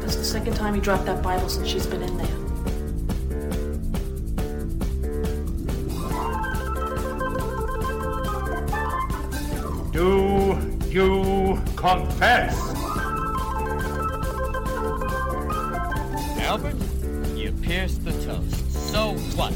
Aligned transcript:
That's 0.00 0.16
the 0.16 0.24
second 0.24 0.54
time 0.54 0.74
he 0.74 0.80
dropped 0.80 1.04
that 1.06 1.22
Bible 1.22 1.48
since 1.48 1.68
she's 1.68 1.86
been 1.86 2.02
in 2.02 2.16
there. 2.18 2.39
Do 10.00 10.56
you 10.88 11.60
confess? 11.76 12.56
Albert, 16.38 16.76
you 17.36 17.52
pierced 17.60 18.06
the 18.06 18.12
toast. 18.24 18.72
So 18.72 19.12
what? 19.36 19.52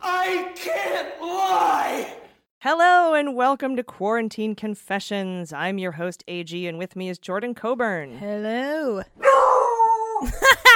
I 0.00 0.52
can't 0.54 1.20
lie! 1.20 2.14
Hello 2.60 3.14
and 3.14 3.34
welcome 3.34 3.74
to 3.74 3.82
Quarantine 3.82 4.54
Confessions. 4.54 5.52
I'm 5.52 5.78
your 5.78 5.90
host 5.90 6.22
AG 6.28 6.68
and 6.68 6.78
with 6.78 6.94
me 6.94 7.08
is 7.08 7.18
Jordan 7.18 7.56
Coburn. 7.56 8.18
Hello. 8.18 9.02
Hello, 9.20 10.30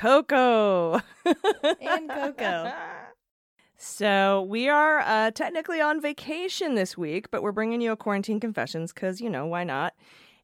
Coco. 0.00 1.00
And 1.24 2.08
Coco. 2.08 2.72
So 3.82 4.42
we 4.42 4.68
are 4.68 4.98
uh, 5.00 5.30
technically 5.30 5.80
on 5.80 6.02
vacation 6.02 6.74
this 6.74 6.98
week, 6.98 7.30
but 7.30 7.42
we're 7.42 7.50
bringing 7.50 7.80
you 7.80 7.92
a 7.92 7.96
quarantine 7.96 8.38
confessions 8.38 8.92
because 8.92 9.22
you 9.22 9.30
know 9.30 9.46
why 9.46 9.64
not? 9.64 9.94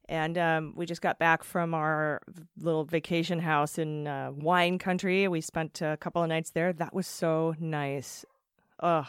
And 0.09 0.39
um, 0.39 0.73
we 0.75 0.87
just 0.87 1.03
got 1.03 1.19
back 1.19 1.43
from 1.43 1.75
our 1.75 2.19
little 2.59 2.83
vacation 2.83 3.37
house 3.37 3.77
in 3.77 4.07
uh, 4.07 4.31
wine 4.33 4.79
country. 4.79 5.27
We 5.27 5.41
spent 5.41 5.83
a 5.83 5.97
couple 5.97 6.23
of 6.23 6.29
nights 6.29 6.49
there. 6.49 6.73
That 6.73 6.95
was 6.95 7.05
so 7.05 7.53
nice. 7.59 8.25
Ugh, 8.79 9.05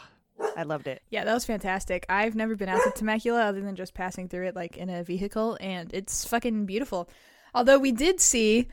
I 0.58 0.62
loved 0.64 0.88
it. 0.88 1.00
Yeah, 1.08 1.24
that 1.24 1.32
was 1.32 1.46
fantastic. 1.46 2.04
I've 2.10 2.34
never 2.34 2.54
been 2.54 2.68
out 2.68 2.84
to 2.84 2.90
Temecula 2.90 3.46
other 3.46 3.62
than 3.62 3.76
just 3.76 3.94
passing 3.94 4.28
through 4.28 4.48
it 4.48 4.54
like 4.54 4.76
in 4.76 4.90
a 4.90 5.02
vehicle, 5.02 5.56
and 5.58 5.90
it's 5.94 6.26
fucking 6.26 6.66
beautiful. 6.66 7.08
Although 7.54 7.78
we 7.78 7.92
did 7.92 8.20
see 8.20 8.68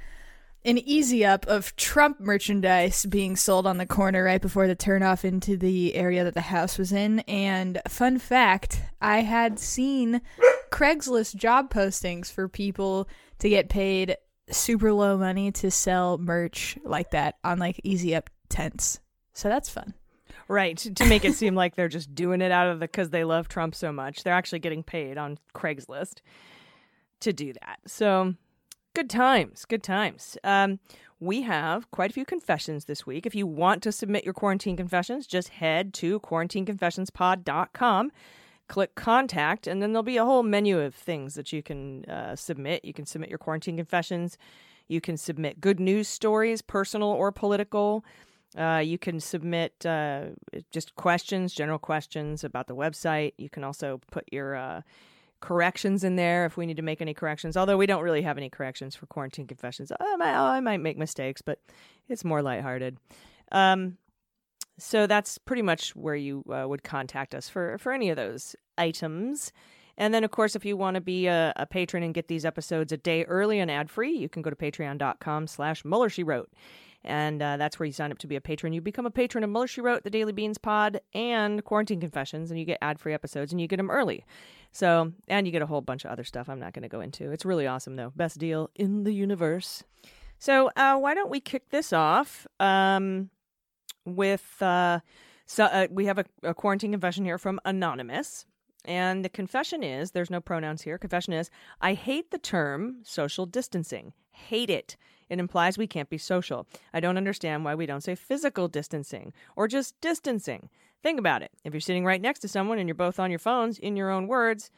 an 0.65 0.79
easy 0.79 1.23
up 1.23 1.45
of 1.45 1.75
Trump 1.75 2.19
merchandise 2.19 3.05
being 3.05 3.35
sold 3.35 3.67
on 3.67 3.77
the 3.77 3.85
corner 3.85 4.23
right 4.23 4.41
before 4.41 4.67
the 4.67 4.75
turnoff 4.75 5.23
into 5.23 5.55
the 5.55 5.93
area 5.95 6.23
that 6.23 6.33
the 6.33 6.41
house 6.41 6.77
was 6.77 6.91
in. 6.91 7.19
And 7.21 7.79
fun 7.87 8.17
fact, 8.17 8.81
I 8.99 9.19
had 9.19 9.59
seen 9.59 10.21
Craigslist 10.71 11.35
job 11.35 11.71
postings 11.71 12.31
for 12.31 12.49
people 12.49 13.07
to 13.39 13.47
get 13.47 13.69
paid 13.69 14.17
super 14.49 14.91
low 14.91 15.17
money 15.17 15.51
to 15.51 15.69
sell 15.71 16.17
merch 16.17 16.77
like 16.83 17.11
that 17.11 17.35
on 17.43 17.59
like 17.59 17.79
easy 17.83 18.15
up 18.15 18.29
tents. 18.49 18.99
So 19.33 19.49
that's 19.49 19.69
fun. 19.69 19.93
Right, 20.47 20.77
to 20.77 21.05
make 21.05 21.25
it 21.25 21.33
seem 21.33 21.55
like 21.55 21.75
they're 21.75 21.87
just 21.87 22.13
doing 22.13 22.41
it 22.41 22.51
out 22.51 22.67
of 22.67 22.79
the 22.79 22.85
because 22.85 23.09
they 23.09 23.23
love 23.23 23.47
Trump 23.47 23.73
so 23.73 23.91
much. 23.91 24.23
They're 24.23 24.33
actually 24.33 24.59
getting 24.59 24.83
paid 24.83 25.17
on 25.17 25.39
Craigslist 25.55 26.19
to 27.21 27.33
do 27.33 27.53
that. 27.53 27.79
So, 27.87 28.35
good 28.95 29.09
times, 29.09 29.65
good 29.65 29.83
times. 29.83 30.37
Um, 30.43 30.79
we 31.19 31.41
have 31.41 31.91
quite 31.91 32.11
a 32.11 32.13
few 32.13 32.23
confessions 32.23 32.85
this 32.85 33.05
week. 33.05 33.25
If 33.25 33.35
you 33.35 33.45
want 33.45 33.83
to 33.83 33.91
submit 33.91 34.23
your 34.23 34.33
quarantine 34.33 34.77
confessions, 34.77 35.27
just 35.27 35.49
head 35.49 35.93
to 35.95 36.21
quarantineconfessionspod.com, 36.21 38.11
click 38.69 38.95
contact, 38.95 39.67
and 39.67 39.81
then 39.81 39.91
there'll 39.91 40.03
be 40.03 40.15
a 40.15 40.23
whole 40.23 40.43
menu 40.43 40.79
of 40.79 40.95
things 40.95 41.35
that 41.35 41.51
you 41.51 41.61
can 41.61 42.05
uh, 42.05 42.37
submit. 42.37 42.85
You 42.85 42.93
can 42.93 43.05
submit 43.05 43.29
your 43.29 43.37
quarantine 43.37 43.75
confessions. 43.75 44.37
You 44.87 45.01
can 45.01 45.17
submit 45.17 45.59
good 45.59 45.79
news 45.79 46.07
stories, 46.07 46.61
personal 46.61 47.09
or 47.09 47.33
political. 47.33 48.05
Uh, 48.57 48.81
you 48.83 48.97
can 48.97 49.19
submit 49.19 49.85
uh, 49.85 50.27
just 50.71 50.95
questions, 50.95 51.53
general 51.53 51.79
questions 51.79 52.45
about 52.45 52.67
the 52.67 52.75
website. 52.75 53.33
You 53.37 53.49
can 53.49 53.65
also 53.65 53.99
put 54.09 54.23
your 54.31 54.55
uh, 54.55 54.81
corrections 55.41 56.03
in 56.03 56.15
there 56.15 56.45
if 56.45 56.57
we 56.57 56.65
need 56.65 56.77
to 56.77 56.83
make 56.83 57.01
any 57.01 57.13
corrections. 57.13 57.55
Although 57.57 57.77
we 57.77 57.85
don't 57.85 58.03
really 58.03 58.21
have 58.21 58.37
any 58.37 58.49
corrections 58.49 58.95
for 58.95 59.05
quarantine 59.05 59.47
confessions. 59.47 59.91
I 59.99 60.15
might, 60.15 60.33
I 60.35 60.59
might 60.59 60.81
make 60.81 60.97
mistakes, 60.97 61.41
but 61.41 61.59
it's 62.09 62.25
more 62.25 62.41
lighthearted. 62.41 62.97
Um, 63.51 63.97
so 64.77 65.07
that's 65.07 65.37
pretty 65.37 65.61
much 65.61 65.95
where 65.95 66.15
you 66.15 66.43
uh, 66.51 66.67
would 66.67 66.83
contact 66.83 67.33
us 67.33 67.47
for 67.47 67.77
for 67.77 67.93
any 67.93 68.09
of 68.09 68.17
those 68.17 68.55
items. 68.77 69.51
And 69.97 70.13
then, 70.13 70.25
of 70.25 70.31
course, 70.31 70.55
if 70.55 70.65
you 70.65 70.75
want 70.75 70.95
to 70.95 71.01
be 71.01 71.27
a, 71.27 71.53
a 71.55 71.65
patron 71.65 72.03
and 72.03 72.13
get 72.13 72.27
these 72.27 72.43
episodes 72.43 72.91
a 72.91 72.97
day 72.97 73.23
early 73.23 73.59
and 73.59 73.71
ad 73.71 73.89
free, 73.89 74.11
you 74.11 74.27
can 74.27 74.41
go 74.41 74.49
to 74.49 74.55
patreon.com 74.55 75.47
slash 75.47 75.85
Mueller 75.85 76.09
She 76.09 76.23
Wrote. 76.23 76.51
And 77.05 77.41
uh, 77.41 77.57
that's 77.57 77.79
where 77.79 77.85
you 77.85 77.93
sign 77.93 78.11
up 78.11 78.17
to 78.17 78.27
be 78.27 78.35
a 78.35 78.41
patron. 78.41 78.73
You 78.73 78.81
become 78.81 79.05
a 79.05 79.11
patron 79.11 79.43
of 79.43 79.49
Mueller 79.49 79.67
She 79.67 79.79
Wrote, 79.79 80.03
the 80.03 80.09
Daily 80.09 80.33
Beans 80.33 80.57
Pod, 80.57 80.99
and 81.13 81.63
Quarantine 81.63 82.01
Confessions, 82.01 82.51
and 82.51 82.59
you 82.59 82.65
get 82.65 82.79
ad 82.81 82.99
free 82.99 83.13
episodes 83.13 83.53
and 83.53 83.61
you 83.61 83.67
get 83.67 83.77
them 83.77 83.91
early. 83.91 84.25
So, 84.75 85.13
and 85.29 85.47
you 85.47 85.53
get 85.53 85.61
a 85.61 85.65
whole 85.65 85.79
bunch 85.79 86.03
of 86.03 86.11
other 86.11 86.25
stuff 86.25 86.49
I'm 86.49 86.59
not 86.59 86.73
going 86.73 86.83
to 86.83 86.89
go 86.89 86.99
into. 86.99 87.31
It's 87.31 87.45
really 87.45 87.65
awesome, 87.65 87.95
though. 87.95 88.11
Best 88.13 88.39
deal 88.39 88.69
in 88.75 89.05
the 89.05 89.13
universe. 89.13 89.85
So, 90.37 90.69
uh, 90.75 90.97
why 90.97 91.13
don't 91.13 91.29
we 91.29 91.39
kick 91.39 91.69
this 91.69 91.93
off 91.93 92.45
um, 92.59 93.29
with 94.03 94.61
uh, 94.61 94.99
so 95.45 95.63
uh, 95.63 95.87
we 95.89 96.07
have 96.07 96.17
a, 96.17 96.25
a 96.43 96.53
quarantine 96.53 96.91
confession 96.91 97.23
here 97.23 97.37
from 97.37 97.61
Anonymous. 97.63 98.45
And 98.83 99.23
the 99.23 99.29
confession 99.29 99.81
is 99.81 100.11
there's 100.11 100.29
no 100.29 100.41
pronouns 100.41 100.81
here. 100.81 100.97
Confession 100.97 101.31
is 101.31 101.49
I 101.79 101.93
hate 101.93 102.31
the 102.31 102.37
term 102.37 102.97
social 103.03 103.45
distancing. 103.45 104.11
Hate 104.31 104.69
it. 104.69 104.97
It 105.29 105.39
implies 105.39 105.77
we 105.77 105.87
can't 105.87 106.09
be 106.09 106.17
social. 106.17 106.67
I 106.93 106.99
don't 106.99 107.17
understand 107.17 107.65
why 107.65 107.75
we 107.75 107.85
don't 107.85 108.03
say 108.03 108.15
physical 108.15 108.67
distancing 108.67 109.33
or 109.55 109.67
just 109.67 109.99
distancing. 110.01 110.69
Think 111.01 111.19
about 111.19 111.41
it. 111.41 111.51
If 111.63 111.73
you're 111.73 111.81
sitting 111.81 112.05
right 112.05 112.21
next 112.21 112.39
to 112.39 112.47
someone 112.47 112.79
and 112.79 112.87
you're 112.87 112.95
both 112.95 113.19
on 113.19 113.29
your 113.29 113.39
phones, 113.39 113.77
in 113.79 113.95
your 113.95 114.09
own 114.09 114.27
words, 114.27 114.71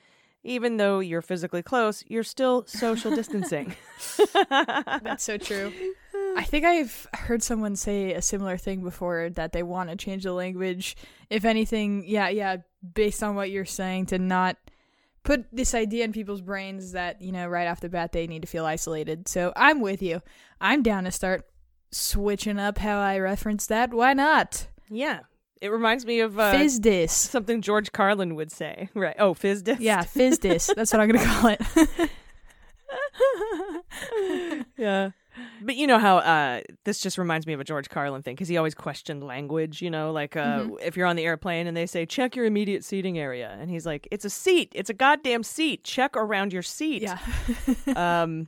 even 0.44 0.78
though 0.78 1.00
you're 1.00 1.22
physically 1.22 1.64
close, 1.64 2.04
you're 2.08 2.24
still 2.24 2.66
social 2.66 3.14
distancing. 3.14 3.76
That's 4.50 5.24
so 5.24 5.38
true. 5.38 5.74
I 6.36 6.44
think 6.44 6.66
I've 6.66 7.08
heard 7.14 7.44
someone 7.44 7.76
say 7.76 8.14
a 8.14 8.22
similar 8.22 8.58
thing 8.58 8.82
before 8.82 9.30
that 9.32 9.52
they 9.52 9.64
want 9.64 9.90
to 9.90 9.96
change 9.96 10.24
the 10.24 10.32
language. 10.32 10.96
If 11.30 11.46
anything, 11.46 12.04
yeah, 12.06 12.30
yeah, 12.30 12.58
based 12.94 13.24
on 13.24 13.36
what 13.36 13.50
you're 13.50 13.66
saying, 13.66 14.08
to 14.08 14.20
not 14.20 14.58
put 15.28 15.46
this 15.52 15.76
idea 15.76 16.06
in 16.06 16.14
people's 16.14 16.40
brains 16.40 16.94
that, 16.94 17.22
you 17.22 17.34
know, 17.34 17.48
right 17.48 17.68
off 17.68 17.82
the 17.82 17.90
bat 17.90 18.14
they 18.14 18.28
need 18.28 18.44
to 18.44 18.48
feel 18.48 18.66
isolated. 18.66 19.28
So 19.28 19.52
I'm 19.58 19.82
with 19.82 20.02
you. 20.02 20.22
I'm 20.62 20.82
down 20.82 21.04
to 21.04 21.12
start 21.12 21.46
switching 21.92 22.58
up 22.58 22.78
how 22.78 22.98
I 23.00 23.20
reference 23.20 23.68
that. 23.68 23.94
Why 23.94 24.14
not? 24.14 24.68
yeah. 24.90 25.20
It 25.60 25.70
reminds 25.70 26.06
me 26.06 26.20
of 26.22 26.40
uh, 26.40 26.54
Fizdis. 26.54 27.10
something 27.10 27.62
George 27.62 27.92
Carlin 27.92 28.36
would 28.36 28.52
say. 28.52 28.90
Right. 28.94 29.16
Oh, 29.18 29.34
fizdist. 29.34 29.80
Yeah, 29.80 30.04
Fizdis. 30.04 30.74
That's 30.76 30.94
what 30.94 31.02
I'm 31.02 31.10
going 31.10 31.20
to 31.20 31.26
call 31.26 31.56
it. 31.60 32.12
yeah. 34.78 35.10
But 35.62 35.76
you 35.76 35.88
know 35.88 35.98
how 36.00 36.18
uh, 36.18 36.62
this 36.86 37.00
just 37.02 37.18
reminds 37.18 37.48
me 37.48 37.54
of 37.54 37.60
a 37.60 37.64
George 37.64 37.90
Carlin 37.90 38.22
thing 38.22 38.36
because 38.36 38.48
he 38.48 38.58
always 38.58 38.76
questioned 38.76 39.24
language. 39.24 39.82
You 39.82 39.90
know, 39.90 40.12
like 40.12 40.36
uh, 40.36 40.60
Mm-hmm. 40.60 40.76
if 40.82 40.96
you're 40.98 41.08
on 41.08 41.16
the 41.16 41.26
airplane 41.26 41.68
and 41.68 41.76
they 41.76 41.86
say 41.86 42.06
check 42.06 42.36
your 42.36 42.46
immediate 42.46 42.84
seating 42.84 43.18
area, 43.20 43.58
and 43.60 43.70
he's 43.70 43.86
like, 43.86 44.08
"It's 44.12 44.26
a 44.26 44.30
seat. 44.30 44.72
It's 44.76 44.90
a 44.90 44.94
goddamn 44.94 45.44
seat. 45.44 45.84
Check 45.84 46.16
around 46.16 46.54
your 46.54 46.64
seat." 46.64 47.02
yeah. 47.04 47.18
Um, 47.96 48.48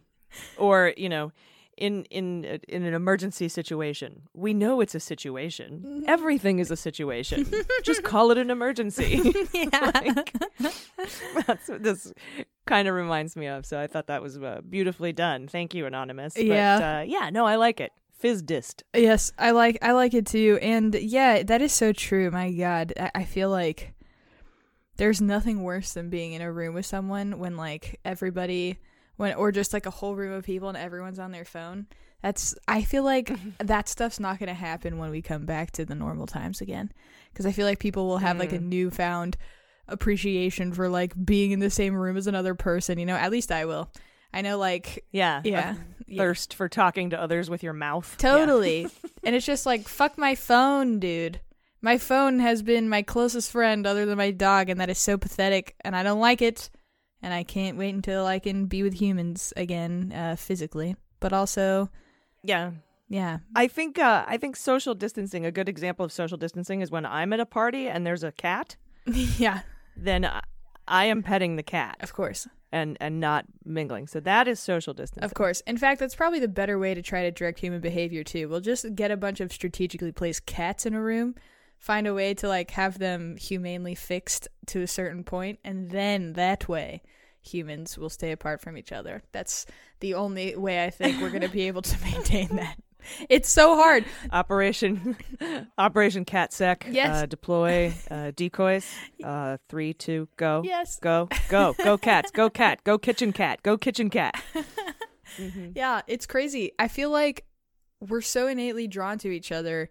or 0.57 0.93
you 0.97 1.09
know, 1.09 1.31
in 1.79 2.03
in 2.05 2.59
in 2.67 2.83
an 2.83 2.93
emergency 2.93 3.47
situation, 3.47 4.23
we 4.33 4.53
know 4.53 4.81
it's 4.81 4.93
a 4.93 4.99
situation. 4.99 5.83
Mm-hmm. 5.85 6.03
Everything 6.07 6.59
is 6.59 6.69
a 6.69 6.75
situation. 6.75 7.49
just 7.83 8.03
call 8.03 8.31
it 8.31 8.37
an 8.37 8.51
emergency. 8.51 9.33
Like, 9.71 10.33
that's 11.47 11.67
what 11.69 11.83
this 11.83 12.13
kind 12.65 12.87
of 12.87 12.95
reminds 12.95 13.35
me 13.35 13.47
of. 13.47 13.65
So 13.65 13.79
I 13.79 13.87
thought 13.87 14.07
that 14.07 14.21
was 14.21 14.37
uh, 14.37 14.61
beautifully 14.67 15.13
done. 15.13 15.47
Thank 15.47 15.73
you, 15.73 15.85
anonymous. 15.85 16.33
But, 16.33 16.45
Yeah. 16.45 16.99
uh, 16.99 17.03
yeah. 17.03 17.29
No, 17.29 17.45
I 17.45 17.55
like 17.55 17.79
it. 17.79 17.91
Fizdist. 18.21 18.83
Yes, 18.93 19.31
I 19.37 19.51
like 19.51 19.77
I 19.81 19.93
like 19.93 20.13
it 20.13 20.25
too, 20.25 20.59
and 20.61 20.93
yeah, 20.93 21.41
that 21.43 21.61
is 21.61 21.71
so 21.71 21.93
true. 21.93 22.29
My 22.29 22.51
God, 22.51 22.93
I, 22.99 23.11
I 23.15 23.23
feel 23.23 23.49
like 23.49 23.93
there's 24.97 25.21
nothing 25.21 25.63
worse 25.63 25.93
than 25.93 26.09
being 26.09 26.33
in 26.33 26.41
a 26.41 26.51
room 26.51 26.73
with 26.73 26.85
someone 26.85 27.39
when 27.39 27.55
like 27.55 27.99
everybody, 28.03 28.77
when 29.19 29.33
or 29.33 29.51
just 29.51 29.73
like 29.73 29.85
a 29.85 29.89
whole 29.89 30.15
room 30.15 30.31
of 30.31 30.45
people 30.45 30.69
and 30.69 30.77
everyone's 30.77 31.19
on 31.19 31.31
their 31.31 31.43
phone. 31.43 31.87
That's 32.21 32.55
I 32.69 32.83
feel 32.83 33.03
like 33.03 33.31
that 33.59 33.89
stuff's 33.89 34.17
not 34.19 34.39
gonna 34.39 34.53
happen 34.53 34.97
when 34.97 35.11
we 35.11 35.21
come 35.21 35.45
back 35.45 35.71
to 35.71 35.83
the 35.83 35.93
normal 35.93 36.25
times 36.25 36.61
again, 36.61 36.89
because 37.33 37.45
I 37.45 37.51
feel 37.51 37.65
like 37.65 37.79
people 37.79 38.07
will 38.07 38.19
have 38.19 38.39
like 38.39 38.53
a 38.53 38.59
newfound 38.59 39.35
appreciation 39.89 40.71
for 40.71 40.87
like 40.87 41.13
being 41.25 41.51
in 41.51 41.59
the 41.59 41.69
same 41.69 41.95
room 41.95 42.15
as 42.15 42.27
another 42.27 42.55
person. 42.55 42.97
You 42.97 43.05
know, 43.05 43.17
at 43.17 43.29
least 43.29 43.51
I 43.51 43.65
will. 43.65 43.91
I 44.33 44.41
know, 44.41 44.57
like, 44.57 45.03
Yeah. 45.11 45.41
yeah, 45.43 45.73
a 45.73 45.77
yeah. 46.07 46.17
Thirst 46.21 46.53
for 46.53 46.69
talking 46.69 47.09
to 47.09 47.19
others 47.21 47.49
with 47.49 47.61
your 47.61 47.73
mouth. 47.73 48.15
Totally. 48.19 48.87
and 49.23 49.35
it's 49.35 49.45
just 49.45 49.65
like, 49.65 49.87
fuck 49.87 50.17
my 50.17 50.35
phone, 50.35 50.99
dude. 50.99 51.41
My 51.81 51.97
phone 51.97 52.39
has 52.39 52.61
been 52.61 52.87
my 52.87 53.01
closest 53.01 53.51
friend 53.51 53.87
other 53.87 54.05
than 54.05 54.17
my 54.17 54.31
dog, 54.31 54.69
and 54.69 54.79
that 54.79 54.89
is 54.89 54.99
so 54.99 55.17
pathetic, 55.17 55.75
and 55.81 55.95
I 55.95 56.03
don't 56.03 56.19
like 56.19 56.41
it. 56.41 56.69
And 57.21 57.33
I 57.33 57.43
can't 57.43 57.77
wait 57.77 57.93
until 57.93 58.25
I 58.25 58.39
can 58.39 58.65
be 58.65 58.81
with 58.83 58.93
humans 58.93 59.53
again, 59.57 60.13
uh, 60.15 60.35
physically. 60.37 60.95
But 61.19 61.33
also, 61.33 61.89
Yeah. 62.43 62.71
yeah. 63.09 63.39
I 63.55 63.67
think 63.67 63.99
uh, 63.99 64.23
I 64.27 64.37
think 64.37 64.55
social 64.55 64.95
distancing. 64.95 65.45
A 65.45 65.51
good 65.51 65.67
example 65.67 66.05
of 66.05 66.11
social 66.13 66.37
distancing 66.37 66.81
is 66.81 66.91
when 66.91 67.05
I'm 67.05 67.33
at 67.33 67.39
a 67.41 67.45
party 67.45 67.87
and 67.89 68.05
there's 68.05 68.23
a 68.23 68.31
cat. 68.31 68.77
yeah, 69.05 69.61
Then 69.97 70.23
I, 70.25 70.41
I 70.87 71.05
am 71.05 71.21
petting 71.23 71.55
the 71.57 71.63
cat 71.63 71.97
of 72.01 72.13
course. 72.13 72.47
and 72.71 72.95
and 73.01 73.19
not 73.19 73.45
mingling. 73.65 74.07
So 74.07 74.19
that 74.21 74.47
is 74.47 74.59
social 74.59 74.93
distancing. 74.93 75.23
Of 75.25 75.33
course. 75.33 75.61
In 75.67 75.75
fact, 75.77 75.99
that's 75.99 76.15
probably 76.15 76.39
the 76.39 76.47
better 76.47 76.79
way 76.79 76.93
to 76.93 77.01
try 77.01 77.23
to 77.23 77.31
direct 77.31 77.59
human 77.59 77.81
behavior 77.81 78.23
too. 78.23 78.47
We'll 78.47 78.61
just 78.61 78.95
get 78.95 79.11
a 79.11 79.17
bunch 79.17 79.41
of 79.41 79.51
strategically 79.51 80.11
placed 80.13 80.45
cats 80.45 80.85
in 80.85 80.93
a 80.93 81.01
room, 81.01 81.35
find 81.79 82.05
a 82.07 82.13
way 82.13 82.33
to 82.35 82.47
like 82.47 82.71
have 82.71 82.99
them 82.99 83.37
humanely 83.37 83.95
fixed 83.95 84.47
to 84.67 84.81
a 84.81 84.87
certain 84.87 85.23
point, 85.23 85.59
and 85.63 85.89
then 85.89 86.33
that 86.33 86.67
way 86.69 87.01
humans 87.41 87.97
will 87.97 88.09
stay 88.09 88.31
apart 88.31 88.61
from 88.61 88.77
each 88.77 88.91
other. 88.91 89.23
That's 89.31 89.65
the 90.01 90.13
only 90.13 90.55
way 90.55 90.83
I 90.83 90.89
think 90.89 91.21
we're 91.21 91.29
going 91.29 91.41
to 91.41 91.49
be 91.49 91.67
able 91.67 91.81
to 91.81 92.01
maintain 92.03 92.55
that. 92.57 92.77
It's 93.29 93.49
so 93.49 93.75
hard. 93.75 94.03
Operation 94.31 95.15
Operation 95.77 96.25
Cat 96.25 96.51
Sec. 96.51 96.85
Yes. 96.89 97.23
Uh, 97.23 97.25
deploy 97.25 97.93
uh, 98.11 98.31
decoys. 98.35 98.85
Uh, 99.23 99.57
three, 99.69 99.93
two, 99.93 100.27
go. 100.35 100.61
Yes. 100.65 100.99
Go. 100.99 101.29
Go. 101.47 101.73
Go 101.81 101.97
cats. 101.97 102.29
Go 102.31 102.49
cat. 102.49 102.83
Go 102.83 102.97
kitchen 102.97 103.31
cat. 103.31 103.63
Go 103.63 103.77
kitchen 103.77 104.09
cat. 104.09 104.35
Yeah, 105.73 106.01
it's 106.07 106.25
crazy. 106.25 106.73
I 106.77 106.89
feel 106.89 107.09
like 107.09 107.45
we're 108.01 108.21
so 108.21 108.47
innately 108.47 108.87
drawn 108.87 109.17
to 109.19 109.29
each 109.29 109.51
other, 109.51 109.89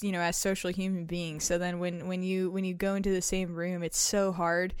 you 0.00 0.12
know, 0.12 0.20
as 0.20 0.36
social 0.36 0.70
human 0.70 1.06
beings. 1.06 1.44
So 1.44 1.58
then 1.58 1.78
when 1.78 2.06
when 2.06 2.22
you 2.22 2.50
when 2.50 2.64
you 2.64 2.74
go 2.74 2.94
into 2.94 3.10
the 3.10 3.22
same 3.22 3.54
room, 3.54 3.82
it's 3.82 3.98
so 3.98 4.32
hard 4.32 4.74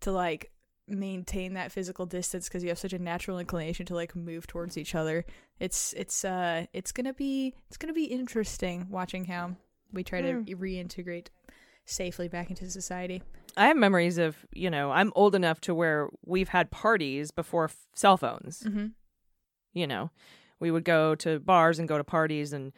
to 0.00 0.12
like 0.12 0.50
maintain 0.88 1.54
that 1.54 1.70
physical 1.70 2.04
distance 2.04 2.48
because 2.48 2.62
you 2.62 2.68
have 2.68 2.78
such 2.78 2.92
a 2.92 2.98
natural 2.98 3.38
inclination 3.38 3.86
to 3.86 3.94
like 3.94 4.16
move 4.16 4.46
towards 4.46 4.76
each 4.76 4.94
other. 4.94 5.24
It's 5.58 5.92
it's 5.94 6.24
uh 6.24 6.66
it's 6.72 6.92
to 6.92 7.12
be 7.12 7.54
it's 7.68 7.78
to 7.78 7.92
be 7.92 8.04
interesting 8.04 8.86
watching 8.90 9.24
how 9.26 9.56
we 9.92 10.04
try 10.04 10.20
to 10.22 10.44
reintegrate 10.44 11.28
safely 11.84 12.28
back 12.28 12.50
into 12.50 12.68
society. 12.70 13.22
I 13.56 13.66
have 13.66 13.76
memories 13.76 14.18
of, 14.18 14.36
you 14.52 14.70
know, 14.70 14.92
I'm 14.92 15.12
old 15.16 15.34
enough 15.34 15.60
to 15.62 15.74
where 15.74 16.08
we've 16.24 16.48
had 16.48 16.70
parties 16.70 17.30
before 17.30 17.64
f- 17.64 17.76
cell 17.94 18.16
phones. 18.16 18.62
Mm-hmm. 18.62 18.86
You 19.72 19.86
know, 19.86 20.10
we 20.60 20.70
would 20.70 20.84
go 20.84 21.14
to 21.16 21.40
bars 21.40 21.78
and 21.78 21.88
go 21.88 21.98
to 21.98 22.04
parties 22.04 22.52
and 22.52 22.72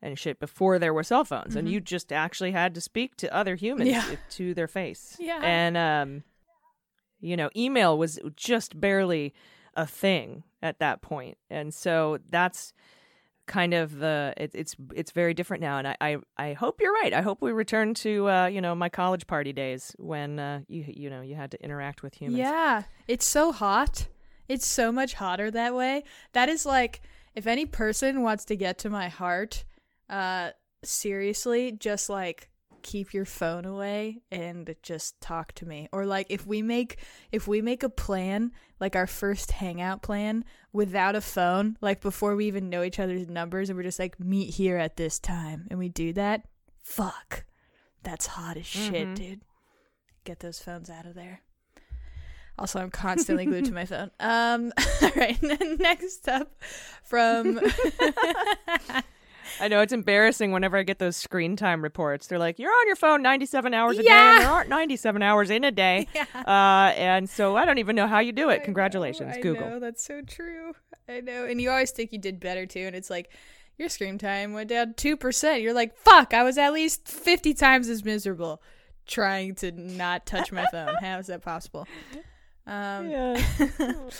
and 0.00 0.18
shit 0.18 0.38
before 0.40 0.78
there 0.78 0.94
were 0.94 1.02
cell 1.02 1.24
phones, 1.24 1.56
and 1.56 1.68
you 1.68 1.80
just 1.80 2.12
actually 2.12 2.52
had 2.52 2.74
to 2.74 2.80
speak 2.80 3.16
to 3.16 3.34
other 3.34 3.54
humans 3.56 3.90
Mm-hmm. 3.90 4.10
Yeah. 4.12 4.16
to 4.30 4.54
their 4.54 4.68
face. 4.68 5.16
Yeah. 5.18 5.40
and 5.42 5.76
um, 5.76 6.22
you 7.20 7.36
know, 7.36 7.50
email 7.56 7.98
was 7.98 8.18
just 8.36 8.80
barely 8.80 9.34
a 9.74 9.86
thing 9.86 10.44
at 10.62 10.78
that 10.80 11.02
point, 11.02 11.36
and 11.50 11.72
so 11.74 12.18
that's 12.30 12.72
kind 13.46 13.72
of 13.72 13.98
the 13.98 14.34
it, 14.36 14.50
it's 14.54 14.76
it's 14.94 15.10
very 15.12 15.32
different 15.32 15.62
now 15.62 15.78
and 15.78 15.88
I, 15.88 15.96
I 16.02 16.16
i 16.36 16.52
hope 16.52 16.82
you're 16.82 16.92
right 16.92 17.14
i 17.14 17.22
hope 17.22 17.40
we 17.40 17.50
return 17.50 17.94
to 17.94 18.28
uh 18.28 18.46
you 18.46 18.60
know 18.60 18.74
my 18.74 18.90
college 18.90 19.26
party 19.26 19.54
days 19.54 19.96
when 19.98 20.38
uh 20.38 20.60
you 20.68 20.84
you 20.86 21.08
know 21.08 21.22
you 21.22 21.34
had 21.34 21.52
to 21.52 21.64
interact 21.64 22.02
with 22.02 22.12
humans 22.12 22.40
Yeah, 22.40 22.82
it's 23.06 23.24
so 23.24 23.50
hot. 23.52 24.06
It's 24.50 24.66
so 24.66 24.92
much 24.92 25.14
hotter 25.14 25.50
that 25.50 25.74
way. 25.74 26.04
That 26.34 26.50
is 26.50 26.66
like 26.66 27.00
if 27.34 27.46
any 27.46 27.64
person 27.64 28.20
wants 28.22 28.44
to 28.46 28.54
get 28.56 28.76
to 28.80 28.90
my 28.90 29.08
heart, 29.08 29.64
uh 30.08 30.50
seriously, 30.84 31.72
just 31.72 32.08
like 32.08 32.50
keep 32.82 33.12
your 33.12 33.24
phone 33.24 33.64
away 33.64 34.22
and 34.30 34.74
just 34.82 35.20
talk 35.20 35.52
to 35.52 35.66
me. 35.66 35.88
Or 35.92 36.06
like 36.06 36.26
if 36.30 36.46
we 36.46 36.62
make 36.62 36.98
if 37.32 37.46
we 37.46 37.60
make 37.60 37.82
a 37.82 37.88
plan, 37.88 38.52
like 38.80 38.96
our 38.96 39.06
first 39.06 39.52
hangout 39.52 40.02
plan 40.02 40.44
without 40.72 41.16
a 41.16 41.20
phone, 41.20 41.76
like 41.80 42.00
before 42.00 42.36
we 42.36 42.46
even 42.46 42.70
know 42.70 42.82
each 42.82 43.00
other's 43.00 43.28
numbers 43.28 43.68
and 43.68 43.76
we're 43.76 43.82
just 43.82 43.98
like 43.98 44.18
meet 44.20 44.54
here 44.54 44.76
at 44.76 44.96
this 44.96 45.18
time 45.18 45.66
and 45.70 45.78
we 45.78 45.88
do 45.88 46.12
that, 46.14 46.46
fuck. 46.82 47.44
That's 48.02 48.26
hot 48.26 48.56
as 48.56 48.66
shit, 48.66 49.14
dude. 49.16 49.42
Get 50.24 50.40
those 50.40 50.60
phones 50.60 50.88
out 50.88 51.04
of 51.04 51.14
there. 51.14 51.42
Also, 52.58 52.80
I'm 52.80 52.90
constantly 52.90 53.44
glued 53.44 53.66
to 53.66 53.72
my 53.72 53.84
phone. 53.86 54.10
Um, 54.18 54.72
all 55.02 55.10
right. 55.16 55.38
Next 55.78 56.28
up, 56.28 56.60
from 57.04 57.60
I 59.60 59.68
know 59.68 59.80
it's 59.80 59.92
embarrassing 59.92 60.52
whenever 60.52 60.76
I 60.76 60.82
get 60.82 60.98
those 60.98 61.16
screen 61.16 61.56
time 61.56 61.82
reports. 61.82 62.26
They're 62.26 62.38
like, 62.38 62.58
"You're 62.58 62.72
on 62.72 62.86
your 62.86 62.96
phone 62.96 63.22
97 63.22 63.74
hours 63.74 63.98
a 63.98 64.02
day, 64.02 64.08
and 64.10 64.42
there 64.42 64.50
aren't 64.50 64.68
97 64.68 65.22
hours 65.22 65.50
in 65.50 65.64
a 65.64 65.70
day." 65.72 66.06
Uh, 66.34 66.92
and 66.96 67.28
so 67.28 67.56
I 67.56 67.64
don't 67.64 67.78
even 67.78 67.94
know 67.96 68.06
how 68.06 68.20
you 68.20 68.32
do 68.32 68.48
it. 68.48 68.62
Congratulations, 68.64 69.34
I 69.36 69.40
Google. 69.40 69.68
know 69.68 69.80
that's 69.80 70.02
so 70.04 70.22
true. 70.22 70.72
I 71.08 71.20
know, 71.20 71.44
and 71.44 71.60
you 71.60 71.70
always 71.70 71.90
think 71.90 72.12
you 72.12 72.18
did 72.18 72.40
better 72.40 72.64
too, 72.64 72.80
and 72.86 72.94
it's 72.96 73.10
like 73.10 73.30
your 73.76 73.88
screen 73.88 74.16
time 74.18 74.52
went 74.54 74.68
down 74.70 74.94
two 74.96 75.16
percent. 75.16 75.62
You're 75.62 75.74
like, 75.74 75.96
fuck, 75.96 76.32
I 76.32 76.42
was 76.44 76.56
at 76.56 76.72
least 76.72 77.06
fifty 77.08 77.52
times 77.54 77.88
as 77.88 78.04
miserable 78.04 78.62
trying 79.06 79.54
to 79.56 79.72
not 79.72 80.26
touch 80.26 80.52
my 80.52 80.64
phone. 80.70 80.94
How 81.00 81.18
is 81.18 81.26
that 81.28 81.42
possible? 81.42 81.86
Um, 82.66 83.10
Yeah. 83.10 83.42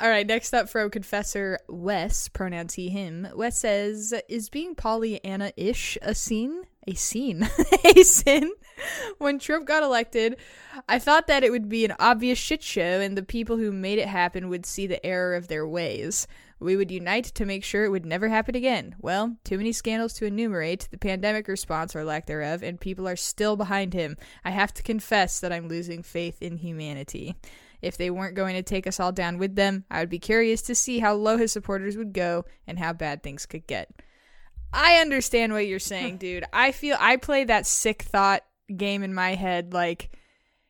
All 0.00 0.08
right, 0.08 0.26
next 0.26 0.54
up 0.54 0.70
from 0.70 0.88
Confessor 0.88 1.58
Wes, 1.68 2.28
pronouns 2.28 2.72
he, 2.72 2.88
him. 2.88 3.28
Wes 3.34 3.58
says, 3.58 4.14
Is 4.30 4.48
being 4.48 4.74
Pollyanna 4.74 5.52
ish 5.58 5.98
a 6.00 6.14
scene? 6.14 6.62
A 6.86 6.94
scene? 6.94 7.46
a 7.84 8.02
sin? 8.02 8.50
When 9.18 9.38
Trump 9.38 9.66
got 9.66 9.82
elected, 9.82 10.38
I 10.88 10.98
thought 10.98 11.26
that 11.26 11.44
it 11.44 11.50
would 11.50 11.68
be 11.68 11.84
an 11.84 11.94
obvious 11.98 12.38
shit 12.38 12.62
show 12.62 13.02
and 13.02 13.14
the 13.14 13.22
people 13.22 13.58
who 13.58 13.70
made 13.72 13.98
it 13.98 14.08
happen 14.08 14.48
would 14.48 14.64
see 14.64 14.86
the 14.86 15.04
error 15.04 15.34
of 15.34 15.48
their 15.48 15.68
ways. 15.68 16.26
We 16.60 16.76
would 16.76 16.90
unite 16.90 17.26
to 17.26 17.44
make 17.44 17.62
sure 17.62 17.84
it 17.84 17.90
would 17.90 18.06
never 18.06 18.30
happen 18.30 18.54
again. 18.54 18.94
Well, 19.00 19.36
too 19.44 19.58
many 19.58 19.72
scandals 19.72 20.14
to 20.14 20.24
enumerate, 20.24 20.88
the 20.90 20.96
pandemic 20.96 21.46
response 21.46 21.94
or 21.94 22.04
lack 22.04 22.24
thereof, 22.24 22.62
and 22.62 22.80
people 22.80 23.06
are 23.06 23.16
still 23.16 23.54
behind 23.54 23.92
him. 23.92 24.16
I 24.46 24.50
have 24.50 24.72
to 24.74 24.82
confess 24.82 25.40
that 25.40 25.52
I'm 25.52 25.68
losing 25.68 26.02
faith 26.02 26.40
in 26.40 26.56
humanity. 26.56 27.36
If 27.82 27.96
they 27.96 28.10
weren't 28.10 28.36
going 28.36 28.54
to 28.56 28.62
take 28.62 28.86
us 28.86 29.00
all 29.00 29.12
down 29.12 29.38
with 29.38 29.56
them, 29.56 29.84
I 29.90 30.00
would 30.00 30.10
be 30.10 30.18
curious 30.18 30.62
to 30.62 30.74
see 30.74 30.98
how 30.98 31.14
low 31.14 31.36
his 31.36 31.52
supporters 31.52 31.96
would 31.96 32.12
go 32.12 32.44
and 32.66 32.78
how 32.78 32.92
bad 32.92 33.22
things 33.22 33.46
could 33.46 33.66
get. 33.66 33.90
I 34.72 34.96
understand 34.96 35.52
what 35.52 35.66
you're 35.66 35.78
saying, 35.78 36.16
dude. 36.18 36.44
I 36.52 36.72
feel 36.72 36.96
I 37.00 37.16
play 37.16 37.44
that 37.44 37.66
sick 37.66 38.02
thought 38.02 38.42
game 38.76 39.02
in 39.02 39.12
my 39.12 39.34
head 39.34 39.72
like 39.72 40.10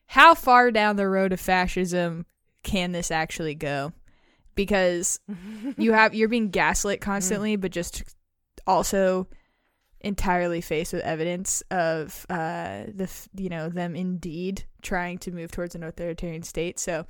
how 0.07 0.33
far 0.33 0.71
down 0.71 0.95
the 0.95 1.07
road 1.07 1.31
of 1.33 1.39
fascism 1.39 2.25
can 2.63 2.91
this 2.91 3.11
actually 3.11 3.55
go? 3.55 3.93
Because 4.55 5.19
you 5.77 5.93
have 5.93 6.13
you're 6.13 6.29
being 6.29 6.49
gaslit 6.49 7.01
constantly 7.01 7.57
mm. 7.57 7.61
but 7.61 7.71
just 7.71 8.03
also 8.67 9.27
entirely 10.03 10.61
faced 10.61 10.93
with 10.93 11.01
evidence 11.03 11.61
of 11.71 12.25
uh 12.29 12.83
the 12.93 13.09
you 13.35 13.49
know 13.49 13.69
them 13.69 13.95
indeed 13.95 14.63
trying 14.81 15.17
to 15.17 15.31
move 15.31 15.51
towards 15.51 15.75
an 15.75 15.83
authoritarian 15.83 16.43
state 16.43 16.79
so 16.79 17.05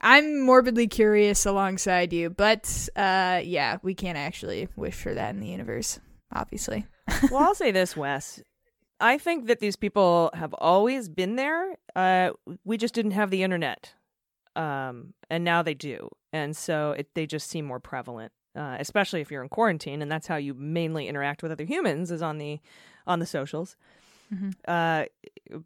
i'm 0.00 0.40
morbidly 0.40 0.86
curious 0.86 1.46
alongside 1.46 2.12
you 2.12 2.28
but 2.28 2.88
uh 2.96 3.40
yeah 3.44 3.78
we 3.82 3.94
can't 3.94 4.18
actually 4.18 4.68
wish 4.76 4.94
for 4.94 5.14
that 5.14 5.34
in 5.34 5.40
the 5.40 5.48
universe 5.48 6.00
obviously 6.32 6.86
well, 7.30 7.42
I'll 7.42 7.54
say 7.54 7.70
this, 7.70 7.96
Wes. 7.96 8.42
I 8.98 9.18
think 9.18 9.46
that 9.46 9.60
these 9.60 9.76
people 9.76 10.30
have 10.34 10.54
always 10.54 11.08
been 11.08 11.36
there. 11.36 11.76
Uh, 11.94 12.30
we 12.64 12.76
just 12.76 12.94
didn't 12.94 13.10
have 13.12 13.30
the 13.30 13.42
internet, 13.42 13.94
um, 14.54 15.12
and 15.28 15.44
now 15.44 15.62
they 15.62 15.74
do, 15.74 16.08
and 16.32 16.56
so 16.56 16.92
it, 16.92 17.08
they 17.14 17.26
just 17.26 17.48
seem 17.48 17.66
more 17.66 17.80
prevalent. 17.80 18.32
Uh, 18.56 18.76
especially 18.80 19.20
if 19.20 19.30
you're 19.30 19.42
in 19.42 19.48
quarantine, 19.50 20.00
and 20.00 20.10
that's 20.10 20.26
how 20.26 20.36
you 20.36 20.54
mainly 20.54 21.08
interact 21.08 21.42
with 21.42 21.52
other 21.52 21.64
humans 21.64 22.10
is 22.10 22.22
on 22.22 22.38
the 22.38 22.58
on 23.06 23.18
the 23.18 23.26
socials. 23.26 23.76
Uh, 24.66 25.04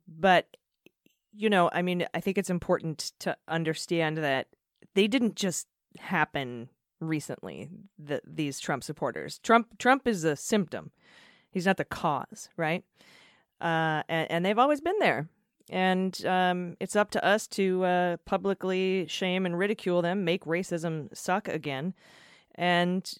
but 0.08 0.56
you 1.32 1.48
know, 1.48 1.70
I 1.72 1.82
mean, 1.82 2.06
I 2.12 2.20
think 2.20 2.38
it's 2.38 2.50
important 2.50 3.12
to 3.20 3.36
understand 3.46 4.18
that 4.18 4.48
they 4.94 5.06
didn't 5.06 5.36
just 5.36 5.68
happen 5.98 6.68
recently. 7.00 7.68
The, 7.98 8.20
these 8.26 8.58
Trump 8.58 8.84
supporters, 8.84 9.38
Trump, 9.38 9.78
Trump 9.78 10.06
is 10.06 10.24
a 10.24 10.36
symptom. 10.36 10.90
He's 11.50 11.66
not 11.66 11.76
the 11.76 11.84
cause, 11.84 12.48
right? 12.56 12.84
Uh, 13.60 14.02
and, 14.08 14.30
and 14.30 14.44
they've 14.44 14.58
always 14.58 14.80
been 14.80 14.98
there. 14.98 15.28
And 15.68 16.26
um, 16.26 16.76
it's 16.80 16.96
up 16.96 17.12
to 17.12 17.24
us 17.24 17.46
to 17.48 17.84
uh, 17.84 18.16
publicly 18.24 19.06
shame 19.08 19.46
and 19.46 19.56
ridicule 19.56 20.02
them, 20.02 20.24
make 20.24 20.44
racism 20.44 21.16
suck 21.16 21.46
again, 21.46 21.94
and 22.54 23.12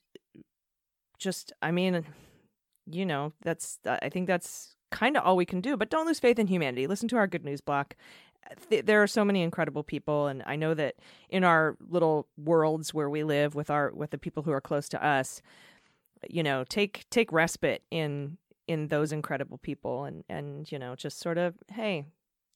just, 1.18 1.52
I 1.62 1.70
mean, 1.70 2.04
you 2.86 3.04
know, 3.06 3.32
that's, 3.42 3.78
I 3.84 4.08
think 4.08 4.26
that's 4.26 4.74
kind 4.90 5.16
of 5.16 5.24
all 5.24 5.36
we 5.36 5.46
can 5.46 5.60
do. 5.60 5.76
But 5.76 5.90
don't 5.90 6.06
lose 6.06 6.18
faith 6.20 6.38
in 6.38 6.46
humanity. 6.46 6.86
Listen 6.86 7.08
to 7.08 7.16
our 7.16 7.26
good 7.26 7.44
news 7.44 7.60
block 7.60 7.94
there 8.68 9.00
are 9.02 9.06
so 9.06 9.24
many 9.24 9.42
incredible 9.42 9.84
people, 9.84 10.26
and 10.26 10.42
I 10.46 10.56
know 10.56 10.74
that 10.74 10.96
in 11.28 11.44
our 11.44 11.76
little 11.88 12.26
worlds 12.36 12.92
where 12.92 13.08
we 13.08 13.22
live 13.22 13.54
with 13.54 13.70
our 13.70 13.92
with 13.94 14.10
the 14.10 14.18
people 14.18 14.42
who 14.42 14.50
are 14.50 14.62
close 14.62 14.88
to 14.88 15.04
us, 15.06 15.40
you 16.28 16.42
know, 16.42 16.64
take 16.64 17.04
take 17.10 17.30
respite 17.32 17.82
in 17.90 18.38
in 18.66 18.88
those 18.88 19.12
incredible 19.12 19.58
people, 19.58 20.04
and 20.04 20.24
and 20.28 20.72
you 20.72 20.78
know, 20.80 20.96
just 20.96 21.20
sort 21.20 21.38
of, 21.38 21.54
hey, 21.70 22.06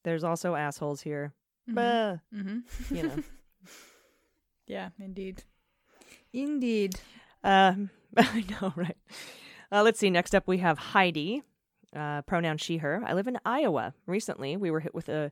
there's 0.04 0.24
also 0.24 0.54
assholes 0.56 1.02
here. 1.02 1.32
Bah, 1.68 2.16
Mm-hmm. 2.34 2.94
you 2.94 3.02
know. 3.04 3.16
yeah, 4.66 4.88
indeed. 4.98 5.44
Indeed. 6.34 6.96
Um, 7.44 7.90
I 8.16 8.44
know, 8.50 8.72
right? 8.76 8.96
Uh, 9.70 9.82
let's 9.82 9.98
see. 9.98 10.10
Next 10.10 10.34
up, 10.34 10.46
we 10.46 10.58
have 10.58 10.78
Heidi, 10.78 11.42
uh, 11.94 12.22
pronoun 12.22 12.58
she, 12.58 12.78
her. 12.78 13.02
I 13.06 13.14
live 13.14 13.28
in 13.28 13.38
Iowa. 13.46 13.94
Recently, 14.06 14.56
we 14.56 14.70
were 14.70 14.80
hit 14.80 14.94
with 14.94 15.08
a 15.08 15.30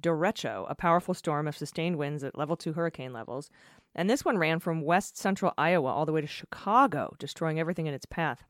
derecho, 0.00 0.66
a 0.68 0.74
powerful 0.74 1.14
storm 1.14 1.48
of 1.48 1.56
sustained 1.56 1.96
winds 1.96 2.22
at 2.22 2.38
level 2.38 2.56
two 2.56 2.74
hurricane 2.74 3.12
levels. 3.12 3.50
And 3.94 4.08
this 4.08 4.24
one 4.24 4.38
ran 4.38 4.60
from 4.60 4.82
west 4.82 5.16
central 5.18 5.52
Iowa 5.58 5.88
all 5.88 6.06
the 6.06 6.12
way 6.12 6.20
to 6.20 6.26
Chicago, 6.26 7.14
destroying 7.18 7.58
everything 7.58 7.86
in 7.86 7.94
its 7.94 8.06
path. 8.06 8.44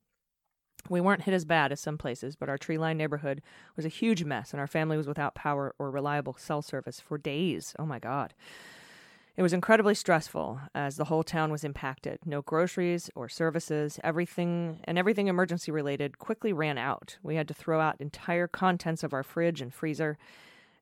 We 0.89 1.01
weren't 1.01 1.23
hit 1.23 1.35
as 1.35 1.45
bad 1.45 1.73
as 1.73 1.81
some 1.81 1.99
places, 1.99 2.37
but 2.37 2.49
our 2.49 2.59
tree 2.59 2.79
lined 2.79 2.99
neighborhood 2.99 3.43
was 3.75 3.85
a 3.85 3.89
huge 3.91 4.23
mess, 4.25 4.53
and 4.53 4.61
our 4.61 4.67
family 4.67 4.97
was 4.97 5.09
without 5.09 5.35
power 5.35 5.75
or 5.79 5.91
reliable 5.91 6.37
cell 6.39 6.63
service 6.63 7.01
for 7.01 7.17
days. 7.17 7.75
Oh 7.79 7.87
my 7.87 7.99
God. 7.99 8.35
It 9.37 9.43
was 9.43 9.53
incredibly 9.53 9.95
stressful 9.95 10.61
as 10.75 10.97
the 10.97 11.05
whole 11.05 11.23
town 11.23 11.53
was 11.53 11.63
impacted. 11.63 12.21
No 12.25 12.41
groceries 12.41 13.11
or 13.15 13.29
services, 13.29 14.01
everything 14.03 14.81
and 14.85 14.97
everything 14.97 15.29
emergency 15.29 15.71
related 15.71 16.19
quickly 16.19 16.55
ran 16.55 16.79
out. 16.79 17.19
We 17.23 17.37
had 17.37 17.47
to 17.49 17.55
throw 17.55 17.79
out 17.79 18.01
entire 18.01 18.49
contents 18.49 19.05
of 19.05 19.13
our 19.13 19.23
fridge 19.23 19.61
and 19.61 19.75
freezer. 19.75 20.17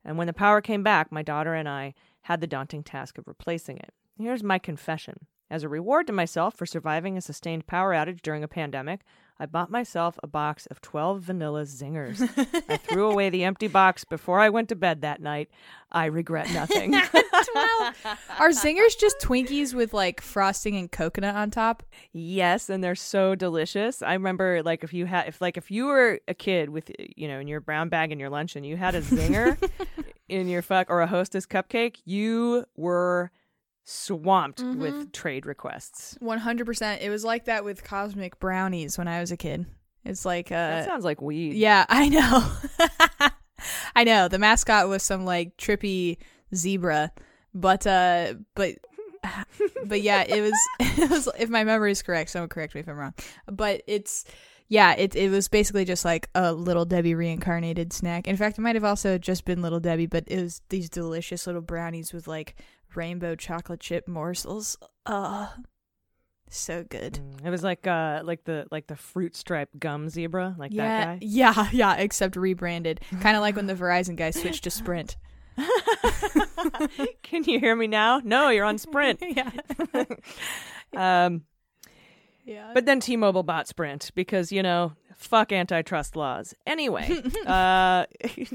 And 0.05 0.17
when 0.17 0.29
the 0.29 0.33
power 0.33 0.61
came 0.61 0.85
back, 0.85 1.11
my 1.11 1.23
daughter 1.23 1.55
and 1.55 1.69
I 1.69 1.95
had 2.23 2.41
the 2.41 2.47
daunting 2.47 2.85
task 2.85 3.19
of 3.19 3.27
replacing 3.27 3.79
it. 3.79 3.93
Here's 4.17 4.45
my 4.45 4.61
confession. 4.61 5.27
As 5.51 5.65
a 5.65 5.69
reward 5.69 6.07
to 6.07 6.13
myself 6.13 6.55
for 6.55 6.65
surviving 6.65 7.17
a 7.17 7.21
sustained 7.21 7.67
power 7.67 7.93
outage 7.93 8.23
during 8.23 8.45
a 8.45 8.49
pandemic, 8.49 9.01
I 9.39 9.47
bought 9.47 9.71
myself 9.71 10.19
a 10.23 10.29
box 10.29 10.67
of 10.67 10.81
12 10.81 11.23
vanilla 11.23 11.63
zingers. 11.63 12.23
I 12.69 12.77
threw 12.89 13.11
away 13.11 13.31
the 13.31 13.43
empty 13.43 13.67
box 13.67 14.05
before 14.05 14.39
I 14.39 14.49
went 14.49 14.69
to 14.69 14.77
bed 14.77 15.01
that 15.01 15.21
night. 15.21 15.51
I 15.91 16.07
regret 16.07 16.53
nothing. 16.53 16.93
12. 17.53 17.95
Are 18.39 18.51
zingers 18.51 18.99
just 18.99 19.19
Twinkies 19.21 19.75
with 19.75 19.93
like 19.93 20.21
frosting 20.21 20.77
and 20.77 20.91
coconut 20.91 21.35
on 21.35 21.51
top? 21.51 21.83
Yes, 22.13 22.71
and 22.71 22.83
they're 22.83 22.95
so 22.95 23.35
delicious. 23.35 24.03
I 24.03 24.13
remember 24.13 24.63
like 24.63 24.85
if 24.85 24.93
you 24.93 25.07
had 25.07 25.29
if 25.29 25.41
like 25.41 25.57
if 25.57 25.71
you 25.71 25.87
were 25.87 26.21
a 26.29 26.35
kid 26.35 26.71
with 26.71 26.91
you 26.99 27.27
know 27.27 27.41
in 27.41 27.49
your 27.49 27.61
brown 27.61 27.89
bag 27.89 28.13
in 28.13 28.21
your 28.21 28.31
lunch 28.31 28.55
and 28.55 28.65
you 28.65 28.77
had 28.77 28.95
a 28.95 29.03
zinger 29.03 29.59
in 30.29 30.49
your 30.49 30.63
fuck 30.63 30.91
or 30.91 31.01
a 31.01 31.07
hostess 31.07 31.47
cupcake, 31.47 31.97
you 32.05 32.65
were 32.77 33.33
swamped 33.85 34.63
with 34.63 35.13
trade 35.13 35.47
requests. 35.47 36.17
100%. 36.23 37.01
It 37.01 37.11
was 37.11 37.25
like 37.25 37.45
that 37.45 37.65
with 37.65 37.85
cosmic 37.85 38.39
brownies 38.41 38.97
when 38.99 39.09
I 39.09 39.21
was 39.21 39.31
a 39.31 39.37
kid. 39.37 39.67
It's 40.05 40.25
like 40.25 40.51
uh 40.51 40.55
That 40.55 40.85
sounds 40.87 41.05
like 41.05 41.23
weed. 41.23 41.55
Yeah, 41.55 41.85
I 41.89 42.09
know. 42.09 43.29
I 43.97 44.05
know. 44.05 44.29
The 44.29 44.39
mascot 44.39 44.89
was 44.89 45.03
some 45.03 45.25
like 45.25 45.57
trippy 45.57 46.19
zebra, 46.55 47.13
but 47.55 47.87
uh 47.87 48.35
but 48.55 48.75
but 49.85 50.03
yeah, 50.03 50.23
it 50.23 50.41
was 50.41 50.53
it 50.81 51.11
was 51.11 51.29
if 51.39 51.49
my 51.49 51.65
memory 51.65 51.93
is 51.93 52.03
correct, 52.03 52.31
someone 52.31 52.49
correct 52.49 52.75
me 52.75 52.81
if 52.81 52.89
I'm 52.89 52.97
wrong. 52.97 53.15
But 53.47 53.83
it's 53.87 54.25
yeah, 54.69 54.95
it 54.95 55.15
it 55.15 55.31
was 55.31 55.49
basically 55.49 55.85
just 55.85 56.05
like 56.05 56.29
a 56.35 56.53
little 56.53 56.85
Debbie 56.85 57.15
reincarnated 57.15 57.93
snack. 57.93 58.27
In 58.27 58.37
fact, 58.37 58.59
it 58.59 58.63
might 58.63 58.75
have 58.75 58.85
also 58.85 59.19
just 59.19 59.45
been 59.45 59.63
little 59.63 59.81
Debbie, 59.81 60.07
but 60.07 60.25
it 60.27 60.43
was 60.43 60.63
these 60.69 60.89
delicious 60.89 61.47
little 61.47 61.63
brownies 61.63 62.13
with 62.13 62.27
like 62.27 62.57
rainbow 62.97 63.35
chocolate 63.35 63.81
chip 63.81 64.07
morsels. 64.09 64.77
Uh 65.07 65.49
so 66.51 66.85
good. 66.85 67.19
It 67.45 67.51
was 67.51 67.63
like 67.65 67.87
uh 67.87 68.21
like 68.25 68.45
the 68.45 68.67
like 68.71 68.87
the 68.87 68.97
fruit 68.97 69.35
stripe 69.37 69.71
gum 69.79 70.09
zebra, 70.09 70.55
like 70.59 70.73
yeah, 70.73 70.87
that 70.87 71.05
guy. 71.05 71.19
yeah, 71.27 71.69
yeah, 71.73 71.95
except 71.97 72.37
rebranded. 72.37 73.01
Kind 73.21 73.37
of 73.37 73.41
like 73.41 73.57
when 73.57 73.67
the 73.67 73.75
Verizon 73.75 74.17
guy 74.17 74.31
switched 74.31 74.65
to 74.65 74.71
Sprint. 74.71 75.17
Can 77.23 77.45
you 77.45 77.61
hear 77.61 77.77
me 77.77 77.87
now? 77.87 78.21
No, 78.25 78.49
you're 78.49 78.65
on 78.65 78.79
Sprint. 78.79 79.23
yeah. 79.27 79.51
Um 80.97 81.43
Yeah. 82.45 82.71
But 82.75 82.87
then 82.87 83.01
T-Mobile 83.01 83.43
bought 83.43 83.67
Sprint 83.69 84.11
because 84.15 84.53
you 84.53 84.63
know 84.63 84.93
fuck 85.17 85.53
antitrust 85.53 86.17
laws. 86.17 86.55
Anyway, 86.67 87.23
uh, 87.47 88.07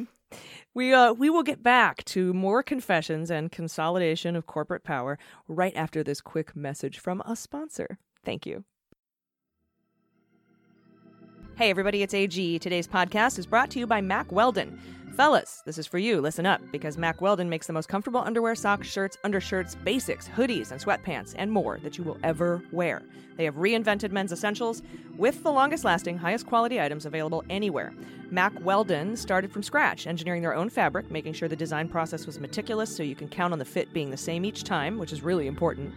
we 0.74 0.94
uh, 0.94 1.14
we 1.14 1.30
will 1.30 1.44
get 1.44 1.64
back 1.64 2.04
to 2.06 2.34
more 2.34 2.64
confessions 2.64 3.30
and 3.32 3.52
consolidation 3.52 4.36
of 4.36 4.46
corporate 4.46 4.84
power 4.84 5.18
right 5.48 5.76
after 5.76 6.04
this 6.04 6.22
quick 6.22 6.56
message 6.56 7.00
from 7.00 7.22
a 7.22 7.36
sponsor. 7.36 7.98
Thank 8.24 8.46
you. 8.46 8.64
Hey 11.56 11.70
everybody, 11.70 12.04
it's 12.04 12.14
AG. 12.14 12.60
Today's 12.60 12.88
podcast 12.88 13.38
is 13.38 13.46
brought 13.46 13.70
to 13.72 13.80
you 13.80 13.88
by 13.88 14.00
Mack 14.00 14.32
Weldon. 14.32 14.80
Fellas, 15.20 15.64
this 15.66 15.78
is 15.78 15.86
for 15.86 15.98
you. 15.98 16.22
Listen 16.22 16.46
up, 16.46 16.62
because 16.72 16.98
Mack 16.98 17.20
Weldon 17.20 17.50
makes 17.50 17.68
the 17.68 17.74
most 17.74 17.90
comfortable 17.90 18.22
underwear, 18.22 18.56
socks, 18.56 18.88
shirts, 18.88 19.18
undershirts, 19.26 19.76
basics, 19.76 20.30
hoodies, 20.30 20.72
and 20.72 20.80
sweatpants, 20.80 21.36
and 21.38 21.52
more 21.52 21.78
that 21.84 21.98
you 21.98 22.06
will 22.06 22.18
ever 22.24 22.64
wear. 22.72 23.02
They 23.36 23.44
have 23.44 23.56
reinvented 23.56 24.14
men's 24.14 24.32
essentials 24.32 24.82
with 25.18 25.44
the 25.44 25.52
longest 25.52 25.84
lasting, 25.84 26.18
highest 26.18 26.46
quality 26.48 26.80
items 26.80 27.06
available 27.06 27.44
anywhere. 27.50 27.94
Mack 28.32 28.54
Weldon 28.64 29.18
started 29.18 29.52
from 29.52 29.62
scratch, 29.62 30.08
engineering 30.08 30.42
their 30.42 30.56
own 30.56 30.70
fabric, 30.70 31.12
making 31.12 31.34
sure 31.34 31.50
the 31.50 31.56
design 31.58 31.90
process 31.90 32.26
was 32.26 32.40
meticulous 32.40 32.96
so 32.96 33.04
you 33.04 33.14
can 33.14 33.28
count 33.28 33.52
on 33.52 33.60
the 33.60 33.66
fit 33.66 33.92
being 33.92 34.12
the 34.12 34.16
same 34.16 34.46
each 34.46 34.64
time, 34.64 34.98
which 34.98 35.12
is 35.12 35.22
really 35.22 35.48
important. 35.48 35.94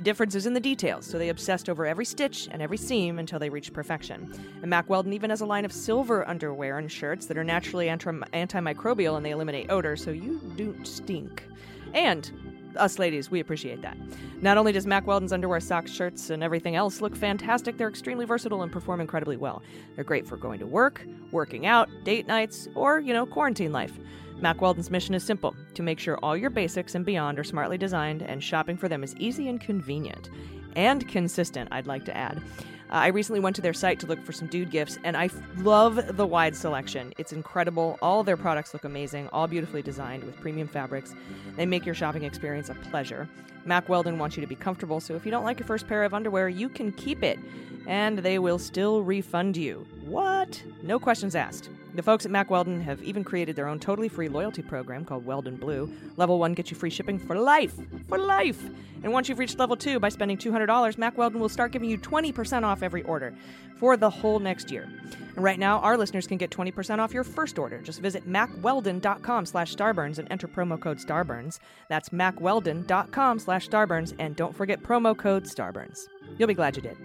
The 0.00 0.04
difference 0.04 0.34
is 0.34 0.46
in 0.46 0.54
the 0.54 0.60
details, 0.60 1.04
so 1.04 1.18
they 1.18 1.28
obsessed 1.28 1.68
over 1.68 1.84
every 1.84 2.06
stitch 2.06 2.48
and 2.50 2.62
every 2.62 2.78
seam 2.78 3.18
until 3.18 3.38
they 3.38 3.50
reached 3.50 3.74
perfection. 3.74 4.32
And 4.62 4.70
Mack 4.70 4.88
Weldon 4.88 5.12
even 5.12 5.28
has 5.28 5.42
a 5.42 5.44
line 5.44 5.66
of 5.66 5.72
silver 5.74 6.26
underwear 6.26 6.78
and 6.78 6.90
shirts 6.90 7.26
that 7.26 7.36
are 7.36 7.44
naturally 7.44 7.90
anti- 7.90 8.10
antimicrobial 8.10 9.18
and 9.18 9.26
they 9.26 9.32
eliminate 9.32 9.70
odor, 9.70 9.96
so 9.96 10.10
you 10.10 10.40
don't 10.56 10.86
stink. 10.86 11.46
And 11.92 12.32
us 12.76 12.98
ladies, 12.98 13.30
we 13.30 13.40
appreciate 13.40 13.82
that. 13.82 13.98
Not 14.40 14.56
only 14.56 14.72
does 14.72 14.86
Mack 14.86 15.06
Weldon's 15.06 15.34
underwear, 15.34 15.60
socks, 15.60 15.90
shirts, 15.90 16.30
and 16.30 16.42
everything 16.42 16.76
else 16.76 17.02
look 17.02 17.14
fantastic, 17.14 17.76
they're 17.76 17.86
extremely 17.86 18.24
versatile 18.24 18.62
and 18.62 18.72
perform 18.72 19.02
incredibly 19.02 19.36
well. 19.36 19.62
They're 19.96 20.04
great 20.04 20.26
for 20.26 20.38
going 20.38 20.60
to 20.60 20.66
work, 20.66 21.04
working 21.30 21.66
out, 21.66 21.90
date 22.04 22.26
nights, 22.26 22.68
or, 22.74 23.00
you 23.00 23.12
know, 23.12 23.26
quarantine 23.26 23.72
life. 23.72 23.92
Mack 24.40 24.62
Weldon's 24.62 24.90
mission 24.90 25.14
is 25.14 25.22
simple 25.22 25.54
to 25.74 25.82
make 25.82 25.98
sure 25.98 26.18
all 26.22 26.34
your 26.34 26.48
basics 26.48 26.94
and 26.94 27.04
beyond 27.04 27.38
are 27.38 27.44
smartly 27.44 27.76
designed 27.76 28.22
and 28.22 28.42
shopping 28.42 28.76
for 28.76 28.88
them 28.88 29.04
is 29.04 29.14
easy 29.16 29.48
and 29.48 29.60
convenient. 29.60 30.30
And 30.76 31.06
consistent, 31.08 31.68
I'd 31.72 31.86
like 31.86 32.06
to 32.06 32.16
add. 32.16 32.38
Uh, 32.38 32.94
I 32.94 33.08
recently 33.08 33.40
went 33.40 33.54
to 33.56 33.62
their 33.62 33.74
site 33.74 34.00
to 34.00 34.06
look 34.06 34.24
for 34.24 34.32
some 34.32 34.48
dude 34.48 34.70
gifts, 34.70 34.98
and 35.04 35.16
I 35.16 35.26
f- 35.26 35.36
love 35.58 36.16
the 36.16 36.26
wide 36.26 36.56
selection. 36.56 37.12
It's 37.18 37.32
incredible. 37.32 37.98
All 38.00 38.24
their 38.24 38.36
products 38.36 38.72
look 38.72 38.84
amazing, 38.84 39.28
all 39.28 39.46
beautifully 39.46 39.82
designed 39.82 40.24
with 40.24 40.40
premium 40.40 40.68
fabrics. 40.68 41.14
They 41.56 41.66
make 41.66 41.84
your 41.84 41.94
shopping 41.94 42.24
experience 42.24 42.70
a 42.70 42.74
pleasure. 42.74 43.28
Mack 43.64 43.88
Weldon 43.88 44.18
wants 44.18 44.36
you 44.36 44.40
to 44.40 44.46
be 44.46 44.54
comfortable, 44.54 45.00
so 45.00 45.14
if 45.14 45.24
you 45.24 45.30
don't 45.30 45.44
like 45.44 45.58
your 45.58 45.66
first 45.66 45.86
pair 45.86 46.04
of 46.04 46.14
underwear, 46.14 46.48
you 46.48 46.68
can 46.68 46.92
keep 46.92 47.22
it, 47.22 47.38
and 47.86 48.18
they 48.18 48.38
will 48.38 48.58
still 48.58 49.02
refund 49.02 49.56
you. 49.56 49.86
What? 50.04 50.62
No 50.82 50.98
questions 50.98 51.34
asked. 51.34 51.70
The 51.94 52.02
folks 52.02 52.24
at 52.24 52.30
Mack 52.30 52.50
Weldon 52.50 52.80
have 52.82 53.02
even 53.02 53.24
created 53.24 53.56
their 53.56 53.66
own 53.66 53.80
totally 53.80 54.08
free 54.08 54.28
loyalty 54.28 54.62
program 54.62 55.04
called 55.04 55.26
Weldon 55.26 55.56
Blue. 55.56 55.92
Level 56.16 56.38
1 56.38 56.54
gets 56.54 56.70
you 56.70 56.76
free 56.76 56.90
shipping 56.90 57.18
for 57.18 57.36
life. 57.36 57.74
For 58.08 58.16
life! 58.16 58.62
And 59.02 59.12
once 59.12 59.28
you've 59.28 59.38
reached 59.38 59.58
level 59.58 59.76
2 59.76 59.98
by 59.98 60.08
spending 60.08 60.36
$200, 60.36 60.98
Mack 60.98 61.18
Weldon 61.18 61.40
will 61.40 61.48
start 61.48 61.72
giving 61.72 61.90
you 61.90 61.98
20% 61.98 62.62
off 62.62 62.82
every 62.82 63.02
order 63.02 63.34
for 63.76 63.96
the 63.96 64.10
whole 64.10 64.38
next 64.38 64.70
year. 64.70 64.88
And 65.34 65.44
right 65.44 65.58
now, 65.58 65.80
our 65.80 65.96
listeners 65.96 66.26
can 66.26 66.36
get 66.36 66.50
20% 66.50 66.98
off 66.98 67.14
your 67.14 67.24
first 67.24 67.58
order. 67.58 67.80
Just 67.80 68.00
visit 68.00 68.28
mackweldon.com 68.28 69.46
slash 69.46 69.74
starburns 69.74 70.18
and 70.18 70.30
enter 70.30 70.46
promo 70.46 70.78
code 70.78 70.98
starburns. 70.98 71.58
That's 71.88 72.10
mackweldon.com 72.10 73.38
slash 73.38 73.49
starburns. 73.58 74.14
And 74.18 74.36
don't 74.36 74.54
forget 74.54 74.82
promo 74.82 75.16
code 75.16 75.44
starburns. 75.44 76.06
You'll 76.38 76.48
be 76.48 76.54
glad 76.54 76.76
you 76.76 76.82
did. 76.82 76.96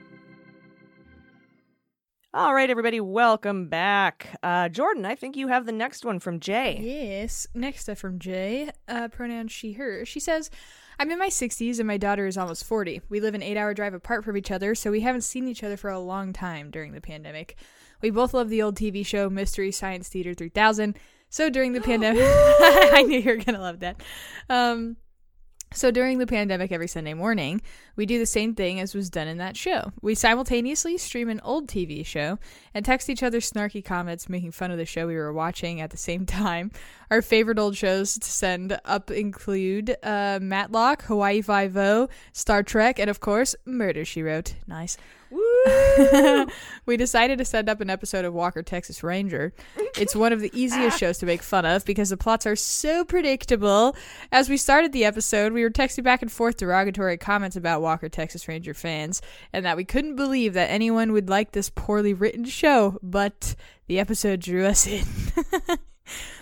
All 2.34 2.54
right, 2.54 2.70
everybody, 2.70 3.00
welcome 3.00 3.70
back. 3.70 4.38
Uh, 4.44 4.68
Jordan, 4.68 5.06
I 5.06 5.16
think 5.16 5.38
you 5.38 5.48
have 5.48 5.66
the 5.66 5.72
next 5.72 6.04
one 6.04 6.20
from 6.20 6.42
Jay. 6.42 6.82
Yes. 6.82 7.48
Next 7.54 7.88
up 7.88 7.98
from 7.98 8.20
Jay, 8.20 8.72
uh, 8.90 9.08
pronoun 9.08 9.48
she, 9.48 9.72
her. 9.72 10.04
She 10.04 10.20
says, 10.20 10.50
I'm 11.00 11.10
in 11.12 11.18
my 11.18 11.30
60s 11.30 11.80
and 11.80 11.88
my 11.88 11.96
daughter 11.96 12.28
is 12.28 12.38
almost 12.38 12.66
40. 12.66 13.04
We 13.08 13.22
live 13.22 13.36
an 13.36 13.42
eight 13.42 13.56
hour 13.56 13.74
drive 13.74 13.94
apart 13.94 14.26
from 14.26 14.36
each 14.36 14.52
other, 14.52 14.76
so 14.76 14.92
we 14.92 15.00
haven't 15.00 15.22
seen 15.22 15.48
each 15.48 15.64
other 15.64 15.78
for 15.78 15.90
a 15.90 15.98
long 15.98 16.34
time 16.34 16.72
during 16.72 16.92
the 16.92 17.00
pandemic. 17.00 17.56
We 18.02 18.10
both 18.10 18.34
love 18.34 18.50
the 18.50 18.62
old 18.62 18.76
TV 18.76 19.06
show 19.06 19.30
Mystery 19.30 19.72
Science 19.72 20.10
Theater 20.10 20.34
3000. 20.34 20.98
So 21.30 21.50
during 21.50 21.72
the 21.72 21.82
pandemic, 21.82 22.22
I 22.26 23.04
knew 23.08 23.20
you 23.20 23.30
were 23.30 23.38
going 23.38 23.56
to 23.56 23.62
love 23.62 23.80
that. 23.80 24.02
Um, 24.50 24.98
So 25.74 25.92
during 25.92 26.20
the 26.20 26.28
pandemic, 26.28 26.72
every 26.72 26.88
Sunday 26.88 27.14
morning, 27.14 27.62
we 27.98 28.06
do 28.06 28.18
the 28.18 28.26
same 28.26 28.56
thing 28.56 28.80
as 28.80 28.96
was 28.96 29.10
done 29.10 29.28
in 29.28 29.40
that 29.40 29.58
show. 29.58 29.92
We 30.02 30.16
simultaneously 30.16 30.98
stream 30.98 31.28
an 31.28 31.42
old 31.44 31.68
TV 31.68 32.06
show 32.06 32.40
and 32.74 32.86
text 32.86 33.10
each 33.10 33.24
other 33.24 33.40
snarky 33.40 33.84
comments 33.84 34.30
making 34.30 34.52
fun 34.52 34.72
of 34.72 34.78
the 34.78 34.86
show 34.86 35.06
we 35.06 35.16
were 35.16 35.34
watching 35.34 35.82
at 35.82 35.90
the 35.90 35.98
same 35.98 36.26
time. 36.26 36.72
Our 37.12 37.22
favorite 37.22 37.60
old 37.60 37.76
shows 37.76 38.18
to 38.18 38.30
send 38.30 38.80
up 38.86 39.12
include 39.12 39.98
uh, 40.02 40.40
Matlock, 40.42 41.04
Hawaii 41.04 41.42
Five-O, 41.42 42.08
Star 42.32 42.64
Trek, 42.64 42.98
and 42.98 43.10
of 43.10 43.20
course, 43.20 43.56
Murder, 43.66 44.06
She 44.06 44.24
Wrote. 44.24 44.56
Nice. 44.68 44.98
we 46.86 46.98
decided 46.98 47.38
to 47.38 47.46
send 47.46 47.70
up 47.70 47.82
an 47.82 47.90
episode 47.90 48.26
of 48.26 48.34
Walker 48.34 48.62
Texas 48.62 49.04
Ranger. 49.04 49.54
It's 49.98 50.16
one 50.16 50.34
of 50.34 50.42
the 50.42 50.52
easiest 50.54 51.00
shows 51.00 51.18
to 51.20 51.26
make 51.26 51.42
fun 51.42 51.66
of 51.66 51.86
because 51.86 52.10
the 52.10 52.18
plots 52.18 52.46
are 52.46 52.56
so 52.56 53.04
predictable. 53.04 53.96
As 54.32 54.50
we 54.50 54.58
started 54.58 54.92
the 54.92 55.06
episode, 55.06 55.54
we 55.54 55.64
were 55.64 55.70
texting 55.70 56.04
back 56.04 56.22
and 56.22 56.32
forth 56.32 56.58
derogatory 56.58 57.18
comments 57.18 57.56
about 57.56 57.82
Walker 57.82 58.10
Texas 58.10 58.48
Ranger 58.48 58.74
fans 58.74 59.22
and 59.54 59.66
that 59.66 59.78
we 59.78 59.86
couldn't 59.86 60.16
believe 60.16 60.54
that 60.54 60.70
anyone 60.70 61.12
would 61.14 61.30
like 61.30 61.52
this 61.52 61.70
poorly 61.70 62.14
written 62.14 62.46
show, 62.46 63.00
but 63.02 63.56
the 63.88 64.00
episode 64.00 64.40
drew 64.42 64.66
us 64.66 64.86
in. 64.86 65.06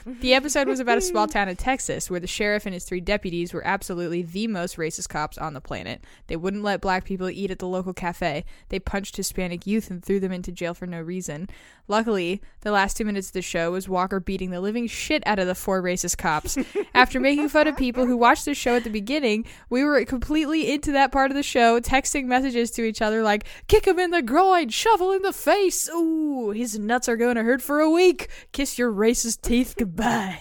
The 0.05 0.33
episode 0.33 0.67
was 0.67 0.81
about 0.81 0.97
a 0.97 1.01
small 1.01 1.27
town 1.27 1.47
in 1.47 1.55
Texas 1.55 2.09
where 2.09 2.19
the 2.19 2.27
sheriff 2.27 2.65
and 2.65 2.73
his 2.73 2.83
three 2.83 2.99
deputies 2.99 3.53
were 3.53 3.65
absolutely 3.65 4.21
the 4.21 4.47
most 4.47 4.75
racist 4.75 5.07
cops 5.07 5.37
on 5.37 5.53
the 5.53 5.61
planet. 5.61 6.03
They 6.27 6.35
wouldn't 6.35 6.63
let 6.63 6.81
black 6.81 7.05
people 7.05 7.29
eat 7.29 7.51
at 7.51 7.59
the 7.59 7.67
local 7.67 7.93
cafe. 7.93 8.43
They 8.67 8.79
punched 8.79 9.15
Hispanic 9.15 9.65
youth 9.65 9.89
and 9.89 10.03
threw 10.03 10.19
them 10.19 10.33
into 10.33 10.51
jail 10.51 10.73
for 10.73 10.85
no 10.85 10.99
reason. 10.99 11.47
Luckily, 11.87 12.41
the 12.61 12.71
last 12.71 12.97
two 12.97 13.05
minutes 13.05 13.27
of 13.27 13.33
the 13.33 13.41
show 13.41 13.71
was 13.71 13.87
Walker 13.87 14.19
beating 14.19 14.49
the 14.49 14.59
living 14.59 14.87
shit 14.87 15.23
out 15.25 15.39
of 15.39 15.47
the 15.47 15.55
four 15.55 15.81
racist 15.81 16.17
cops. 16.17 16.57
After 16.93 17.19
making 17.19 17.47
fun 17.47 17.67
of 17.67 17.77
people 17.77 18.05
who 18.05 18.17
watched 18.17 18.45
the 18.45 18.53
show 18.53 18.75
at 18.75 18.83
the 18.83 18.89
beginning, 18.89 19.45
we 19.69 19.85
were 19.85 20.03
completely 20.03 20.73
into 20.73 20.91
that 20.91 21.13
part 21.13 21.31
of 21.31 21.35
the 21.35 21.43
show, 21.43 21.79
texting 21.79 22.25
messages 22.25 22.71
to 22.71 22.83
each 22.83 23.01
other 23.01 23.23
like, 23.23 23.45
kick 23.67 23.87
him 23.87 23.99
in 23.99 24.11
the 24.11 24.21
groin, 24.21 24.67
shovel 24.69 25.13
in 25.13 25.21
the 25.21 25.33
face, 25.33 25.89
ooh, 25.89 26.51
his 26.51 26.77
nuts 26.77 27.07
are 27.07 27.17
going 27.17 27.35
to 27.35 27.43
hurt 27.43 27.61
for 27.61 27.79
a 27.79 27.89
week, 27.89 28.29
kiss 28.51 28.77
your 28.77 28.91
racist 28.91 29.41
teeth 29.41 29.75
goodbye. 29.77 29.92
But 29.95 30.39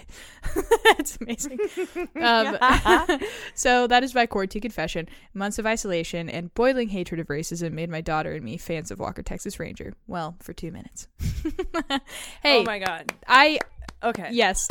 that's 0.85 1.17
amazing. 1.21 1.59
Um, 2.21 2.57
so 3.55 3.87
that 3.87 4.03
is 4.03 4.15
my 4.15 4.25
quarantine 4.25 4.61
confession. 4.61 5.09
Months 5.33 5.59
of 5.59 5.65
isolation 5.65 6.29
and 6.29 6.53
boiling 6.53 6.89
hatred 6.89 7.19
of 7.19 7.27
racism 7.27 7.73
made 7.73 7.89
my 7.89 8.01
daughter 8.01 8.31
and 8.31 8.43
me 8.43 8.57
fans 8.57 8.91
of 8.91 8.99
Walker 8.99 9.21
Texas 9.21 9.59
Ranger. 9.59 9.93
Well, 10.07 10.35
for 10.39 10.53
two 10.53 10.71
minutes. 10.71 11.07
hey, 12.41 12.59
oh 12.59 12.63
my 12.63 12.79
god. 12.79 13.13
I 13.27 13.59
Okay. 14.03 14.29
yes. 14.31 14.67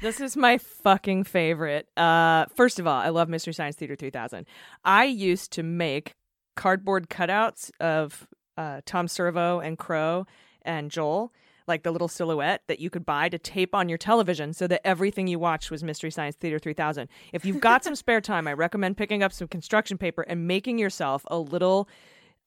This 0.00 0.20
is 0.20 0.36
my 0.36 0.58
fucking 0.58 1.24
favorite. 1.24 1.88
Uh, 1.96 2.46
first 2.54 2.78
of 2.78 2.86
all, 2.86 3.00
I 3.00 3.08
love 3.08 3.28
Mystery 3.28 3.52
Science 3.52 3.74
Theater 3.74 3.96
3000. 3.96 4.46
I 4.84 5.04
used 5.04 5.52
to 5.52 5.64
make 5.64 6.14
cardboard 6.54 7.08
cutouts 7.10 7.72
of 7.80 8.28
uh, 8.56 8.80
Tom 8.86 9.08
Servo 9.08 9.58
and 9.58 9.76
Crow 9.76 10.26
and 10.62 10.90
Joel, 10.90 11.32
like 11.68 11.82
the 11.82 11.90
little 11.90 12.08
silhouette 12.08 12.62
that 12.66 12.80
you 12.80 12.90
could 12.90 13.06
buy 13.06 13.28
to 13.28 13.38
tape 13.38 13.74
on 13.74 13.88
your 13.88 13.98
television 13.98 14.52
so 14.52 14.66
that 14.66 14.86
everything 14.86 15.26
you 15.26 15.38
watched 15.38 15.70
was 15.70 15.84
Mystery 15.84 16.10
Science 16.10 16.36
Theater 16.36 16.58
3000. 16.58 17.08
If 17.32 17.44
you've 17.44 17.60
got 17.60 17.84
some 17.84 17.94
spare 17.96 18.20
time, 18.20 18.48
I 18.48 18.54
recommend 18.54 18.96
picking 18.96 19.22
up 19.22 19.32
some 19.32 19.48
construction 19.48 19.98
paper 19.98 20.22
and 20.22 20.46
making 20.46 20.78
yourself 20.78 21.24
a 21.28 21.38
little 21.38 21.88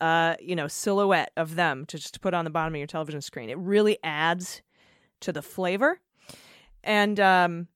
uh, 0.02 0.36
you 0.42 0.56
know, 0.56 0.68
silhouette 0.68 1.32
of 1.38 1.56
them 1.56 1.86
to 1.86 1.98
just 1.98 2.22
put 2.22 2.34
on 2.34 2.44
the 2.44 2.50
bottom 2.50 2.74
of 2.74 2.78
your 2.80 2.88
television 2.88 3.22
screen. 3.22 3.52
It 3.52 3.58
really 3.60 4.00
adds 4.04 4.64
to 5.22 5.32
the 5.32 5.44
flavor. 5.44 6.00
And 6.84 7.20
um, 7.20 7.68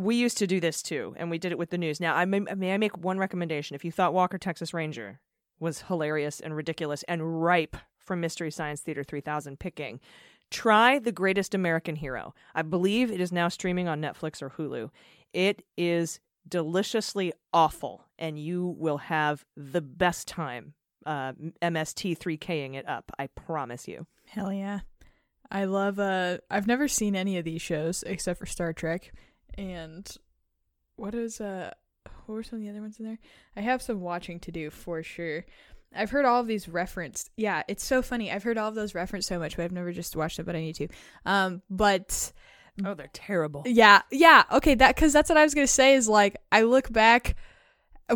we 0.00 0.14
used 0.14 0.38
to 0.38 0.46
do 0.46 0.60
this 0.60 0.80
too, 0.80 1.14
and 1.18 1.28
we 1.28 1.38
did 1.38 1.50
it 1.50 1.58
with 1.58 1.70
the 1.70 1.78
news. 1.78 2.00
Now, 2.00 2.14
I 2.14 2.24
may, 2.24 2.38
may 2.38 2.72
I 2.72 2.78
make 2.78 2.96
one 2.96 3.18
recommendation? 3.18 3.74
If 3.74 3.84
you 3.84 3.90
thought 3.90 4.14
Walker 4.14 4.38
Texas 4.38 4.72
Ranger 4.72 5.20
was 5.58 5.82
hilarious 5.82 6.38
and 6.38 6.54
ridiculous 6.54 7.02
and 7.08 7.42
ripe 7.42 7.76
for 7.98 8.14
Mystery 8.14 8.52
Science 8.52 8.80
Theater 8.80 9.02
3000 9.02 9.58
picking, 9.58 9.98
try 10.50 10.98
The 10.98 11.12
Greatest 11.12 11.54
American 11.54 11.96
Hero. 11.96 12.34
I 12.54 12.62
believe 12.62 13.10
it 13.10 13.20
is 13.20 13.32
now 13.32 13.48
streaming 13.48 13.88
on 13.88 14.00
Netflix 14.00 14.42
or 14.42 14.50
Hulu. 14.50 14.90
It 15.32 15.62
is 15.76 16.20
deliciously 16.48 17.32
awful, 17.52 18.06
and 18.18 18.38
you 18.38 18.74
will 18.78 18.98
have 18.98 19.44
the 19.56 19.80
best 19.80 20.26
time 20.28 20.74
uh, 21.06 21.32
MST 21.62 22.18
3King 22.18 22.74
it 22.74 22.88
up. 22.88 23.10
I 23.18 23.28
promise 23.28 23.88
you. 23.88 24.06
Hell 24.26 24.52
yeah. 24.52 24.80
I 25.50 25.64
love 25.64 25.98
uh 25.98 26.38
I've 26.50 26.66
never 26.66 26.86
seen 26.86 27.16
any 27.16 27.36
of 27.36 27.44
these 27.44 27.62
shows 27.62 28.04
except 28.06 28.38
for 28.38 28.46
Star 28.46 28.72
Trek. 28.72 29.12
And 29.54 30.08
what 30.96 31.14
is 31.14 31.40
uh 31.40 31.72
what 32.26 32.34
were 32.34 32.42
some 32.42 32.60
of 32.60 32.62
the 32.62 32.70
other 32.70 32.80
ones 32.80 33.00
in 33.00 33.06
there? 33.06 33.18
I 33.56 33.62
have 33.62 33.82
some 33.82 34.00
watching 34.00 34.38
to 34.40 34.52
do 34.52 34.70
for 34.70 35.02
sure. 35.02 35.44
I've 35.94 36.10
heard 36.10 36.24
all 36.24 36.40
of 36.40 36.46
these 36.46 36.68
referenced. 36.68 37.30
Yeah, 37.36 37.62
it's 37.68 37.84
so 37.84 38.00
funny. 38.02 38.30
I've 38.30 38.42
heard 38.44 38.58
all 38.58 38.68
of 38.68 38.74
those 38.74 38.94
referenced 38.94 39.28
so 39.28 39.38
much, 39.38 39.56
but 39.56 39.64
I've 39.64 39.72
never 39.72 39.92
just 39.92 40.14
watched 40.16 40.38
it, 40.38 40.44
but 40.46 40.54
I 40.56 40.60
need 40.60 40.76
to. 40.76 40.88
Um 41.26 41.62
but 41.70 42.32
Oh, 42.84 42.94
they're 42.94 43.10
terrible. 43.12 43.64
yeah, 43.66 44.02
yeah, 44.10 44.44
okay, 44.52 44.74
that 44.76 44.96
cuz 44.96 45.12
that's 45.12 45.28
what 45.28 45.36
I 45.36 45.42
was 45.44 45.54
going 45.54 45.66
to 45.66 45.72
say 45.72 45.94
is 45.94 46.08
like 46.08 46.36
I 46.52 46.62
look 46.62 46.90
back 46.92 47.36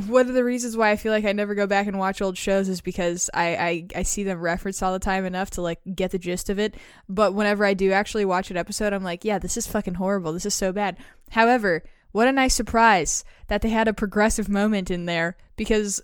one 0.07 0.29
of 0.29 0.35
the 0.35 0.43
reasons 0.43 0.77
why 0.77 0.91
I 0.91 0.97
feel 0.97 1.13
like 1.13 1.25
I 1.25 1.33
never 1.33 1.55
go 1.55 1.67
back 1.69 1.87
and 1.87 1.99
watch 1.99 2.21
old 2.21 2.37
shows 2.37 2.69
is 2.69 2.81
because 2.81 3.31
I, 3.33 3.57
I, 3.57 3.87
I 4.01 4.03
see 4.03 4.25
them 4.25 4.41
referenced 4.41 4.83
all 4.83 4.93
the 4.93 4.99
time 4.99 5.25
enough 5.25 5.51
to 5.51 5.63
like 5.63 5.79
get 5.95 6.11
the 6.11 6.19
gist 6.19 6.51
of 6.51 6.59
it. 6.59 6.75
But 7.09 7.33
whenever 7.35 7.65
I 7.65 7.75
do 7.75 7.93
actually 7.93 8.25
watch 8.25 8.51
an 8.51 8.57
episode, 8.57 8.93
I'm 8.93 9.05
like, 9.05 9.25
yeah, 9.25 9.39
this 9.39 9.57
is 9.57 9.69
fucking 9.69 9.95
horrible. 9.95 10.33
This 10.33 10.47
is 10.47 10.55
so 10.55 10.73
bad. 10.73 10.97
However, 11.31 11.85
what 12.11 12.27
a 12.27 12.33
nice 12.33 12.55
surprise 12.55 13.25
that 13.47 13.63
they 13.63 13.69
had 13.69 13.87
a 13.87 13.93
progressive 13.93 14.49
moment 14.49 14.91
in 14.91 15.07
there 15.07 15.37
because 15.55 16.01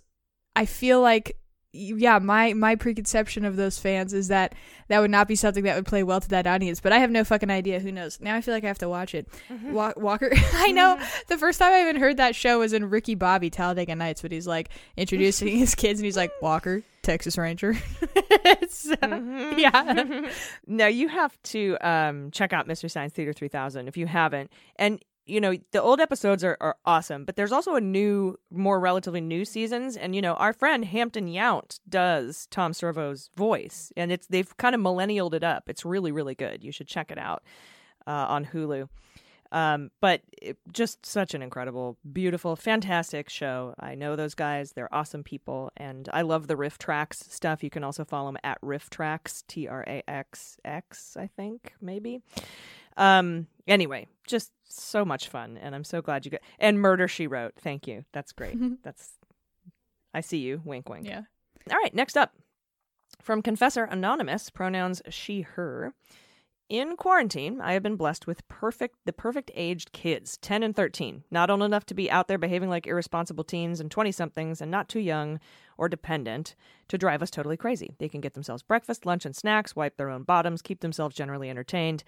I 0.54 0.66
feel 0.66 1.00
like 1.00 1.36
yeah, 1.72 2.18
my 2.18 2.52
my 2.52 2.74
preconception 2.74 3.44
of 3.44 3.54
those 3.56 3.78
fans 3.78 4.12
is 4.12 4.28
that 4.28 4.54
that 4.88 5.00
would 5.00 5.10
not 5.10 5.28
be 5.28 5.36
something 5.36 5.62
that 5.64 5.76
would 5.76 5.86
play 5.86 6.02
well 6.02 6.20
to 6.20 6.28
that 6.30 6.46
audience. 6.46 6.80
But 6.80 6.92
I 6.92 6.98
have 6.98 7.10
no 7.10 7.22
fucking 7.22 7.50
idea. 7.50 7.78
Who 7.78 7.92
knows? 7.92 8.18
Now 8.20 8.34
I 8.34 8.40
feel 8.40 8.54
like 8.54 8.64
I 8.64 8.66
have 8.66 8.78
to 8.78 8.88
watch 8.88 9.14
it. 9.14 9.28
Mm-hmm. 9.48 9.72
Wa- 9.72 9.92
Walker, 9.96 10.30
I 10.32 10.36
mm-hmm. 10.36 10.74
know. 10.74 11.00
The 11.28 11.38
first 11.38 11.60
time 11.60 11.72
I 11.72 11.82
even 11.82 11.96
heard 11.96 12.16
that 12.16 12.34
show 12.34 12.58
was 12.58 12.72
in 12.72 12.90
Ricky 12.90 13.14
Bobby 13.14 13.50
Talladega 13.50 13.94
Nights, 13.94 14.22
but 14.22 14.32
he's 14.32 14.48
like 14.48 14.70
introducing 14.96 15.48
his 15.48 15.74
kids, 15.76 16.00
and 16.00 16.04
he's 16.04 16.16
like 16.16 16.32
Walker, 16.42 16.82
Texas 17.02 17.38
Ranger. 17.38 17.76
So, 18.70 18.94
uh, 18.94 19.08
mm-hmm. 19.08 19.58
yeah, 19.58 20.30
Now 20.66 20.86
you 20.86 21.08
have 21.08 21.36
to 21.44 21.76
um, 21.80 22.30
check 22.30 22.52
out 22.52 22.66
Mystery 22.66 22.88
Science 22.88 23.12
Theater 23.12 23.32
3000 23.32 23.88
if 23.88 23.96
you 23.96 24.06
haven't. 24.06 24.50
And 24.76 25.04
you 25.30 25.40
know 25.40 25.56
the 25.72 25.80
old 25.80 26.00
episodes 26.00 26.42
are, 26.44 26.56
are 26.60 26.76
awesome, 26.84 27.24
but 27.24 27.36
there's 27.36 27.52
also 27.52 27.74
a 27.74 27.80
new, 27.80 28.36
more 28.50 28.80
relatively 28.80 29.20
new 29.20 29.44
seasons. 29.44 29.96
And 29.96 30.14
you 30.14 30.22
know 30.22 30.34
our 30.34 30.52
friend 30.52 30.84
Hampton 30.84 31.26
Yount 31.26 31.80
does 31.88 32.46
Tom 32.50 32.72
Servo's 32.72 33.30
voice, 33.36 33.92
and 33.96 34.10
it's 34.12 34.26
they've 34.26 34.56
kind 34.56 34.74
of 34.74 34.80
millennialed 34.80 35.34
it 35.34 35.44
up. 35.44 35.68
It's 35.68 35.84
really 35.84 36.12
really 36.12 36.34
good. 36.34 36.64
You 36.64 36.72
should 36.72 36.88
check 36.88 37.10
it 37.10 37.18
out 37.18 37.42
uh, 38.06 38.26
on 38.28 38.46
Hulu. 38.46 38.88
Um, 39.52 39.90
but 40.00 40.22
it, 40.40 40.58
just 40.72 41.04
such 41.04 41.34
an 41.34 41.42
incredible, 41.42 41.98
beautiful, 42.12 42.54
fantastic 42.54 43.28
show. 43.28 43.74
I 43.80 43.94
know 43.96 44.14
those 44.14 44.34
guys; 44.34 44.72
they're 44.72 44.94
awesome 44.94 45.24
people, 45.24 45.72
and 45.76 46.08
I 46.12 46.22
love 46.22 46.46
the 46.46 46.54
RiffTrax 46.56 47.32
stuff. 47.32 47.64
You 47.64 47.70
can 47.70 47.82
also 47.82 48.04
follow 48.04 48.28
them 48.28 48.38
at 48.44 48.60
RiffTrax, 48.60 49.44
T 49.48 49.66
R 49.66 49.84
A 49.86 50.02
X 50.08 50.58
X, 50.64 51.16
I 51.16 51.26
think 51.26 51.74
maybe. 51.80 52.22
Um, 52.96 53.46
anyway, 53.66 54.06
just 54.26 54.52
so 54.68 55.04
much 55.04 55.28
fun, 55.28 55.58
and 55.60 55.74
I'm 55.74 55.84
so 55.84 56.00
glad 56.02 56.24
you 56.24 56.30
got. 56.30 56.40
And 56.58 56.80
Murder 56.80 57.08
She 57.08 57.26
Wrote, 57.26 57.54
thank 57.58 57.86
you. 57.86 58.04
That's 58.12 58.32
great. 58.32 58.56
That's, 58.82 59.12
I 60.14 60.20
see 60.20 60.38
you. 60.38 60.60
Wink, 60.64 60.88
wink. 60.88 61.06
yeah. 61.06 61.22
All 61.70 61.78
right, 61.78 61.94
next 61.94 62.16
up. 62.16 62.34
From 63.20 63.42
Confessor 63.42 63.84
Anonymous, 63.84 64.50
pronouns 64.50 65.02
she, 65.10 65.42
her. 65.42 65.92
In 66.70 66.96
quarantine, 66.96 67.60
I 67.60 67.72
have 67.72 67.82
been 67.82 67.96
blessed 67.96 68.28
with 68.28 68.46
perfect 68.46 68.94
the 69.04 69.12
perfect 69.12 69.50
aged 69.56 69.90
kids, 69.90 70.36
10 70.36 70.62
and 70.62 70.76
13. 70.76 71.24
Not 71.28 71.50
old 71.50 71.64
enough 71.64 71.84
to 71.86 71.94
be 71.94 72.08
out 72.08 72.28
there 72.28 72.38
behaving 72.38 72.70
like 72.70 72.86
irresponsible 72.86 73.42
teens 73.42 73.80
and 73.80 73.90
20 73.90 74.12
somethings 74.12 74.60
and 74.60 74.70
not 74.70 74.88
too 74.88 75.00
young 75.00 75.40
or 75.76 75.88
dependent 75.88 76.54
to 76.86 76.96
drive 76.96 77.22
us 77.22 77.30
totally 77.32 77.56
crazy. 77.56 77.96
They 77.98 78.08
can 78.08 78.20
get 78.20 78.34
themselves 78.34 78.62
breakfast, 78.62 79.04
lunch 79.04 79.26
and 79.26 79.34
snacks, 79.34 79.74
wipe 79.74 79.96
their 79.96 80.10
own 80.10 80.22
bottoms, 80.22 80.62
keep 80.62 80.78
themselves 80.78 81.16
generally 81.16 81.50
entertained, 81.50 82.04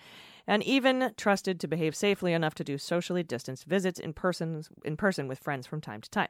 and 0.47 0.63
even 0.63 1.13
trusted 1.17 1.59
to 1.59 1.67
behave 1.67 1.97
safely 1.97 2.33
enough 2.33 2.55
to 2.55 2.63
do 2.63 2.79
socially 2.79 3.25
distanced 3.25 3.65
visits 3.65 3.99
in 3.99 4.13
person 4.13 4.63
in 4.85 4.97
person 4.97 5.27
with 5.27 5.41
friends 5.41 5.67
from 5.67 5.81
time 5.81 6.01
to 6.03 6.11
time 6.11 6.29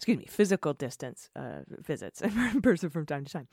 excuse 0.00 0.16
me, 0.16 0.24
physical 0.24 0.72
distance 0.72 1.28
uh, 1.36 1.58
visits 1.68 2.22
in 2.22 2.62
person 2.62 2.88
from 2.88 3.04
time 3.04 3.22
to 3.22 3.30
time. 3.30 3.48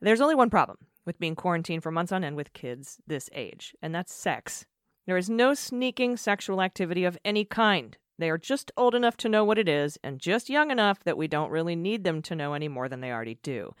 There's 0.00 0.20
only 0.20 0.34
one 0.34 0.50
problem 0.50 0.78
with 1.04 1.18
being 1.18 1.34
quarantined 1.34 1.82
for 1.82 1.90
months 1.90 2.12
on 2.12 2.22
end 2.22 2.36
with 2.36 2.52
kids 2.52 2.98
this 3.06 3.28
age, 3.32 3.74
and 3.82 3.94
that's 3.94 4.12
sex. 4.12 4.64
There 5.06 5.16
is 5.16 5.30
no 5.30 5.54
sneaking 5.54 6.18
sexual 6.18 6.62
activity 6.62 7.04
of 7.04 7.18
any 7.24 7.44
kind. 7.44 7.96
They 8.18 8.30
are 8.30 8.38
just 8.38 8.70
old 8.76 8.94
enough 8.94 9.16
to 9.18 9.28
know 9.28 9.44
what 9.44 9.58
it 9.58 9.68
is, 9.68 9.98
and 10.04 10.20
just 10.20 10.50
young 10.50 10.70
enough 10.70 11.02
that 11.04 11.16
we 11.16 11.28
don't 11.28 11.50
really 11.50 11.76
need 11.76 12.04
them 12.04 12.22
to 12.22 12.36
know 12.36 12.52
any 12.52 12.68
more 12.68 12.88
than 12.88 13.00
they 13.00 13.10
already 13.10 13.38
do. 13.42 13.74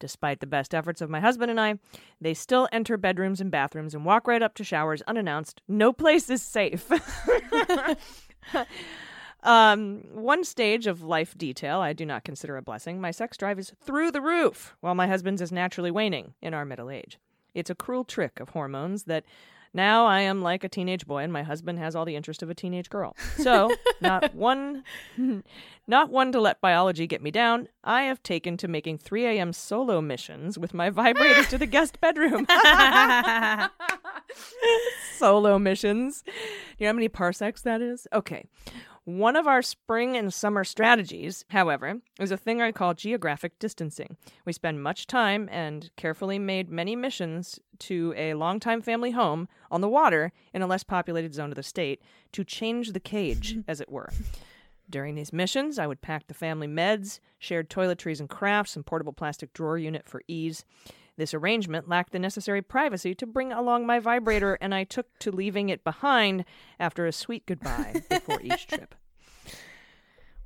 Despite 0.00 0.40
the 0.40 0.46
best 0.46 0.74
efforts 0.74 1.00
of 1.00 1.10
my 1.10 1.18
husband 1.18 1.50
and 1.50 1.60
I, 1.60 1.78
they 2.20 2.34
still 2.34 2.68
enter 2.70 2.96
bedrooms 2.96 3.40
and 3.40 3.50
bathrooms 3.50 3.94
and 3.94 4.04
walk 4.04 4.28
right 4.28 4.42
up 4.42 4.54
to 4.54 4.64
showers 4.64 5.02
unannounced. 5.02 5.62
No 5.66 5.92
place 5.92 6.30
is 6.30 6.42
safe. 6.42 6.88
Um, 9.42 10.02
one 10.12 10.42
stage 10.44 10.86
of 10.86 11.02
life 11.02 11.36
detail 11.38 11.80
I 11.80 11.92
do 11.92 12.04
not 12.04 12.24
consider 12.24 12.56
a 12.56 12.62
blessing. 12.62 13.00
My 13.00 13.10
sex 13.10 13.36
drive 13.36 13.58
is 13.58 13.72
through 13.80 14.10
the 14.10 14.20
roof, 14.20 14.76
while 14.80 14.94
my 14.94 15.06
husband's 15.06 15.40
is 15.40 15.52
naturally 15.52 15.90
waning 15.90 16.34
in 16.42 16.54
our 16.54 16.64
middle 16.64 16.90
age. 16.90 17.18
It's 17.54 17.70
a 17.70 17.74
cruel 17.74 18.04
trick 18.04 18.40
of 18.40 18.50
hormones 18.50 19.04
that 19.04 19.24
now 19.74 20.06
I 20.06 20.20
am 20.20 20.42
like 20.42 20.64
a 20.64 20.68
teenage 20.68 21.06
boy 21.06 21.18
and 21.18 21.32
my 21.32 21.42
husband 21.42 21.78
has 21.78 21.94
all 21.94 22.04
the 22.04 22.16
interest 22.16 22.42
of 22.42 22.50
a 22.50 22.54
teenage 22.54 22.88
girl. 22.88 23.16
So, 23.36 23.74
not 24.00 24.34
one 24.34 24.82
not 25.86 26.10
one 26.10 26.32
to 26.32 26.40
let 26.40 26.60
biology 26.60 27.06
get 27.06 27.22
me 27.22 27.30
down. 27.30 27.68
I 27.84 28.02
have 28.02 28.22
taken 28.22 28.56
to 28.58 28.68
making 28.68 28.98
3 28.98 29.26
a.m. 29.26 29.52
solo 29.52 30.00
missions 30.00 30.58
with 30.58 30.74
my 30.74 30.90
vibrators 30.90 31.48
to 31.50 31.58
the 31.58 31.66
guest 31.66 32.00
bedroom. 32.00 32.46
solo 35.16 35.58
missions. 35.58 36.24
You 36.78 36.84
know 36.84 36.88
how 36.88 36.94
many 36.94 37.08
parsecs 37.08 37.62
that 37.62 37.80
is? 37.80 38.06
Okay. 38.12 38.44
One 39.08 39.36
of 39.36 39.46
our 39.46 39.62
spring 39.62 40.18
and 40.18 40.34
summer 40.34 40.64
strategies, 40.64 41.46
however, 41.48 42.02
is 42.20 42.30
a 42.30 42.36
thing 42.36 42.60
I 42.60 42.72
call 42.72 42.92
geographic 42.92 43.58
distancing. 43.58 44.18
We 44.44 44.52
spend 44.52 44.82
much 44.82 45.06
time 45.06 45.48
and 45.50 45.88
carefully 45.96 46.38
made 46.38 46.68
many 46.68 46.94
missions 46.94 47.58
to 47.78 48.12
a 48.18 48.34
longtime 48.34 48.82
family 48.82 49.12
home 49.12 49.48
on 49.70 49.80
the 49.80 49.88
water 49.88 50.30
in 50.52 50.60
a 50.60 50.66
less 50.66 50.84
populated 50.84 51.32
zone 51.32 51.48
of 51.48 51.56
the 51.56 51.62
state 51.62 52.02
to 52.32 52.44
change 52.44 52.92
the 52.92 53.00
cage, 53.00 53.56
as 53.66 53.80
it 53.80 53.90
were. 53.90 54.10
During 54.90 55.14
these 55.14 55.32
missions, 55.32 55.78
I 55.78 55.86
would 55.86 56.02
pack 56.02 56.26
the 56.26 56.34
family 56.34 56.68
meds, 56.68 57.20
shared 57.38 57.70
toiletries 57.70 58.20
and 58.20 58.28
crafts, 58.28 58.76
and 58.76 58.84
portable 58.84 59.14
plastic 59.14 59.54
drawer 59.54 59.78
unit 59.78 60.06
for 60.06 60.20
ease. 60.28 60.66
This 61.18 61.34
arrangement 61.34 61.88
lacked 61.88 62.12
the 62.12 62.18
necessary 62.20 62.62
privacy 62.62 63.12
to 63.16 63.26
bring 63.26 63.52
along 63.52 63.84
my 63.86 63.98
vibrator, 63.98 64.56
and 64.60 64.72
I 64.72 64.84
took 64.84 65.06
to 65.18 65.32
leaving 65.32 65.68
it 65.68 65.82
behind 65.82 66.44
after 66.78 67.06
a 67.06 67.12
sweet 67.12 67.44
goodbye 67.44 68.02
before 68.08 68.40
each 68.40 68.66
trip. 68.68 68.94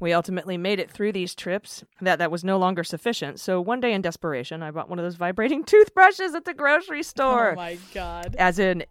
We 0.00 0.14
ultimately 0.14 0.56
made 0.56 0.80
it 0.80 0.90
through 0.90 1.12
these 1.12 1.34
trips. 1.34 1.84
That 2.00 2.18
that 2.18 2.30
was 2.30 2.42
no 2.42 2.56
longer 2.58 2.82
sufficient. 2.84 3.38
So 3.38 3.60
one 3.60 3.80
day 3.80 3.92
in 3.92 4.00
desperation, 4.00 4.62
I 4.62 4.70
bought 4.70 4.88
one 4.88 4.98
of 4.98 5.04
those 5.04 5.14
vibrating 5.14 5.62
toothbrushes 5.66 6.34
at 6.34 6.46
the 6.46 6.54
grocery 6.54 7.00
oh 7.00 7.02
store 7.02 7.52
Oh 7.52 7.54
my 7.56 7.78
god. 7.92 8.34
as 8.38 8.58
an 8.58 8.84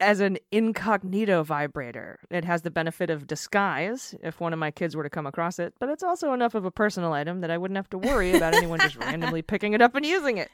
as 0.00 0.18
an 0.18 0.38
incognito 0.50 1.44
vibrator. 1.44 2.18
It 2.32 2.44
has 2.44 2.62
the 2.62 2.70
benefit 2.72 3.10
of 3.10 3.28
disguise 3.28 4.16
if 4.24 4.40
one 4.40 4.52
of 4.52 4.58
my 4.58 4.72
kids 4.72 4.96
were 4.96 5.04
to 5.04 5.08
come 5.10 5.28
across 5.28 5.60
it, 5.60 5.72
but 5.78 5.88
it's 5.88 6.02
also 6.02 6.32
enough 6.32 6.56
of 6.56 6.64
a 6.64 6.72
personal 6.72 7.12
item 7.12 7.40
that 7.42 7.50
I 7.52 7.56
wouldn't 7.58 7.76
have 7.76 7.88
to 7.90 7.98
worry 7.98 8.34
about 8.34 8.54
anyone 8.54 8.80
just 8.80 8.96
randomly 8.96 9.42
picking 9.52 9.74
it 9.74 9.80
up 9.80 9.94
and 9.94 10.04
using 10.04 10.38
it. 10.38 10.50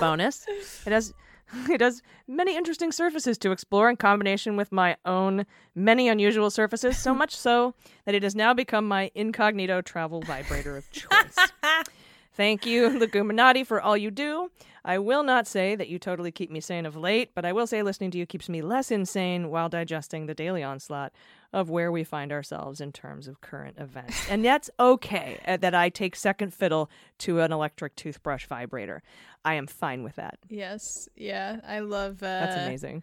Bonus, 0.00 0.46
it 0.86 0.92
has 0.92 1.12
it 1.70 1.80
has 1.80 2.02
many 2.26 2.56
interesting 2.56 2.92
surfaces 2.92 3.38
to 3.38 3.50
explore 3.50 3.90
in 3.90 3.96
combination 3.96 4.56
with 4.56 4.72
my 4.72 4.96
own 5.04 5.46
many 5.74 6.08
unusual 6.08 6.50
surfaces, 6.50 6.98
so 6.98 7.14
much 7.14 7.36
so 7.36 7.74
that 8.04 8.14
it 8.14 8.22
has 8.22 8.34
now 8.34 8.54
become 8.54 8.86
my 8.86 9.10
incognito 9.14 9.80
travel 9.80 10.20
vibrator 10.22 10.76
of 10.76 10.90
choice. 10.90 11.36
Thank 12.34 12.64
you, 12.64 12.88
Leguminati, 12.88 13.66
for 13.66 13.80
all 13.80 13.96
you 13.96 14.10
do. 14.10 14.50
I 14.84 14.98
will 14.98 15.22
not 15.22 15.46
say 15.46 15.76
that 15.76 15.88
you 15.88 15.98
totally 15.98 16.32
keep 16.32 16.50
me 16.50 16.60
sane 16.60 16.86
of 16.86 16.96
late, 16.96 17.32
but 17.34 17.44
I 17.44 17.52
will 17.52 17.66
say 17.66 17.82
listening 17.82 18.10
to 18.12 18.18
you 18.18 18.26
keeps 18.26 18.48
me 18.48 18.62
less 18.62 18.90
insane 18.90 19.50
while 19.50 19.68
digesting 19.68 20.26
the 20.26 20.34
daily 20.34 20.62
onslaught 20.62 21.12
of 21.52 21.68
where 21.68 21.92
we 21.92 22.02
find 22.04 22.32
ourselves 22.32 22.80
in 22.80 22.92
terms 22.92 23.28
of 23.28 23.40
current 23.40 23.76
events. 23.78 24.28
And 24.30 24.44
that's 24.44 24.70
okay 24.80 25.38
uh, 25.46 25.58
that 25.58 25.74
I 25.74 25.88
take 25.90 26.16
second 26.16 26.54
fiddle 26.54 26.90
to 27.18 27.40
an 27.40 27.52
electric 27.52 27.94
toothbrush 27.96 28.46
vibrator. 28.46 29.02
I 29.44 29.54
am 29.54 29.66
fine 29.66 30.02
with 30.02 30.16
that. 30.16 30.38
Yes. 30.48 31.08
Yeah. 31.14 31.60
I 31.66 31.80
love. 31.80 32.22
Uh, 32.22 32.26
That's 32.26 32.56
amazing. 32.56 33.02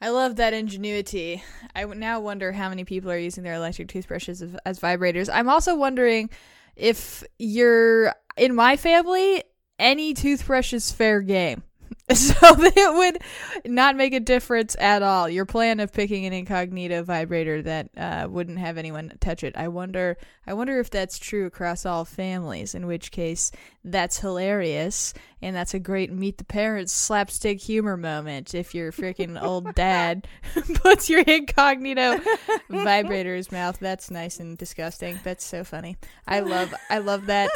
I 0.00 0.08
love 0.08 0.36
that 0.36 0.52
ingenuity. 0.52 1.42
I 1.76 1.84
now 1.84 2.18
wonder 2.20 2.50
how 2.50 2.68
many 2.68 2.84
people 2.84 3.10
are 3.10 3.18
using 3.18 3.44
their 3.44 3.54
electric 3.54 3.88
toothbrushes 3.88 4.42
as, 4.42 4.56
as 4.66 4.80
vibrators. 4.80 5.30
I'm 5.32 5.48
also 5.48 5.76
wondering 5.76 6.28
if 6.74 7.22
you're 7.38 8.12
in 8.36 8.54
my 8.54 8.76
family, 8.76 9.44
any 9.78 10.12
toothbrush 10.12 10.72
is 10.72 10.90
fair 10.90 11.20
game. 11.20 11.62
So 12.14 12.34
it 12.42 12.94
would 12.94 13.72
not 13.72 13.96
make 13.96 14.12
a 14.12 14.20
difference 14.20 14.76
at 14.78 15.02
all. 15.02 15.28
Your 15.28 15.46
plan 15.46 15.80
of 15.80 15.92
picking 15.92 16.26
an 16.26 16.32
incognito 16.32 17.02
vibrator 17.02 17.62
that 17.62 17.88
uh, 17.96 18.28
wouldn't 18.28 18.58
have 18.58 18.76
anyone 18.76 19.12
touch 19.20 19.42
it. 19.42 19.56
I 19.56 19.68
wonder. 19.68 20.18
I 20.46 20.52
wonder 20.52 20.78
if 20.78 20.90
that's 20.90 21.18
true 21.18 21.46
across 21.46 21.86
all 21.86 22.04
families. 22.04 22.74
In 22.74 22.86
which 22.86 23.12
case, 23.12 23.50
that's 23.82 24.18
hilarious, 24.18 25.14
and 25.40 25.56
that's 25.56 25.74
a 25.74 25.78
great 25.78 26.12
meet 26.12 26.38
the 26.38 26.44
parents 26.44 26.92
slapstick 26.92 27.60
humor 27.60 27.96
moment. 27.96 28.54
If 28.54 28.74
your 28.74 28.92
freaking 28.92 29.40
old 29.42 29.74
dad 29.74 30.28
puts 30.74 31.08
your 31.08 31.20
incognito 31.20 32.20
vibrator 32.68 33.30
in 33.30 33.36
his 33.38 33.52
mouth, 33.52 33.78
that's 33.78 34.10
nice 34.10 34.38
and 34.38 34.58
disgusting. 34.58 35.18
That's 35.24 35.44
so 35.44 35.64
funny. 35.64 35.96
I 36.26 36.40
love. 36.40 36.74
I 36.90 36.98
love 36.98 37.26
that. 37.26 37.50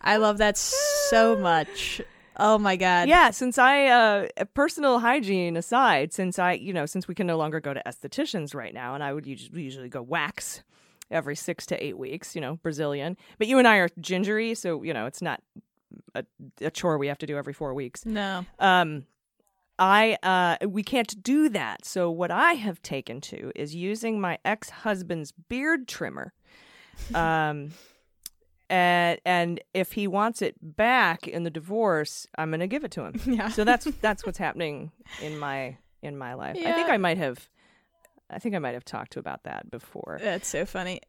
I 0.00 0.16
love 0.16 0.38
that 0.38 0.56
so 0.56 1.36
much. 1.36 2.00
Oh 2.38 2.58
my 2.58 2.76
god. 2.76 3.08
Yeah, 3.08 3.30
since 3.30 3.58
I 3.58 3.86
uh 3.86 4.26
personal 4.54 4.98
hygiene 4.98 5.56
aside, 5.56 6.12
since 6.12 6.38
I, 6.38 6.52
you 6.52 6.72
know, 6.72 6.86
since 6.86 7.08
we 7.08 7.14
can 7.14 7.26
no 7.26 7.36
longer 7.36 7.60
go 7.60 7.72
to 7.72 7.82
estheticians 7.86 8.54
right 8.54 8.74
now 8.74 8.94
and 8.94 9.02
I 9.02 9.12
would 9.12 9.26
usually, 9.26 9.88
go 9.88 10.02
wax 10.02 10.62
every 11.10 11.36
6 11.36 11.66
to 11.66 11.82
8 11.84 11.96
weeks, 11.98 12.34
you 12.34 12.40
know, 12.40 12.56
Brazilian. 12.56 13.16
But 13.38 13.46
you 13.46 13.58
and 13.58 13.66
I 13.66 13.76
are 13.76 13.88
gingery, 14.00 14.54
so, 14.54 14.82
you 14.82 14.92
know, 14.92 15.06
it's 15.06 15.22
not 15.22 15.40
a, 16.14 16.24
a 16.60 16.70
chore 16.70 16.98
we 16.98 17.06
have 17.06 17.18
to 17.18 17.26
do 17.26 17.36
every 17.38 17.52
4 17.52 17.72
weeks. 17.72 18.04
No. 18.04 18.44
Um 18.58 19.06
I 19.78 20.18
uh 20.22 20.66
we 20.66 20.82
can't 20.82 21.22
do 21.22 21.48
that. 21.50 21.84
So 21.84 22.10
what 22.10 22.30
I 22.30 22.52
have 22.54 22.82
taken 22.82 23.20
to 23.22 23.52
is 23.54 23.74
using 23.74 24.20
my 24.20 24.38
ex-husband's 24.44 25.32
beard 25.32 25.88
trimmer. 25.88 26.32
Um 27.14 27.72
and 28.68 29.20
and 29.24 29.60
if 29.74 29.92
he 29.92 30.06
wants 30.06 30.42
it 30.42 30.54
back 30.60 31.26
in 31.28 31.44
the 31.44 31.50
divorce, 31.50 32.26
I'm 32.36 32.50
going 32.50 32.60
to 32.60 32.66
give 32.66 32.84
it 32.84 32.90
to 32.92 33.02
him. 33.04 33.20
Yeah. 33.26 33.48
So 33.48 33.64
that's 33.64 33.84
that's 34.00 34.24
what's 34.26 34.38
happening 34.38 34.92
in 35.22 35.38
my 35.38 35.76
in 36.02 36.16
my 36.16 36.34
life. 36.34 36.56
I 36.58 36.72
think 36.72 36.88
I 36.90 36.96
might 36.96 37.18
have 37.18 37.48
I 38.30 38.38
think 38.38 38.54
I 38.54 38.58
might 38.58 38.74
have 38.74 38.84
talked 38.84 39.12
to 39.12 39.18
about 39.18 39.44
that 39.44 39.70
before. 39.70 40.18
That's 40.22 40.48
so 40.48 40.64
funny. 40.66 41.00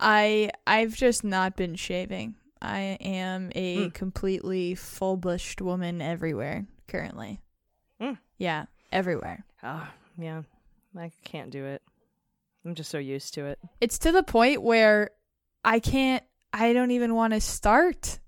I 0.00 0.50
I've 0.66 0.94
just 0.96 1.24
not 1.24 1.56
been 1.56 1.74
shaving. 1.76 2.34
I 2.60 2.96
am 3.00 3.50
a 3.54 3.84
Hmm. 3.84 3.88
completely 3.90 4.74
full 4.74 5.16
bushed 5.16 5.60
woman 5.60 6.00
everywhere 6.02 6.66
currently. 6.88 7.40
Hmm. 8.00 8.12
Yeah, 8.38 8.66
everywhere. 8.92 9.44
Oh, 9.62 9.86
yeah. 10.18 10.42
I 10.98 11.10
can't 11.24 11.50
do 11.50 11.64
it. 11.66 11.82
I'm 12.64 12.74
just 12.74 12.90
so 12.90 12.98
used 12.98 13.34
to 13.34 13.44
it. 13.46 13.58
It's 13.80 13.98
to 14.00 14.12
the 14.12 14.22
point 14.22 14.62
where 14.62 15.10
I 15.64 15.78
can't 15.78 16.24
I 16.58 16.72
don't 16.72 16.90
even 16.92 17.14
want 17.14 17.32
to 17.34 17.40
start. 17.40 18.18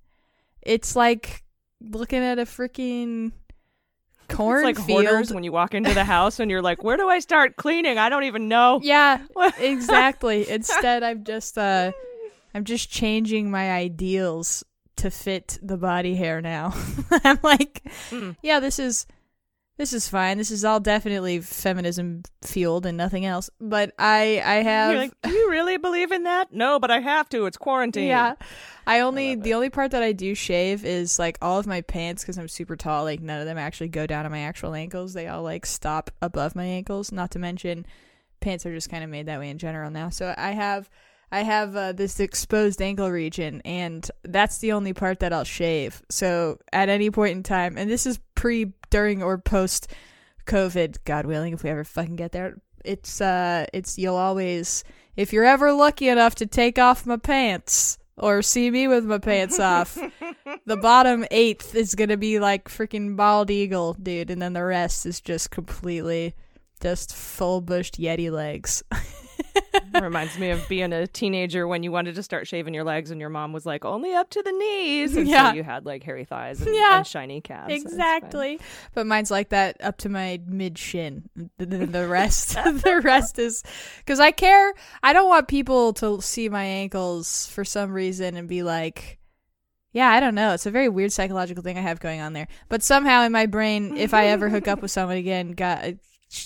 It's 0.62 0.94
like 0.94 1.44
looking 1.80 2.22
at 2.22 2.38
a 2.38 2.42
freaking 2.44 3.32
It's 4.28 4.36
cornfield. 4.36 4.76
like 4.76 4.86
hoarders 4.86 5.32
when 5.32 5.42
you 5.44 5.52
walk 5.52 5.72
into 5.72 5.94
the 5.94 6.04
house 6.04 6.38
and 6.38 6.50
you're 6.50 6.60
like, 6.60 6.82
"Where 6.84 6.98
do 6.98 7.08
I 7.08 7.18
start 7.20 7.56
cleaning? 7.56 7.96
I 7.96 8.10
don't 8.10 8.24
even 8.24 8.48
know." 8.48 8.80
Yeah, 8.84 9.20
exactly. 9.58 10.48
Instead, 10.50 11.02
I'm 11.02 11.24
just 11.24 11.56
uh, 11.56 11.92
I'm 12.54 12.64
just 12.64 12.90
changing 12.90 13.50
my 13.50 13.72
ideals 13.72 14.64
to 14.96 15.10
fit 15.10 15.58
the 15.62 15.76
body 15.78 16.14
hair 16.14 16.40
now. 16.42 16.74
I'm 17.24 17.38
like, 17.42 17.82
Mm. 18.10 18.36
yeah, 18.42 18.60
this 18.60 18.78
is 18.78 19.06
this 19.78 19.92
is 19.92 20.08
fine. 20.08 20.38
This 20.38 20.50
is 20.50 20.64
all 20.64 20.80
definitely 20.80 21.40
feminism 21.40 22.24
fueled 22.42 22.84
and 22.84 22.98
nothing 22.98 23.24
else. 23.24 23.48
But 23.60 23.92
I 23.98 24.42
I 24.44 24.54
have 24.56 24.90
You're 24.90 25.00
like, 25.02 25.12
"Do 25.22 25.30
you 25.30 25.50
really 25.50 25.76
believe 25.76 26.10
in 26.10 26.24
that?" 26.24 26.52
No, 26.52 26.80
but 26.80 26.90
I 26.90 26.98
have 26.98 27.28
to. 27.30 27.46
It's 27.46 27.56
quarantine. 27.56 28.08
yeah. 28.08 28.34
I 28.86 29.00
only 29.00 29.36
the 29.36 29.54
only 29.54 29.70
part 29.70 29.92
that 29.92 30.02
I 30.02 30.12
do 30.12 30.34
shave 30.34 30.84
is 30.84 31.18
like 31.18 31.38
all 31.40 31.58
of 31.58 31.66
my 31.66 31.80
pants 31.80 32.24
because 32.24 32.38
I'm 32.38 32.48
super 32.48 32.74
tall. 32.74 33.04
Like 33.04 33.20
none 33.20 33.40
of 33.40 33.46
them 33.46 33.56
actually 33.56 33.88
go 33.88 34.06
down 34.06 34.24
to 34.24 34.30
my 34.30 34.40
actual 34.40 34.74
ankles. 34.74 35.14
They 35.14 35.28
all 35.28 35.42
like 35.42 35.64
stop 35.64 36.10
above 36.20 36.56
my 36.56 36.64
ankles. 36.64 37.12
Not 37.12 37.30
to 37.32 37.38
mention, 37.38 37.86
pants 38.40 38.66
are 38.66 38.74
just 38.74 38.90
kind 38.90 39.04
of 39.04 39.10
made 39.10 39.26
that 39.26 39.38
way 39.38 39.48
in 39.48 39.58
general 39.58 39.90
now. 39.90 40.10
So 40.10 40.34
I 40.36 40.50
have 40.50 40.90
I 41.30 41.42
have 41.42 41.76
uh, 41.76 41.92
this 41.92 42.20
exposed 42.20 42.80
ankle 42.80 43.10
region, 43.10 43.60
and 43.64 44.10
that's 44.22 44.58
the 44.58 44.72
only 44.72 44.94
part 44.94 45.20
that 45.20 45.32
I'll 45.32 45.44
shave. 45.44 46.02
So 46.08 46.58
at 46.72 46.88
any 46.88 47.10
point 47.10 47.36
in 47.36 47.42
time, 47.42 47.76
and 47.76 47.90
this 47.90 48.06
is 48.06 48.18
pre, 48.38 48.72
during, 48.90 49.20
or 49.22 49.36
post 49.36 49.90
COVID, 50.46 50.98
God 51.04 51.26
willing, 51.26 51.52
if 51.52 51.64
we 51.64 51.70
ever 51.70 51.82
fucking 51.82 52.16
get 52.16 52.30
there, 52.32 52.60
it's 52.84 53.20
uh, 53.20 53.66
it's 53.72 53.98
you'll 53.98 54.14
always 54.14 54.84
if 55.16 55.32
you're 55.32 55.44
ever 55.44 55.72
lucky 55.72 56.08
enough 56.08 56.36
to 56.36 56.46
take 56.46 56.78
off 56.78 57.04
my 57.04 57.16
pants 57.16 57.98
or 58.16 58.40
see 58.40 58.70
me 58.70 58.86
with 58.86 59.04
my 59.04 59.18
pants 59.18 59.58
off, 59.58 59.98
the 60.66 60.76
bottom 60.76 61.26
eighth 61.32 61.74
is 61.74 61.96
gonna 61.96 62.16
be 62.16 62.38
like 62.38 62.68
freaking 62.68 63.16
bald 63.16 63.50
eagle, 63.50 63.94
dude, 63.94 64.30
and 64.30 64.40
then 64.40 64.52
the 64.52 64.64
rest 64.64 65.04
is 65.04 65.20
just 65.20 65.50
completely 65.50 66.34
just 66.80 67.14
full 67.14 67.60
bushed 67.60 67.98
yeti 67.98 68.30
legs. 68.30 68.84
Reminds 70.00 70.38
me 70.38 70.50
of 70.50 70.66
being 70.68 70.92
a 70.92 71.06
teenager 71.06 71.66
when 71.66 71.82
you 71.82 71.90
wanted 71.90 72.14
to 72.16 72.22
start 72.22 72.46
shaving 72.46 72.74
your 72.74 72.84
legs 72.84 73.10
and 73.10 73.20
your 73.20 73.30
mom 73.30 73.52
was 73.52 73.64
like, 73.66 73.84
only 73.84 74.14
up 74.14 74.30
to 74.30 74.42
the 74.42 74.52
knees. 74.52 75.16
And 75.16 75.26
Yeah. 75.26 75.50
so 75.50 75.56
you 75.56 75.62
had 75.62 75.86
like 75.86 76.02
hairy 76.02 76.24
thighs 76.24 76.60
and, 76.60 76.74
Yeah. 76.74 76.98
and 76.98 77.06
shiny 77.06 77.40
calves. 77.40 77.72
Exactly. 77.72 78.60
But 78.94 79.06
mine's 79.06 79.30
like 79.30 79.48
that 79.48 79.76
up 79.82 79.96
to 79.98 80.08
my 80.08 80.40
mid 80.46 80.78
shin. 80.78 81.28
The, 81.58 81.66
the, 81.66 82.06
rest, 82.06 82.54
the 82.54 83.00
rest 83.02 83.38
is 83.38 83.62
because 83.98 84.20
I 84.20 84.30
care. 84.30 84.72
I 85.02 85.12
don't 85.12 85.28
want 85.28 85.48
people 85.48 85.92
to 85.94 86.20
see 86.20 86.48
my 86.48 86.64
ankles 86.64 87.46
for 87.48 87.64
some 87.64 87.92
reason 87.92 88.36
and 88.36 88.48
be 88.48 88.62
like, 88.62 89.18
yeah, 89.92 90.10
I 90.10 90.20
don't 90.20 90.34
know. 90.34 90.52
It's 90.52 90.66
a 90.66 90.70
very 90.70 90.88
weird 90.90 91.12
psychological 91.12 91.62
thing 91.62 91.78
I 91.78 91.80
have 91.82 91.98
going 91.98 92.20
on 92.20 92.34
there. 92.34 92.46
But 92.68 92.82
somehow 92.82 93.22
in 93.22 93.32
my 93.32 93.46
brain, 93.46 93.96
if 93.96 94.12
I 94.12 94.26
ever 94.26 94.48
hook 94.50 94.68
up 94.68 94.82
with 94.82 94.90
someone 94.92 95.16
again, 95.16 95.52
God, 95.52 95.98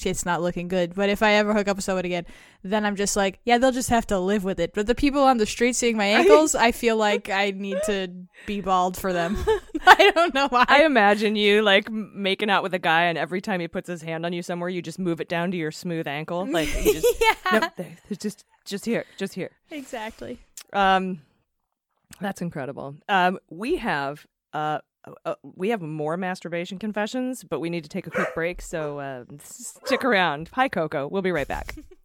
it's 0.04 0.24
not 0.24 0.42
looking 0.42 0.68
good. 0.68 0.94
But 0.94 1.08
if 1.08 1.22
I 1.22 1.32
ever 1.32 1.52
hook 1.52 1.68
up 1.68 1.76
with 1.76 1.84
someone 1.84 2.04
again, 2.04 2.26
then 2.62 2.84
I'm 2.84 2.96
just 2.96 3.16
like, 3.16 3.40
yeah, 3.44 3.58
they'll 3.58 3.72
just 3.72 3.90
have 3.90 4.06
to 4.08 4.18
live 4.18 4.44
with 4.44 4.60
it. 4.60 4.72
But 4.74 4.86
the 4.86 4.94
people 4.94 5.22
on 5.22 5.38
the 5.38 5.46
street 5.46 5.74
seeing 5.74 5.96
my 5.96 6.06
ankles, 6.06 6.54
I 6.54 6.72
feel 6.72 6.96
like 6.96 7.30
I 7.30 7.50
need 7.50 7.78
to 7.86 8.10
be 8.46 8.60
bald 8.60 8.96
for 8.96 9.12
them. 9.12 9.36
I 9.86 10.12
don't 10.14 10.34
know 10.34 10.48
why. 10.48 10.64
I 10.68 10.84
imagine 10.84 11.34
you 11.34 11.62
like 11.62 11.90
making 11.90 12.50
out 12.50 12.62
with 12.62 12.74
a 12.74 12.78
guy, 12.78 13.04
and 13.04 13.18
every 13.18 13.40
time 13.40 13.60
he 13.60 13.68
puts 13.68 13.88
his 13.88 14.02
hand 14.02 14.24
on 14.24 14.32
you 14.32 14.42
somewhere, 14.42 14.68
you 14.68 14.80
just 14.82 14.98
move 14.98 15.20
it 15.20 15.28
down 15.28 15.50
to 15.50 15.56
your 15.56 15.72
smooth 15.72 16.06
ankle. 16.06 16.46
Like, 16.50 16.68
you 16.84 16.92
just, 16.94 17.06
yeah, 17.20 17.68
nope, 17.78 17.88
just, 18.18 18.44
just 18.64 18.84
here, 18.84 19.04
just 19.16 19.34
here. 19.34 19.50
exactly. 19.70 20.38
Um, 20.72 21.22
that's 22.20 22.42
incredible. 22.42 22.96
Um, 23.08 23.38
we 23.50 23.76
have 23.76 24.24
uh, 24.52 24.78
uh, 25.24 25.34
we 25.42 25.70
have 25.70 25.82
more 25.82 26.16
masturbation 26.16 26.78
confessions, 26.78 27.44
but 27.44 27.60
we 27.60 27.70
need 27.70 27.84
to 27.84 27.88
take 27.88 28.06
a 28.06 28.10
quick 28.10 28.34
break. 28.34 28.62
So 28.62 28.98
uh, 28.98 29.24
stick 29.40 30.04
around. 30.04 30.50
Hi, 30.52 30.68
Coco. 30.68 31.08
We'll 31.08 31.22
be 31.22 31.32
right 31.32 31.48
back. 31.48 31.76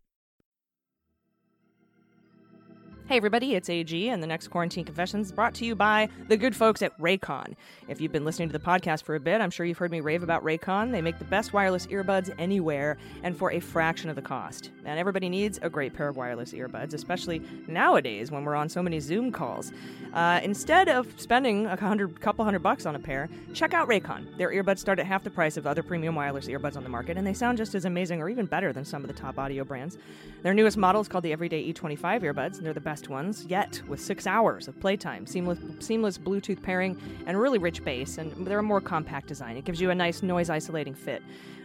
Hey 3.07 3.15
everybody, 3.15 3.55
it's 3.55 3.69
AG, 3.69 4.09
and 4.09 4.21
the 4.21 4.27
next 4.27 4.49
Quarantine 4.49 4.83
Confessions 4.83 5.27
is 5.27 5.31
brought 5.31 5.53
to 5.53 5.65
you 5.65 5.75
by 5.75 6.09
the 6.27 6.35
good 6.35 6.53
folks 6.53 6.81
at 6.81 6.99
Raycon. 6.99 7.53
If 7.87 8.01
you've 8.01 8.11
been 8.11 8.25
listening 8.25 8.49
to 8.49 8.51
the 8.51 8.59
podcast 8.59 9.03
for 9.03 9.15
a 9.15 9.19
bit, 9.19 9.39
I'm 9.39 9.49
sure 9.49 9.65
you've 9.65 9.77
heard 9.77 9.91
me 9.91 10.01
rave 10.01 10.23
about 10.23 10.43
Raycon. 10.43 10.91
They 10.91 11.01
make 11.01 11.17
the 11.17 11.23
best 11.23 11.53
wireless 11.53 11.87
earbuds 11.87 12.35
anywhere 12.37 12.97
and 13.23 13.37
for 13.37 13.53
a 13.53 13.61
fraction 13.61 14.09
of 14.09 14.17
the 14.17 14.21
cost. 14.21 14.71
And 14.83 14.99
everybody 14.99 15.29
needs 15.29 15.57
a 15.61 15.69
great 15.69 15.93
pair 15.93 16.09
of 16.09 16.17
wireless 16.17 16.51
earbuds, 16.51 16.93
especially 16.93 17.41
nowadays 17.65 18.29
when 18.29 18.43
we're 18.43 18.55
on 18.55 18.67
so 18.67 18.83
many 18.83 18.99
Zoom 18.99 19.31
calls. 19.31 19.71
Uh, 20.13 20.41
instead 20.43 20.89
of 20.89 21.07
spending 21.15 21.65
a 21.65 21.77
hundred, 21.77 22.19
couple 22.19 22.43
hundred 22.43 22.59
bucks 22.59 22.85
on 22.85 22.97
a 22.97 22.99
pair, 22.99 23.29
check 23.53 23.73
out 23.73 23.87
Raycon. 23.87 24.37
Their 24.37 24.51
earbuds 24.51 24.79
start 24.79 24.99
at 24.99 25.05
half 25.05 25.23
the 25.23 25.29
price 25.29 25.55
of 25.55 25.65
other 25.65 25.81
premium 25.81 26.13
wireless 26.13 26.47
earbuds 26.47 26.75
on 26.75 26.83
the 26.83 26.89
market, 26.89 27.15
and 27.15 27.25
they 27.25 27.33
sound 27.33 27.57
just 27.57 27.73
as 27.73 27.85
amazing 27.85 28.21
or 28.21 28.27
even 28.27 28.47
better 28.47 28.73
than 28.73 28.83
some 28.83 29.01
of 29.01 29.07
the 29.07 29.13
top 29.13 29.39
audio 29.39 29.63
brands. 29.63 29.97
Their 30.43 30.53
newest 30.53 30.75
model 30.75 30.99
is 30.99 31.07
called 31.07 31.23
the 31.23 31.31
Everyday 31.31 31.71
E25 31.71 32.23
earbuds, 32.23 32.57
and 32.57 32.65
they're 32.65 32.73
the 32.73 32.81
best 32.81 32.96
ones 33.07 33.45
yet, 33.47 33.81
with 33.87 33.99
six 33.99 34.25
hours 34.25 34.67
of 34.67 34.79
playtime, 34.79 35.25
seamless, 35.25 35.59
seamless 35.79 36.17
Bluetooth 36.17 36.61
pairing, 36.61 36.99
and 37.25 37.39
really 37.39 37.59
rich 37.59 37.83
bass. 37.83 38.17
And 38.17 38.47
they're 38.47 38.59
a 38.59 38.63
more 38.63 38.81
compact 38.81 39.27
design. 39.27 39.57
It 39.57 39.65
gives 39.65 39.79
you 39.79 39.91
a 39.91 39.95
nice 39.95 40.23
noise 40.23 40.49
isolating 40.49 40.95
fit. 40.95 41.21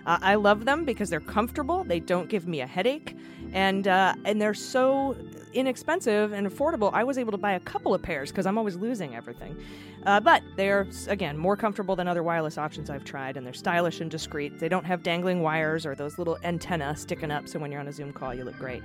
Uh, 0.06 0.18
I 0.20 0.34
love 0.34 0.64
them 0.64 0.84
because 0.84 1.10
they're 1.10 1.20
comfortable. 1.20 1.84
They 1.84 2.00
don't 2.00 2.28
give 2.28 2.46
me 2.46 2.60
a 2.60 2.66
headache, 2.66 3.16
and 3.52 3.86
uh, 3.86 4.14
and 4.24 4.40
they're 4.40 4.54
so 4.54 5.16
inexpensive 5.52 6.32
and 6.32 6.46
affordable. 6.46 6.90
I 6.92 7.04
was 7.04 7.18
able 7.18 7.32
to 7.32 7.38
buy 7.38 7.52
a 7.52 7.60
couple 7.60 7.94
of 7.94 8.02
pairs 8.02 8.30
because 8.30 8.46
I'm 8.46 8.58
always 8.58 8.76
losing 8.76 9.14
everything. 9.14 9.56
Uh, 10.04 10.18
but 10.18 10.42
they're 10.56 10.88
again 11.06 11.38
more 11.38 11.56
comfortable 11.56 11.94
than 11.94 12.08
other 12.08 12.22
wireless 12.24 12.58
options 12.58 12.90
I've 12.90 13.04
tried, 13.04 13.36
and 13.36 13.46
they're 13.46 13.52
stylish 13.52 14.00
and 14.00 14.10
discreet. 14.10 14.58
They 14.58 14.68
don't 14.68 14.84
have 14.84 15.04
dangling 15.04 15.40
wires 15.42 15.86
or 15.86 15.94
those 15.94 16.18
little 16.18 16.38
antenna 16.42 16.96
sticking 16.96 17.30
up, 17.30 17.48
so 17.48 17.60
when 17.60 17.70
you're 17.70 17.80
on 17.80 17.88
a 17.88 17.92
Zoom 17.92 18.12
call, 18.12 18.34
you 18.34 18.44
look 18.44 18.58
great. 18.58 18.82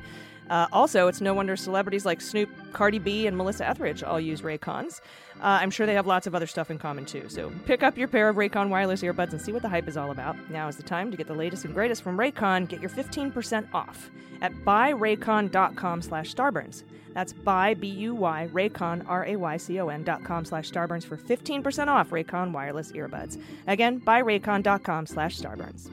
Uh, 0.50 0.68
also, 0.72 1.08
it's 1.08 1.22
no 1.22 1.34
wonder 1.34 1.56
celebrities 1.56 2.06
like 2.06 2.22
Snoop, 2.22 2.50
Cardi 2.74 3.00
B, 3.00 3.28
and 3.28 3.36
Melissa 3.36 3.68
Etheridge 3.68 4.04
all 4.04 4.20
use 4.20 4.42
Raycons. 4.42 5.02
Uh, 5.40 5.60
I'm 5.62 5.72
sure 5.72 5.86
they 5.86 5.94
have 5.94 6.08
lots 6.08 6.28
of 6.28 6.34
other 6.34 6.48
stuff 6.48 6.72
in 6.72 6.78
common 6.78 7.06
too. 7.06 7.26
So 7.30 7.52
pick 7.66 7.84
up 7.84 7.98
your 7.98 8.08
pair 8.08 8.30
of 8.30 8.38
Raycon 8.38 8.70
wireless 8.70 9.02
earbuds 9.04 9.32
and 9.32 9.42
see 9.42 9.52
what 9.52 9.62
the 9.62 9.70
hype 9.70 9.88
is 9.88 9.98
all 9.98 10.12
about. 10.12 10.36
Now 10.50 10.68
is 10.68 10.78
the 10.78 10.84
time 10.84 11.12
to 11.12 11.18
get 11.18 11.28
the 11.28 11.34
latest 11.34 11.66
and 11.66 11.74
greatest 11.74 12.02
from 12.02 12.18
Raycon. 12.18 12.68
Get 12.68 12.82
your 12.82 12.90
15% 12.90 13.68
off 13.74 14.10
at 14.42 14.54
buyraycon.com 14.54 16.02
slash 16.02 16.34
starburns. 16.34 16.84
That's 17.14 17.34
buy, 17.34 17.74
B-U-Y, 17.74 18.50
Raycon, 18.54 19.04
R-A-Y-C-O-N 19.08 20.04
dot 20.04 20.24
com 20.24 20.46
slash 20.46 20.70
starburns 20.70 21.04
for 21.04 21.18
15% 21.18 21.88
off 21.88 22.12
Raycon 22.12 22.52
wireless 22.52 22.92
earbuds. 22.92 23.42
Again, 23.66 24.00
buyraycon.com 24.00 25.08
slash 25.08 25.40
starburns. 25.40 25.90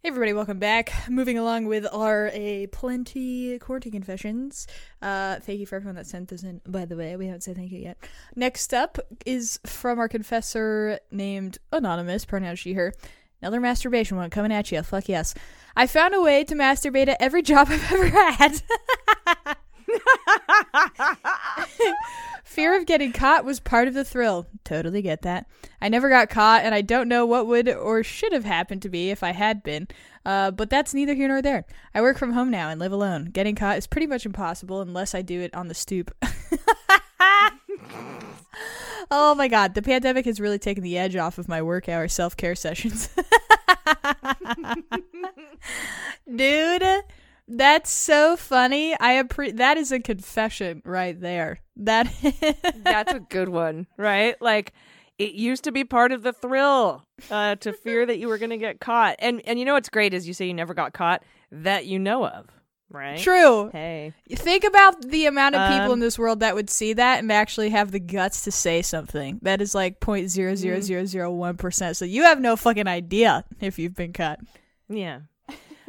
Hey 0.00 0.10
everybody, 0.10 0.32
welcome 0.32 0.60
back. 0.60 0.92
Moving 1.08 1.38
along 1.38 1.66
with 1.66 1.84
our 1.92 2.30
a 2.32 2.68
plenty 2.68 3.58
quarantine 3.58 3.90
confessions. 3.90 4.68
Uh, 5.02 5.40
thank 5.40 5.58
you 5.58 5.66
for 5.66 5.74
everyone 5.74 5.96
that 5.96 6.06
sent 6.06 6.28
this 6.28 6.44
in. 6.44 6.60
By 6.64 6.84
the 6.84 6.96
way, 6.96 7.16
we 7.16 7.26
haven't 7.26 7.40
said 7.40 7.56
thank 7.56 7.72
you 7.72 7.80
yet. 7.80 7.98
Next 8.36 8.72
up 8.72 8.98
is 9.26 9.58
from 9.66 9.98
our 9.98 10.08
confessor 10.08 11.00
named 11.10 11.58
Anonymous, 11.72 12.24
pronoun 12.24 12.54
she/her. 12.54 12.94
Another 13.42 13.58
masturbation 13.58 14.16
one 14.16 14.30
coming 14.30 14.52
at 14.52 14.70
you. 14.70 14.80
Fuck 14.84 15.08
yes. 15.08 15.34
I 15.74 15.88
found 15.88 16.14
a 16.14 16.22
way 16.22 16.44
to 16.44 16.54
masturbate 16.54 17.08
at 17.08 17.16
every 17.18 17.42
job 17.42 17.66
I've 17.68 17.92
ever 17.92 18.06
had. 18.06 18.62
Fear 22.58 22.76
of 22.76 22.86
getting 22.86 23.12
caught 23.12 23.44
was 23.44 23.60
part 23.60 23.86
of 23.86 23.94
the 23.94 24.02
thrill. 24.02 24.48
Totally 24.64 25.00
get 25.00 25.22
that. 25.22 25.46
I 25.80 25.88
never 25.88 26.08
got 26.08 26.28
caught, 26.28 26.64
and 26.64 26.74
I 26.74 26.80
don't 26.80 27.06
know 27.06 27.24
what 27.24 27.46
would 27.46 27.68
or 27.68 28.02
should 28.02 28.32
have 28.32 28.44
happened 28.44 28.82
to 28.82 28.88
me 28.88 29.10
if 29.10 29.22
I 29.22 29.30
had 29.30 29.62
been. 29.62 29.86
Uh, 30.26 30.50
but 30.50 30.68
that's 30.68 30.92
neither 30.92 31.14
here 31.14 31.28
nor 31.28 31.40
there. 31.40 31.66
I 31.94 32.00
work 32.00 32.18
from 32.18 32.32
home 32.32 32.50
now 32.50 32.68
and 32.68 32.80
live 32.80 32.90
alone. 32.90 33.26
Getting 33.26 33.54
caught 33.54 33.78
is 33.78 33.86
pretty 33.86 34.08
much 34.08 34.26
impossible 34.26 34.80
unless 34.80 35.14
I 35.14 35.22
do 35.22 35.40
it 35.40 35.54
on 35.54 35.68
the 35.68 35.74
stoop. 35.74 36.10
oh 39.08 39.36
my 39.36 39.46
god, 39.46 39.74
the 39.74 39.82
pandemic 39.82 40.24
has 40.24 40.40
really 40.40 40.58
taken 40.58 40.82
the 40.82 40.98
edge 40.98 41.14
off 41.14 41.38
of 41.38 41.46
my 41.46 41.62
work 41.62 41.88
hour 41.88 42.08
self 42.08 42.36
care 42.36 42.56
sessions. 42.56 43.08
Dude, 46.34 46.82
that's 47.48 47.90
so 47.90 48.36
funny. 48.36 48.94
I 49.00 49.22
appre- 49.22 49.56
that 49.56 49.76
is 49.76 49.90
a 49.92 50.00
confession 50.00 50.82
right 50.84 51.18
there. 51.20 51.60
That 51.76 52.12
That's 52.84 53.12
a 53.12 53.20
good 53.20 53.48
one, 53.48 53.86
right? 53.96 54.40
Like 54.40 54.72
it 55.18 55.32
used 55.32 55.64
to 55.64 55.72
be 55.72 55.84
part 55.84 56.12
of 56.12 56.22
the 56.22 56.32
thrill 56.32 57.04
uh, 57.30 57.56
to 57.56 57.72
fear 57.72 58.06
that 58.06 58.18
you 58.18 58.28
were 58.28 58.38
going 58.38 58.50
to 58.50 58.56
get 58.58 58.80
caught. 58.80 59.16
And 59.18 59.40
and 59.46 59.58
you 59.58 59.64
know 59.64 59.74
what's 59.74 59.88
great 59.88 60.14
is 60.14 60.26
you 60.28 60.34
say 60.34 60.46
you 60.46 60.54
never 60.54 60.74
got 60.74 60.92
caught 60.92 61.24
that 61.50 61.86
you 61.86 61.98
know 61.98 62.26
of, 62.26 62.46
right? 62.90 63.18
true. 63.18 63.70
Hey, 63.72 64.12
Think 64.30 64.64
about 64.64 65.00
the 65.08 65.26
amount 65.26 65.54
of 65.56 65.70
people 65.70 65.86
Um, 65.86 65.92
in 65.94 66.00
this 66.00 66.18
world 66.18 66.40
that 66.40 66.54
would 66.54 66.68
see 66.70 66.92
that 66.92 67.18
and 67.20 67.32
actually 67.32 67.70
have 67.70 67.90
the 67.90 67.98
guts 68.00 68.42
to 68.44 68.50
say 68.52 68.82
something. 68.82 69.38
That 69.42 69.60
is 69.60 69.74
like 69.74 69.98
point 70.00 70.28
zero 70.30 70.54
zero 70.54 70.80
zero 70.80 71.04
zero 71.04 71.32
one 71.32 71.56
percent. 71.56 71.96
So 71.96 72.04
you 72.04 72.24
have 72.24 72.40
no 72.40 72.54
fucking 72.56 72.86
idea 72.88 73.44
if 73.60 73.78
you've 73.78 73.94
been 73.94 74.12
cut. 74.12 74.40
yeah. 74.88 75.20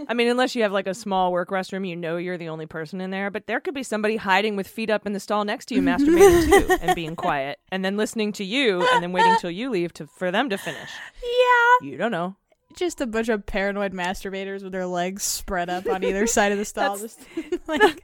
I 0.08 0.14
mean, 0.14 0.28
unless 0.28 0.56
you 0.56 0.64
have 0.64 0.72
like 0.72 0.88
a 0.88 0.94
small 0.94 1.32
work 1.32 1.50
restroom, 1.50 1.88
you 1.88 1.96
know 1.96 2.18
you're 2.18 2.38
the 2.38 2.50
only 2.50 2.66
person 2.66 3.02
in 3.02 3.10
there. 3.12 3.30
But 3.30 3.48
there 3.48 3.60
could 3.60 3.74
be 3.74 3.84
somebody 3.84 4.16
hiding 4.16 4.56
with 4.56 4.68
feet 4.68 4.90
up 4.90 5.06
in 5.06 5.14
the 5.14 5.20
stall 5.20 5.44
next 5.46 5.66
to 5.68 5.76
you, 5.76 5.82
masturbating 5.82 6.68
too, 6.68 6.78
and 6.82 6.96
being 6.96 7.16
quiet, 7.18 7.60
and 7.72 7.84
then 7.84 7.98
listening 7.98 8.32
to 8.34 8.44
you, 8.44 8.88
and 8.94 9.04
then 9.04 9.12
waiting 9.12 9.36
till 9.40 9.52
you 9.52 9.70
leave 9.70 9.94
to 9.94 10.08
for 10.08 10.32
them 10.32 10.50
to 10.50 10.58
finish. 10.58 10.90
Yeah, 11.24 11.90
You 11.90 11.98
don't 11.98 12.12
know. 12.12 12.36
just 12.76 13.02
a 13.02 13.08
bunch 13.08 13.30
of 13.30 13.46
paranoid 13.46 13.94
masturbators 13.94 14.64
with 14.64 14.72
their 14.72 14.86
legs 14.86 15.24
spread 15.24 15.70
up 15.70 15.88
on 15.88 16.04
either 16.04 16.26
side 16.38 16.52
of 16.52 16.58
the 16.58 16.66
stall. 16.66 16.98
Just 16.98 17.20
like 17.68 18.04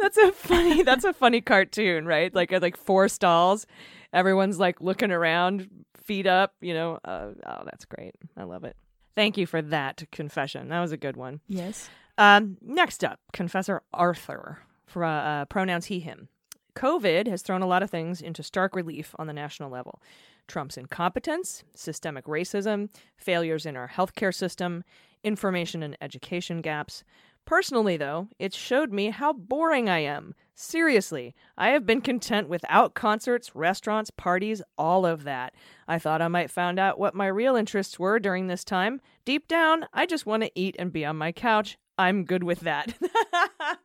That's 0.00 0.16
a 0.18 0.32
funny. 0.32 0.82
That's 0.82 1.04
a 1.04 1.12
funny 1.12 1.40
cartoon, 1.40 2.06
right? 2.06 2.34
Like 2.34 2.52
uh, 2.52 2.58
like 2.60 2.76
four 2.76 3.08
stalls, 3.08 3.66
everyone's 4.12 4.58
like 4.58 4.80
looking 4.80 5.10
around, 5.10 5.68
feet 6.02 6.26
up. 6.26 6.52
You 6.60 6.74
know. 6.74 6.98
Uh, 7.04 7.28
oh, 7.46 7.62
that's 7.64 7.84
great. 7.86 8.14
I 8.36 8.42
love 8.42 8.64
it. 8.64 8.76
Thank 9.14 9.36
you 9.36 9.46
for 9.46 9.62
that 9.62 10.04
confession. 10.10 10.68
That 10.68 10.80
was 10.80 10.92
a 10.92 10.96
good 10.96 11.16
one. 11.16 11.40
yes. 11.48 11.88
Um, 12.16 12.58
next 12.62 13.02
up, 13.02 13.18
Confessor 13.32 13.82
Arthur, 13.92 14.60
for 14.86 15.04
uh, 15.04 15.10
uh, 15.10 15.44
pronouns 15.46 15.86
he, 15.86 15.98
him. 15.98 16.28
COVID 16.76 17.26
has 17.26 17.42
thrown 17.42 17.62
a 17.62 17.66
lot 17.66 17.82
of 17.82 17.90
things 17.90 18.20
into 18.20 18.42
stark 18.42 18.74
relief 18.76 19.14
on 19.18 19.26
the 19.26 19.32
national 19.32 19.70
level. 19.70 20.00
Trump's 20.46 20.76
incompetence, 20.76 21.64
systemic 21.74 22.26
racism, 22.26 22.88
failures 23.16 23.66
in 23.66 23.76
our 23.76 23.88
healthcare 23.88 24.34
system, 24.34 24.84
information 25.22 25.82
and 25.82 25.96
education 26.00 26.60
gaps. 26.60 27.04
Personally, 27.46 27.96
though, 27.96 28.28
it 28.38 28.54
showed 28.54 28.92
me 28.92 29.10
how 29.10 29.32
boring 29.32 29.88
I 29.88 29.98
am. 29.98 30.34
Seriously, 30.54 31.34
I 31.58 31.70
have 31.70 31.84
been 31.84 32.00
content 32.00 32.48
without 32.48 32.94
concerts, 32.94 33.54
restaurants, 33.54 34.10
parties, 34.10 34.62
all 34.78 35.04
of 35.04 35.24
that. 35.24 35.52
I 35.88 35.98
thought 35.98 36.22
I 36.22 36.28
might 36.28 36.50
find 36.50 36.78
out 36.78 36.98
what 36.98 37.14
my 37.14 37.26
real 37.26 37.56
interests 37.56 37.98
were 37.98 38.18
during 38.18 38.46
this 38.46 38.64
time. 38.64 39.00
Deep 39.24 39.48
down, 39.48 39.86
I 39.92 40.06
just 40.06 40.26
want 40.26 40.42
to 40.44 40.52
eat 40.54 40.76
and 40.78 40.92
be 40.92 41.04
on 41.04 41.16
my 41.16 41.32
couch. 41.32 41.76
I'm 41.98 42.24
good 42.24 42.44
with 42.44 42.60
that. 42.60 42.94
that 43.00 43.78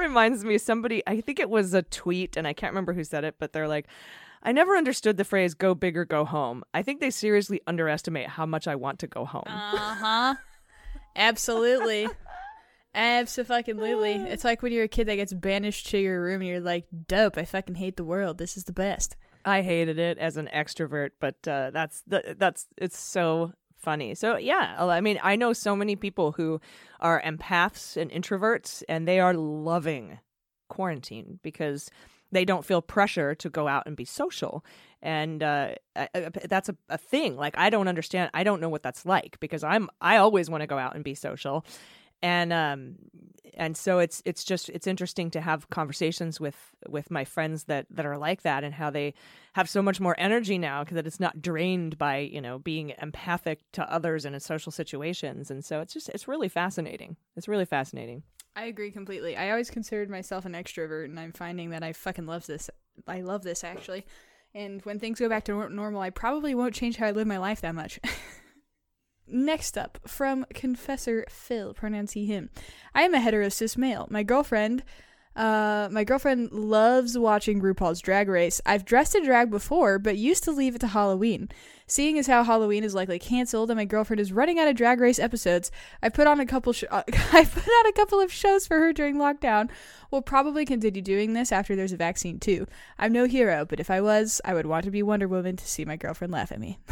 reminds 0.00 0.44
me 0.44 0.58
somebody, 0.58 1.02
I 1.06 1.20
think 1.20 1.38
it 1.38 1.50
was 1.50 1.74
a 1.74 1.82
tweet, 1.82 2.36
and 2.36 2.46
I 2.46 2.52
can't 2.52 2.72
remember 2.72 2.94
who 2.94 3.04
said 3.04 3.24
it, 3.24 3.36
but 3.38 3.52
they're 3.52 3.68
like, 3.68 3.86
I 4.42 4.52
never 4.52 4.76
understood 4.76 5.16
the 5.16 5.24
phrase 5.24 5.54
go 5.54 5.74
big 5.74 5.96
or 5.96 6.04
go 6.04 6.24
home. 6.24 6.64
I 6.72 6.82
think 6.82 7.00
they 7.00 7.10
seriously 7.10 7.60
underestimate 7.66 8.28
how 8.28 8.46
much 8.46 8.66
I 8.66 8.76
want 8.76 8.98
to 9.00 9.06
go 9.06 9.24
home. 9.24 9.44
Uh 9.46 9.94
huh. 9.94 10.34
Absolutely. 11.16 12.08
Absolutely. 12.94 14.14
It's 14.14 14.44
like 14.44 14.62
when 14.62 14.72
you're 14.72 14.84
a 14.84 14.88
kid 14.88 15.06
that 15.08 15.16
gets 15.16 15.32
banished 15.32 15.88
to 15.90 15.98
your 15.98 16.22
room 16.22 16.40
and 16.40 16.48
you're 16.48 16.60
like, 16.60 16.86
dope, 17.06 17.38
I 17.38 17.44
fucking 17.44 17.76
hate 17.76 17.96
the 17.96 18.04
world. 18.04 18.38
This 18.38 18.56
is 18.56 18.64
the 18.64 18.72
best. 18.72 19.16
I 19.44 19.62
hated 19.62 19.98
it 19.98 20.18
as 20.18 20.36
an 20.36 20.48
extrovert, 20.52 21.10
but 21.20 21.36
uh, 21.46 21.70
that's 21.70 22.02
the, 22.06 22.34
that's 22.36 22.66
it's 22.76 22.98
so 22.98 23.52
funny. 23.76 24.14
So 24.14 24.36
yeah, 24.36 24.76
I 24.78 25.00
mean, 25.00 25.18
I 25.22 25.36
know 25.36 25.52
so 25.52 25.76
many 25.76 25.96
people 25.96 26.32
who 26.32 26.60
are 27.00 27.22
empaths 27.22 27.96
and 27.96 28.10
introverts, 28.10 28.82
and 28.88 29.06
they 29.06 29.20
are 29.20 29.34
loving 29.34 30.18
quarantine 30.68 31.38
because 31.42 31.90
they 32.30 32.44
don't 32.44 32.64
feel 32.64 32.82
pressure 32.82 33.34
to 33.36 33.48
go 33.48 33.68
out 33.68 33.84
and 33.86 33.96
be 33.96 34.04
social 34.04 34.64
and 35.02 35.42
uh, 35.42 35.74
I, 35.96 36.08
I- 36.14 36.28
that's 36.48 36.68
a, 36.68 36.76
a 36.88 36.98
thing 36.98 37.36
like 37.36 37.56
i 37.56 37.70
don't 37.70 37.88
understand 37.88 38.30
i 38.34 38.42
don't 38.42 38.60
know 38.60 38.68
what 38.68 38.82
that's 38.82 39.06
like 39.06 39.38
because 39.40 39.62
i'm 39.64 39.88
i 40.00 40.16
always 40.16 40.50
want 40.50 40.62
to 40.62 40.66
go 40.66 40.78
out 40.78 40.94
and 40.94 41.04
be 41.04 41.14
social 41.14 41.64
and 42.22 42.52
um 42.52 42.96
and 43.54 43.76
so 43.76 43.98
it's 43.98 44.22
it's 44.24 44.44
just 44.44 44.68
it's 44.70 44.86
interesting 44.86 45.30
to 45.32 45.40
have 45.40 45.68
conversations 45.70 46.40
with 46.40 46.56
with 46.88 47.10
my 47.10 47.24
friends 47.24 47.64
that 47.64 47.86
that 47.90 48.06
are 48.06 48.18
like 48.18 48.42
that 48.42 48.64
and 48.64 48.74
how 48.74 48.90
they 48.90 49.14
have 49.54 49.68
so 49.68 49.82
much 49.82 50.00
more 50.00 50.14
energy 50.18 50.58
now 50.58 50.84
because 50.84 50.96
it's 50.98 51.20
not 51.20 51.40
drained 51.40 51.96
by 51.98 52.18
you 52.18 52.40
know 52.40 52.58
being 52.58 52.92
empathic 53.00 53.60
to 53.72 53.92
others 53.92 54.24
in 54.24 54.34
a 54.34 54.40
social 54.40 54.70
situations 54.72 55.50
and 55.50 55.64
so 55.64 55.80
it's 55.80 55.92
just 55.92 56.08
it's 56.10 56.28
really 56.28 56.48
fascinating 56.48 57.16
it's 57.36 57.48
really 57.48 57.64
fascinating 57.64 58.22
I 58.56 58.64
agree 58.64 58.90
completely. 58.90 59.36
I 59.36 59.50
always 59.50 59.70
considered 59.70 60.10
myself 60.10 60.44
an 60.44 60.54
extrovert, 60.54 61.04
and 61.04 61.20
I'm 61.20 61.30
finding 61.30 61.70
that 61.70 61.84
I 61.84 61.92
fucking 61.92 62.26
love 62.26 62.44
this. 62.46 62.68
I 63.06 63.20
love 63.20 63.44
this 63.44 63.62
actually. 63.62 64.04
And 64.58 64.82
when 64.82 64.98
things 64.98 65.20
go 65.20 65.28
back 65.28 65.44
to 65.44 65.68
normal, 65.68 66.00
I 66.00 66.10
probably 66.10 66.52
won't 66.52 66.74
change 66.74 66.96
how 66.96 67.06
I 67.06 67.10
live 67.12 67.28
my 67.28 67.38
life 67.38 67.60
that 67.60 67.76
much. 67.76 68.00
Next 69.28 69.78
up, 69.78 70.00
from 70.04 70.46
Confessor 70.52 71.26
Phil, 71.28 71.74
pronouns 71.74 72.14
he, 72.14 72.26
him. 72.26 72.50
I 72.92 73.02
am 73.02 73.14
a 73.14 73.20
hetero 73.20 73.50
cis 73.50 73.76
male. 73.76 74.08
My 74.10 74.24
girlfriend, 74.24 74.82
uh, 75.38 75.88
my 75.92 76.02
girlfriend 76.02 76.50
loves 76.50 77.16
watching 77.16 77.62
RuPaul's 77.62 78.00
Drag 78.00 78.28
Race. 78.28 78.60
I've 78.66 78.84
dressed 78.84 79.14
in 79.14 79.24
drag 79.24 79.50
before, 79.50 80.00
but 80.00 80.16
used 80.16 80.42
to 80.44 80.50
leave 80.50 80.74
it 80.74 80.80
to 80.80 80.88
Halloween. 80.88 81.48
Seeing 81.86 82.18
as 82.18 82.26
how 82.26 82.42
Halloween 82.42 82.82
is 82.82 82.92
likely 82.94 83.20
canceled 83.20 83.70
and 83.70 83.78
my 83.78 83.84
girlfriend 83.84 84.18
is 84.18 84.32
running 84.32 84.58
out 84.58 84.66
of 84.66 84.74
Drag 84.74 85.00
Race 85.00 85.20
episodes, 85.20 85.70
I 86.02 86.08
put 86.08 86.26
on 86.26 86.40
a 86.40 86.44
couple. 86.44 86.72
Sh- 86.72 86.84
uh, 86.90 87.04
I 87.32 87.44
put 87.44 87.62
on 87.68 87.86
a 87.86 87.92
couple 87.92 88.20
of 88.20 88.32
shows 88.32 88.66
for 88.66 88.80
her 88.80 88.92
during 88.92 89.16
lockdown. 89.16 89.70
We'll 90.10 90.22
probably 90.22 90.66
continue 90.66 91.00
doing 91.00 91.34
this 91.34 91.52
after 91.52 91.76
there's 91.76 91.92
a 91.92 91.96
vaccine 91.96 92.40
too. 92.40 92.66
I'm 92.98 93.12
no 93.12 93.26
hero, 93.26 93.64
but 93.64 93.78
if 93.78 93.90
I 93.90 94.00
was, 94.00 94.40
I 94.44 94.54
would 94.54 94.66
want 94.66 94.86
to 94.86 94.90
be 94.90 95.04
Wonder 95.04 95.28
Woman 95.28 95.56
to 95.56 95.66
see 95.68 95.84
my 95.84 95.96
girlfriend 95.96 96.32
laugh 96.32 96.50
at 96.50 96.58
me. 96.58 96.78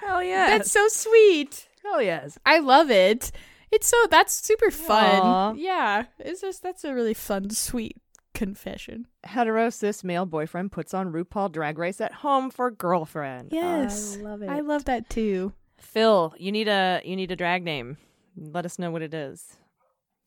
hell 0.00 0.22
yeah 0.22 0.46
That's 0.46 0.70
so 0.70 0.86
sweet. 0.88 1.66
hell 1.82 2.00
yes 2.00 2.38
I 2.46 2.60
love 2.60 2.88
it. 2.90 3.32
It's 3.70 3.86
so 3.86 3.96
that's 4.10 4.32
super 4.32 4.70
fun. 4.70 5.20
Aw. 5.20 5.52
Yeah, 5.56 6.04
it's 6.18 6.40
just 6.40 6.62
that's 6.62 6.84
a 6.84 6.94
really 6.94 7.14
fun, 7.14 7.50
sweet 7.50 7.96
confession. 8.34 9.06
hetero 9.24 9.68
cis 9.68 10.04
male 10.04 10.24
boyfriend 10.26 10.70
puts 10.70 10.94
on 10.94 11.12
RuPaul 11.12 11.50
Drag 11.50 11.76
Race 11.76 12.00
at 12.00 12.12
home 12.12 12.50
for 12.50 12.70
girlfriend. 12.70 13.48
Yes, 13.52 14.16
I 14.16 14.20
love 14.22 14.42
it. 14.42 14.48
I 14.48 14.60
love 14.60 14.84
that 14.84 15.10
too. 15.10 15.52
Phil, 15.78 16.34
you 16.38 16.50
need 16.52 16.68
a 16.68 17.00
you 17.04 17.16
need 17.16 17.30
a 17.30 17.36
drag 17.36 17.62
name. 17.64 17.96
Let 18.36 18.64
us 18.64 18.78
know 18.78 18.90
what 18.90 19.02
it 19.02 19.12
is. 19.14 19.56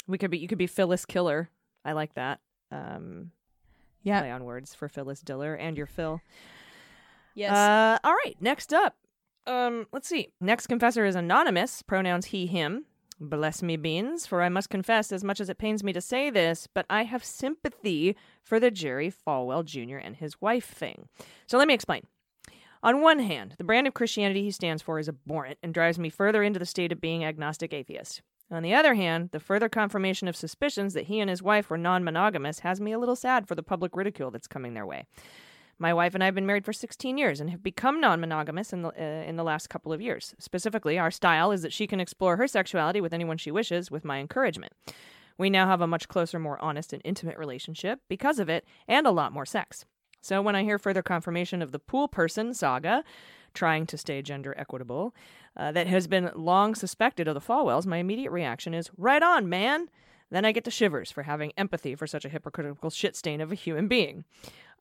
We 0.07 0.17
could 0.17 0.31
be 0.31 0.37
you 0.37 0.47
could 0.47 0.57
be 0.57 0.67
Phyllis 0.67 1.05
Killer. 1.05 1.49
I 1.85 1.93
like 1.93 2.13
that. 2.15 2.39
Um, 2.71 3.31
Yeah. 4.03 4.19
play 4.21 4.31
on 4.31 4.43
words 4.43 4.75
for 4.75 4.87
Phyllis 4.87 5.21
Diller 5.21 5.53
and 5.55 5.77
your 5.77 5.87
Phil. 5.87 6.21
Yes. 7.33 7.51
Uh, 7.53 7.97
all 8.03 8.13
right, 8.13 8.35
next 8.41 8.73
up. 8.73 8.97
Um, 9.47 9.87
let's 9.91 10.07
see. 10.07 10.29
Next 10.39 10.67
confessor 10.67 11.05
is 11.05 11.15
anonymous, 11.15 11.81
pronouns 11.81 12.27
he, 12.27 12.45
him. 12.45 12.85
Bless 13.23 13.61
me 13.61 13.77
beans, 13.77 14.25
for 14.25 14.41
I 14.41 14.49
must 14.49 14.71
confess, 14.71 15.11
as 15.11 15.23
much 15.23 15.39
as 15.39 15.47
it 15.47 15.59
pains 15.59 15.83
me 15.83 15.93
to 15.93 16.01
say 16.01 16.31
this, 16.31 16.67
but 16.73 16.87
I 16.89 17.03
have 17.03 17.23
sympathy 17.23 18.15
for 18.41 18.59
the 18.59 18.71
Jerry 18.71 19.11
Falwell 19.11 19.63
Jr. 19.63 19.97
and 19.97 20.15
his 20.15 20.41
wife 20.41 20.65
thing. 20.65 21.07
So 21.45 21.59
let 21.59 21.67
me 21.67 21.75
explain. 21.75 22.07
On 22.81 22.99
one 22.99 23.19
hand, 23.19 23.53
the 23.59 23.63
brand 23.63 23.85
of 23.85 23.93
Christianity 23.93 24.41
he 24.41 24.49
stands 24.49 24.81
for 24.81 24.97
is 24.97 25.07
abhorrent 25.07 25.59
and 25.61 25.71
drives 25.71 25.99
me 25.99 26.09
further 26.09 26.41
into 26.41 26.57
the 26.57 26.65
state 26.65 26.91
of 26.91 26.99
being 26.99 27.23
agnostic 27.23 27.73
atheist. 27.73 28.23
On 28.49 28.63
the 28.63 28.73
other 28.73 28.95
hand, 28.95 29.29
the 29.31 29.39
further 29.39 29.69
confirmation 29.69 30.27
of 30.27 30.35
suspicions 30.35 30.95
that 30.95 31.05
he 31.05 31.19
and 31.19 31.29
his 31.29 31.43
wife 31.43 31.69
were 31.69 31.77
non 31.77 32.03
monogamous 32.03 32.59
has 32.59 32.81
me 32.81 32.91
a 32.91 32.97
little 32.97 33.15
sad 33.15 33.47
for 33.47 33.53
the 33.53 33.61
public 33.61 33.95
ridicule 33.95 34.31
that's 34.31 34.47
coming 34.47 34.73
their 34.73 34.87
way. 34.87 35.05
My 35.81 35.95
wife 35.95 36.13
and 36.13 36.21
I 36.21 36.27
have 36.27 36.35
been 36.35 36.45
married 36.45 36.63
for 36.63 36.73
16 36.73 37.17
years 37.17 37.39
and 37.39 37.49
have 37.49 37.63
become 37.63 37.99
non-monogamous 37.99 38.71
in 38.71 38.83
the 38.83 38.89
uh, 38.89 39.27
in 39.27 39.35
the 39.35 39.43
last 39.43 39.67
couple 39.67 39.91
of 39.91 39.99
years. 39.99 40.35
Specifically, 40.37 40.99
our 40.99 41.09
style 41.09 41.51
is 41.51 41.63
that 41.63 41.73
she 41.73 41.87
can 41.87 41.99
explore 41.99 42.37
her 42.37 42.47
sexuality 42.47 43.01
with 43.01 43.13
anyone 43.13 43.39
she 43.39 43.49
wishes 43.49 43.89
with 43.89 44.05
my 44.05 44.19
encouragement. 44.19 44.73
We 45.39 45.49
now 45.49 45.65
have 45.65 45.81
a 45.81 45.87
much 45.87 46.07
closer, 46.07 46.37
more 46.37 46.61
honest 46.61 46.93
and 46.93 47.01
intimate 47.03 47.39
relationship 47.39 47.99
because 48.09 48.37
of 48.37 48.47
it 48.47 48.63
and 48.87 49.07
a 49.07 49.11
lot 49.11 49.33
more 49.33 49.43
sex. 49.43 49.85
So 50.21 50.39
when 50.39 50.55
I 50.55 50.61
hear 50.61 50.77
further 50.77 51.01
confirmation 51.01 51.63
of 51.63 51.71
the 51.71 51.79
pool 51.79 52.07
person 52.07 52.53
saga, 52.53 53.03
trying 53.55 53.87
to 53.87 53.97
stay 53.97 54.21
gender 54.21 54.53
equitable, 54.59 55.15
uh, 55.57 55.71
that 55.71 55.87
has 55.87 56.05
been 56.05 56.29
long 56.35 56.75
suspected 56.75 57.27
of 57.27 57.33
the 57.33 57.41
Falwells, 57.41 57.87
my 57.87 57.97
immediate 57.97 58.29
reaction 58.29 58.75
is, 58.75 58.91
right 58.97 59.23
on, 59.23 59.49
man! 59.49 59.89
Then 60.29 60.45
I 60.45 60.53
get 60.53 60.63
the 60.63 60.71
shivers 60.71 61.11
for 61.11 61.23
having 61.23 61.51
empathy 61.57 61.93
for 61.93 62.07
such 62.07 62.23
a 62.23 62.29
hypocritical 62.29 62.89
shit 62.89 63.15
stain 63.15 63.41
of 63.41 63.51
a 63.51 63.55
human 63.55 63.87
being. 63.87 64.23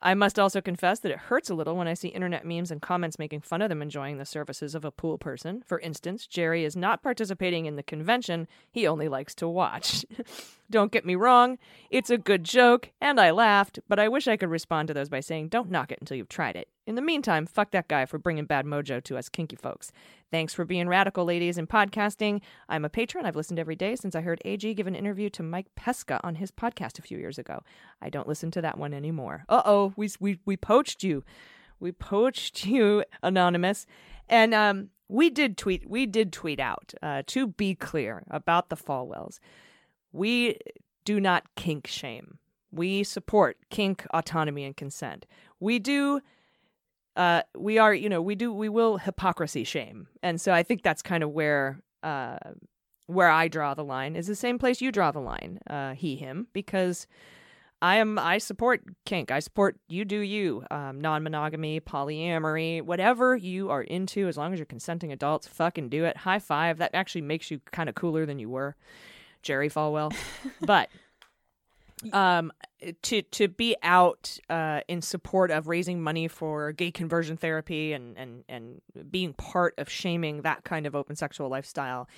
I 0.02 0.14
must 0.14 0.38
also 0.38 0.60
confess 0.60 1.00
that 1.00 1.12
it 1.12 1.18
hurts 1.18 1.50
a 1.50 1.54
little 1.54 1.76
when 1.76 1.88
I 1.88 1.94
see 1.94 2.08
internet 2.08 2.46
memes 2.46 2.70
and 2.70 2.80
comments 2.80 3.18
making 3.18 3.42
fun 3.42 3.60
of 3.60 3.68
them 3.68 3.82
enjoying 3.82 4.18
the 4.18 4.24
services 4.24 4.74
of 4.74 4.84
a 4.84 4.90
pool 4.90 5.18
person. 5.18 5.62
For 5.66 5.78
instance, 5.80 6.26
Jerry 6.26 6.64
is 6.64 6.74
not 6.74 7.02
participating 7.02 7.66
in 7.66 7.76
the 7.76 7.82
convention, 7.82 8.48
he 8.70 8.86
only 8.86 9.08
likes 9.08 9.34
to 9.36 9.48
watch. 9.48 10.06
Don't 10.70 10.92
get 10.92 11.04
me 11.04 11.16
wrong, 11.16 11.59
it's 11.90 12.11
a 12.11 12.18
good 12.18 12.44
joke, 12.44 12.90
and 13.00 13.20
I 13.20 13.33
laughed, 13.33 13.80
but 13.88 13.98
I 13.98 14.09
wish 14.09 14.28
I 14.28 14.37
could 14.37 14.50
respond 14.50 14.87
to 14.88 14.94
those 14.94 15.09
by 15.09 15.18
saying, 15.18 15.48
don't 15.48 15.70
knock 15.70 15.90
it 15.90 15.98
until 16.00 16.16
you've 16.16 16.28
tried 16.28 16.54
it. 16.54 16.68
In 16.87 16.94
the 16.94 17.02
meantime, 17.02 17.44
fuck 17.44 17.72
that 17.72 17.88
guy 17.88 18.06
for 18.06 18.18
bringing 18.18 18.44
bad 18.44 18.66
mojo 18.66 19.02
to 19.02 19.16
us 19.16 19.28
kinky 19.28 19.56
folks. 19.56 19.90
Thanks 20.30 20.54
for 20.54 20.64
being 20.64 20.88
radical, 20.88 21.24
ladies, 21.24 21.59
in 21.59 21.66
podcasting. 21.66 22.40
I'm 22.68 22.85
a 22.85 22.88
patron. 22.88 23.26
I've 23.26 23.35
listened 23.35 23.59
every 23.59 23.74
day 23.74 23.96
since 23.96 24.14
I 24.14 24.20
heard 24.20 24.40
AG 24.44 24.74
give 24.74 24.87
an 24.87 24.94
interview 24.94 25.28
to 25.30 25.42
Mike 25.42 25.66
Pesca 25.74 26.20
on 26.22 26.37
his 26.37 26.52
podcast 26.52 27.00
a 27.00 27.02
few 27.02 27.18
years 27.18 27.38
ago. 27.38 27.62
I 28.00 28.09
don't 28.09 28.28
listen 28.28 28.52
to 28.52 28.62
that 28.62 28.78
one 28.78 28.94
anymore. 28.94 29.44
Uh 29.48 29.62
oh, 29.64 29.92
we, 29.96 30.09
we, 30.20 30.38
we 30.44 30.56
poached 30.56 31.02
you. 31.02 31.24
We 31.80 31.90
poached 31.90 32.64
you, 32.66 33.04
Anonymous. 33.22 33.87
And 34.28 34.54
um, 34.54 34.90
we 35.09 35.30
did 35.30 35.56
tweet, 35.56 35.90
we 35.90 36.06
did 36.06 36.33
tweet 36.33 36.61
out, 36.61 36.94
uh, 37.02 37.24
to 37.26 37.48
be 37.48 37.74
clear 37.74 38.22
about 38.30 38.68
the 38.68 38.76
Falwells. 38.76 39.40
We 40.12 40.59
do 41.05 41.20
not 41.20 41.44
kink 41.57 41.87
shame. 41.87 42.38
We 42.73 43.03
support 43.05 43.57
kink 43.70 44.07
autonomy 44.12 44.64
and 44.64 44.77
consent. 44.77 45.27
We 45.59 45.79
do 45.79 46.20
uh 47.16 47.42
we 47.57 47.79
are, 47.79 47.92
you 47.92 48.09
know, 48.09 48.23
we 48.23 48.35
do 48.35 48.53
we 48.53 48.68
will 48.68 48.99
hypocrisy 48.99 49.64
shame. 49.64 50.09
And 50.23 50.40
so 50.40 50.53
I 50.53 50.62
think 50.62 50.83
that's 50.83 51.03
kind 51.03 51.23
of 51.23 51.31
where 51.31 51.81
uh 52.03 52.38
where 53.07 53.29
I 53.29 53.49
draw 53.49 53.75
the 53.75 53.85
line 53.85 54.14
is 54.14 54.27
the 54.27 54.37
same 54.37 54.59
place 54.59 54.81
you 54.81 54.92
draw 54.92 55.11
the 55.11 55.20
line, 55.20 55.59
uh 55.68 55.94
he 55.94 56.16
him 56.16 56.46
because 56.53 57.07
I 57.83 57.96
am 57.96 58.18
I 58.18 58.38
support 58.38 58.83
kink. 59.07 59.31
I 59.31 59.40
support 59.40 59.79
you 59.88 60.05
do 60.05 60.18
you. 60.18 60.64
Um, 60.70 61.01
non-monogamy, 61.01 61.81
polyamory, 61.81 62.83
whatever 62.83 63.37
you 63.37 63.70
are 63.70 63.83
into 63.83 64.29
as 64.29 64.37
long 64.37 64.53
as 64.53 64.59
you're 64.59 64.66
consenting 64.66 65.12
adults, 65.12 65.49
fucking 65.49 65.88
do 65.88 66.05
it. 66.05 66.18
High 66.18 66.40
five. 66.40 66.77
That 66.77 66.94
actually 66.94 67.23
makes 67.23 67.51
you 67.51 67.61
kind 67.73 67.88
of 67.88 67.94
cooler 67.94 68.27
than 68.27 68.38
you 68.38 68.51
were. 68.51 68.77
Jerry 69.42 69.68
Falwell. 69.68 70.14
but 70.61 70.88
um 72.12 72.50
to 73.03 73.20
to 73.20 73.46
be 73.46 73.76
out 73.83 74.38
uh 74.48 74.81
in 74.88 75.03
support 75.03 75.50
of 75.50 75.68
raising 75.68 76.00
money 76.00 76.29
for 76.29 76.72
gay 76.72 76.90
conversion 76.90 77.37
therapy 77.37 77.92
and 77.92 78.16
and 78.16 78.42
and 78.48 78.81
being 79.11 79.35
part 79.35 79.74
of 79.76 79.88
shaming 79.90 80.40
that 80.42 80.64
kind 80.64 80.87
of 80.87 80.96
open 80.96 81.14
sexual 81.14 81.50
lifestyle 81.50 82.09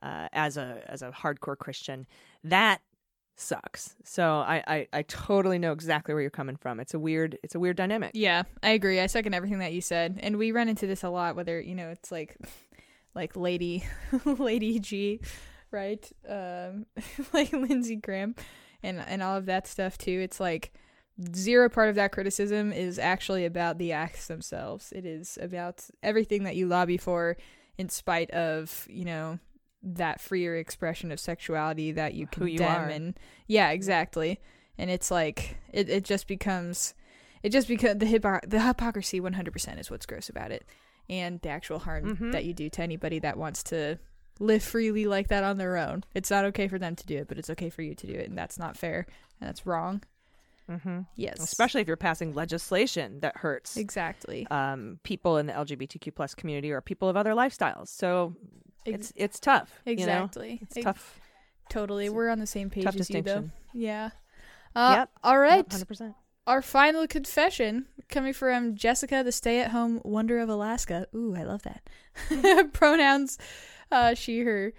uh 0.00 0.28
as 0.32 0.56
a 0.56 0.80
as 0.86 1.02
a 1.02 1.10
hardcore 1.10 1.58
christian 1.58 2.06
that 2.44 2.80
sucks 3.34 3.96
so 4.04 4.36
I, 4.36 4.62
I 4.66 4.88
i 4.92 5.02
totally 5.02 5.58
know 5.58 5.72
exactly 5.72 6.14
where 6.14 6.20
you're 6.20 6.30
coming 6.30 6.54
from 6.54 6.78
it's 6.78 6.94
a 6.94 6.98
weird 7.00 7.36
it's 7.42 7.56
a 7.56 7.58
weird 7.58 7.76
dynamic 7.76 8.12
Yeah, 8.14 8.44
I 8.62 8.70
agree. 8.70 9.00
I 9.00 9.06
second 9.08 9.34
everything 9.34 9.58
that 9.58 9.72
you 9.72 9.80
said, 9.80 10.20
and 10.22 10.36
we 10.36 10.52
run 10.52 10.68
into 10.68 10.86
this 10.86 11.02
a 11.02 11.08
lot. 11.08 11.34
Whether 11.34 11.60
you 11.60 11.74
know, 11.74 11.88
it's 11.88 12.12
like, 12.12 12.36
like 13.14 13.34
Lady, 13.36 13.84
Lady 14.24 14.78
G, 14.78 15.20
right? 15.72 16.08
Um, 16.28 16.86
like 17.32 17.52
Lindsey 17.52 17.96
Graham, 17.96 18.34
and 18.82 18.98
and 19.00 19.22
all 19.22 19.36
of 19.36 19.46
that 19.46 19.66
stuff 19.66 19.98
too. 19.98 20.20
It's 20.22 20.38
like 20.40 20.72
zero 21.34 21.68
part 21.68 21.88
of 21.88 21.94
that 21.96 22.12
criticism 22.12 22.72
is 22.72 22.98
actually 22.98 23.44
about 23.44 23.78
the 23.78 23.92
acts 23.92 24.26
themselves. 24.28 24.92
It 24.92 25.04
is 25.04 25.38
about 25.40 25.84
everything 26.02 26.44
that 26.44 26.56
you 26.56 26.66
lobby 26.66 26.96
for, 26.96 27.36
in 27.78 27.88
spite 27.88 28.30
of 28.30 28.86
you 28.88 29.04
know 29.04 29.38
that 29.82 30.20
freer 30.20 30.54
expression 30.56 31.10
of 31.10 31.18
sexuality 31.18 31.90
that 31.92 32.14
you 32.14 32.26
condemn 32.28 32.88
you 32.90 32.94
and 32.94 33.18
yeah, 33.48 33.70
exactly. 33.70 34.38
And 34.78 34.90
it's 34.90 35.10
like 35.10 35.56
it, 35.72 35.88
it 35.90 36.04
just 36.04 36.26
becomes 36.28 36.94
it 37.42 37.50
just 37.50 37.66
because 37.68 37.98
the 37.98 38.06
hypo- 38.06 38.46
the 38.46 38.60
hypocrisy 38.60 39.20
100% 39.20 39.80
is 39.80 39.90
what's 39.90 40.06
gross 40.06 40.28
about 40.28 40.52
it 40.52 40.64
and 41.10 41.40
the 41.40 41.48
actual 41.48 41.80
harm 41.80 42.16
Mhm. 42.16 42.32
that 42.32 42.44
you 42.44 42.54
do 42.54 42.70
to 42.70 42.82
anybody 42.82 43.18
that 43.18 43.36
wants 43.36 43.64
to 43.64 43.98
live 44.38 44.62
freely 44.62 45.06
like 45.06 45.28
that 45.28 45.44
on 45.44 45.58
their 45.58 45.76
own. 45.76 46.04
It's 46.14 46.30
not 46.30 46.44
okay 46.46 46.68
for 46.68 46.78
them 46.78 46.96
to 46.96 47.06
do 47.06 47.18
it, 47.18 47.28
but 47.28 47.38
it's 47.38 47.50
okay 47.50 47.70
for 47.70 47.82
you 47.82 47.94
to 47.94 48.06
do 48.06 48.14
it, 48.14 48.28
and 48.28 48.36
that's 48.36 48.58
not 48.58 48.76
fair 48.76 49.06
and 49.40 49.48
that's 49.48 49.66
wrong. 49.66 50.02
Mm-hmm. 50.70 51.00
Yes, 51.16 51.42
Especially 51.42 51.80
if 51.80 51.88
you're 51.88 51.96
passing 51.96 52.34
legislation 52.34 53.20
that 53.20 53.36
hurts 53.36 53.76
exactly. 53.76 54.46
um, 54.50 55.00
people 55.02 55.36
in 55.36 55.46
the 55.46 55.52
LGBTQ 55.52 56.14
plus 56.14 56.34
community 56.34 56.70
or 56.70 56.80
people 56.80 57.08
of 57.08 57.16
other 57.16 57.32
lifestyles. 57.32 57.88
So 57.88 58.34
it's 58.84 59.12
it's 59.16 59.40
tough. 59.40 59.80
you 59.84 59.96
know? 59.96 60.02
exactly. 60.02 60.58
It's 60.62 60.76
Ex- 60.76 60.84
tough. 60.84 61.20
Totally, 61.68 62.08
we're 62.10 62.28
on 62.28 62.38
the 62.38 62.46
same 62.46 62.70
page 62.70 62.84
tough 62.84 62.96
as 62.96 63.10
you, 63.10 63.22
though. 63.22 63.50
Yeah. 63.72 64.10
Uh, 64.74 64.94
Yep. 64.98 65.10
All 65.24 65.38
right. 65.38 65.70
Hundred 65.70 65.88
percent. 65.88 66.14
Our 66.46 66.60
final 66.62 67.06
confession 67.06 67.86
coming 68.08 68.32
from 68.32 68.74
Jessica, 68.74 69.22
the 69.24 69.30
stay-at-home 69.30 70.00
wonder 70.04 70.40
of 70.40 70.48
Alaska. 70.48 71.06
Ooh, 71.14 71.36
I 71.36 71.44
love 71.44 71.62
that. 71.62 72.72
Pronouns, 72.72 73.38
uh, 73.92 74.14
she, 74.22 74.40
her. 74.40 74.72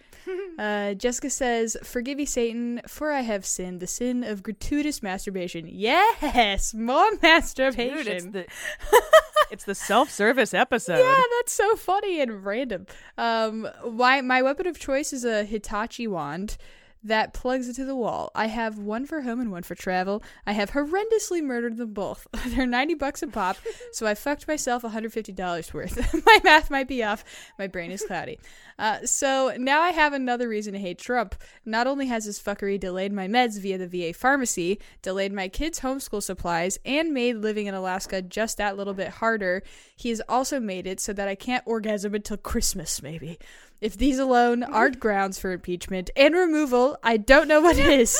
Uh, 0.58 0.94
Jessica 0.94 1.30
says, 1.30 1.78
"Forgive 1.84 2.18
me, 2.18 2.26
Satan, 2.26 2.82
for 2.88 3.12
I 3.12 3.22
have 3.22 3.46
sinned 3.46 3.80
the 3.80 3.88
sin 3.88 4.24
of 4.24 4.42
gratuitous 4.42 5.04
masturbation." 5.04 5.68
Yes, 5.70 6.74
more 6.74 7.10
masturbation. 7.22 7.96
Dude, 7.96 8.08
it's 8.08 8.26
the 8.26 8.46
it's 9.52 9.66
the 9.66 9.76
self-service 9.76 10.54
episode. 10.54 11.00
Yeah, 11.00 11.22
that's 11.38 11.54
so 11.54 11.76
funny 11.76 12.22
and 12.22 12.46
random. 12.46 12.88
Um, 13.18 13.68
my 13.92 14.22
my 14.22 14.42
weapon 14.42 14.68
of 14.68 14.80
choice 14.80 15.14
is 15.14 15.26
a 15.26 15.44
Hitachi 15.44 16.08
wand 16.08 16.58
that 17.04 17.34
plugs 17.34 17.68
into 17.68 17.86
the 17.86 17.96
wall. 17.96 18.32
I 18.34 18.48
have 18.48 18.78
one 18.78 19.06
for 19.06 19.22
home 19.22 19.40
and 19.40 19.52
one 19.52 19.64
for 19.64 19.76
travel. 19.76 20.24
I 20.46 20.54
have 20.54 20.72
horrendously 20.72 21.44
murdered 21.44 21.78
them 21.78 21.94
both. 21.94 22.28
They're 22.48 22.66
ninety 22.66 22.94
bucks 22.94 23.22
a 23.22 23.28
pop, 23.28 23.58
so 23.92 24.06
I 24.06 24.16
fucked 24.16 24.48
myself 24.48 24.84
one 24.84 24.92
hundred 24.92 25.14
fifty 25.14 25.32
dollars 25.32 25.74
worth. 25.74 25.98
my 26.26 26.40
math 26.44 26.70
might 26.70 26.88
be 26.88 27.04
off. 27.04 27.24
My 27.60 27.68
brain 27.68 27.92
is 27.92 28.04
cloudy. 28.04 28.40
Uh, 28.80 29.06
so 29.06 29.54
now 29.58 29.82
I 29.82 29.92
have 29.92 30.14
another 30.14 30.48
reason 30.48 30.74
to 30.74 30.80
hate 30.80 30.98
Trump. 30.98 31.36
Not 31.66 31.88
only 31.88 32.08
has 32.08 32.26
his 32.26 32.40
fuckery 32.40 32.80
delayed 32.80 33.14
my 33.14 33.28
meds 33.28 33.60
via 33.60 33.78
the 33.78 33.88
VA 33.88 34.14
pharmacy, 34.14 34.80
delayed 35.02 35.32
my 35.32 35.48
kids' 35.48 35.82
homeschool 35.82 36.24
supplies, 36.24 36.80
and 36.86 37.14
made 37.14 37.38
living 37.38 37.68
in 37.68 37.76
Alaska 37.76 38.22
just 38.22 38.58
that 38.58 38.78
little 38.78 38.94
bit 38.94 39.10
harder, 39.10 39.62
he 39.96 40.10
has 40.10 40.22
also 40.28 40.60
made 40.60 40.88
it 40.88 41.00
so 41.00 41.14
that 41.14 41.28
I 41.28 41.36
can't 41.36 41.64
orgasm 41.68 42.16
until 42.16 42.38
Christmas, 42.38 43.02
maybe. 43.02 43.38
If 43.84 43.98
these 43.98 44.18
alone 44.18 44.64
aren't 44.64 45.02
grounds 45.02 45.38
for 45.38 45.52
impeachment 45.52 46.10
and 46.16 46.34
removal, 46.34 46.98
I 47.04 47.18
don't 47.18 47.50
know 47.50 47.60
what 47.60 47.78
is. 47.78 48.18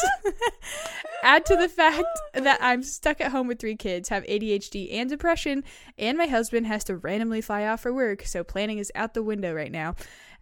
Add 1.24 1.46
to 1.46 1.56
the 1.56 1.70
fact 1.70 2.04
that 2.34 2.58
I'm 2.62 2.84
stuck 2.84 3.22
at 3.22 3.32
home 3.32 3.48
with 3.48 3.60
three 3.60 3.78
kids, 3.78 4.10
have 4.10 4.26
ADHD 4.26 4.94
and 4.94 5.10
depression, 5.10 5.64
and 5.98 6.18
my 6.18 6.26
husband 6.26 6.68
has 6.68 6.84
to 6.84 6.98
randomly 6.98 7.40
fly 7.40 7.66
off 7.66 7.80
for 7.80 7.94
work, 7.94 8.24
so 8.24 8.44
planning 8.44 8.78
is 8.78 8.92
out 8.94 9.14
the 9.14 9.24
window 9.24 9.54
right 9.54 9.72
now. 9.72 9.92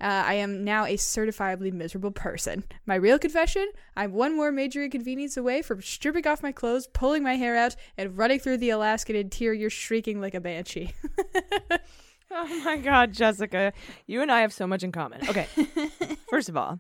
Uh, 0.02 0.24
I 0.26 0.34
am 0.34 0.64
now 0.64 0.86
a 0.86 0.98
certifiably 0.98 1.72
miserable 1.72 2.10
person. 2.10 2.64
My 2.88 2.96
real 2.96 3.20
confession 3.20 3.70
I'm 3.96 4.14
one 4.14 4.36
more 4.36 4.52
major 4.52 4.84
inconvenience 4.84 5.38
away 5.38 5.62
from 5.62 5.84
stripping 5.84 6.26
off 6.26 6.42
my 6.42 6.52
clothes, 6.52 6.88
pulling 6.88 7.22
my 7.22 7.36
hair 7.36 7.56
out, 7.56 7.76
and 7.96 8.18
running 8.18 8.40
through 8.40 8.58
the 8.58 8.72
Alaskan 8.72 9.16
interior 9.16 9.70
shrieking 9.70 10.20
like 10.20 10.34
a 10.34 10.42
banshee. 10.42 10.96
Oh 12.34 12.62
my 12.64 12.78
God, 12.78 13.12
Jessica, 13.12 13.74
you 14.08 14.22
and 14.22 14.32
I 14.32 14.42
have 14.42 14.54
so 14.54 14.66
much 14.66 14.84
in 14.84 14.92
common. 14.94 15.28
Okay, 15.28 15.48
first 16.30 16.48
of 16.48 16.56
all, 16.56 16.80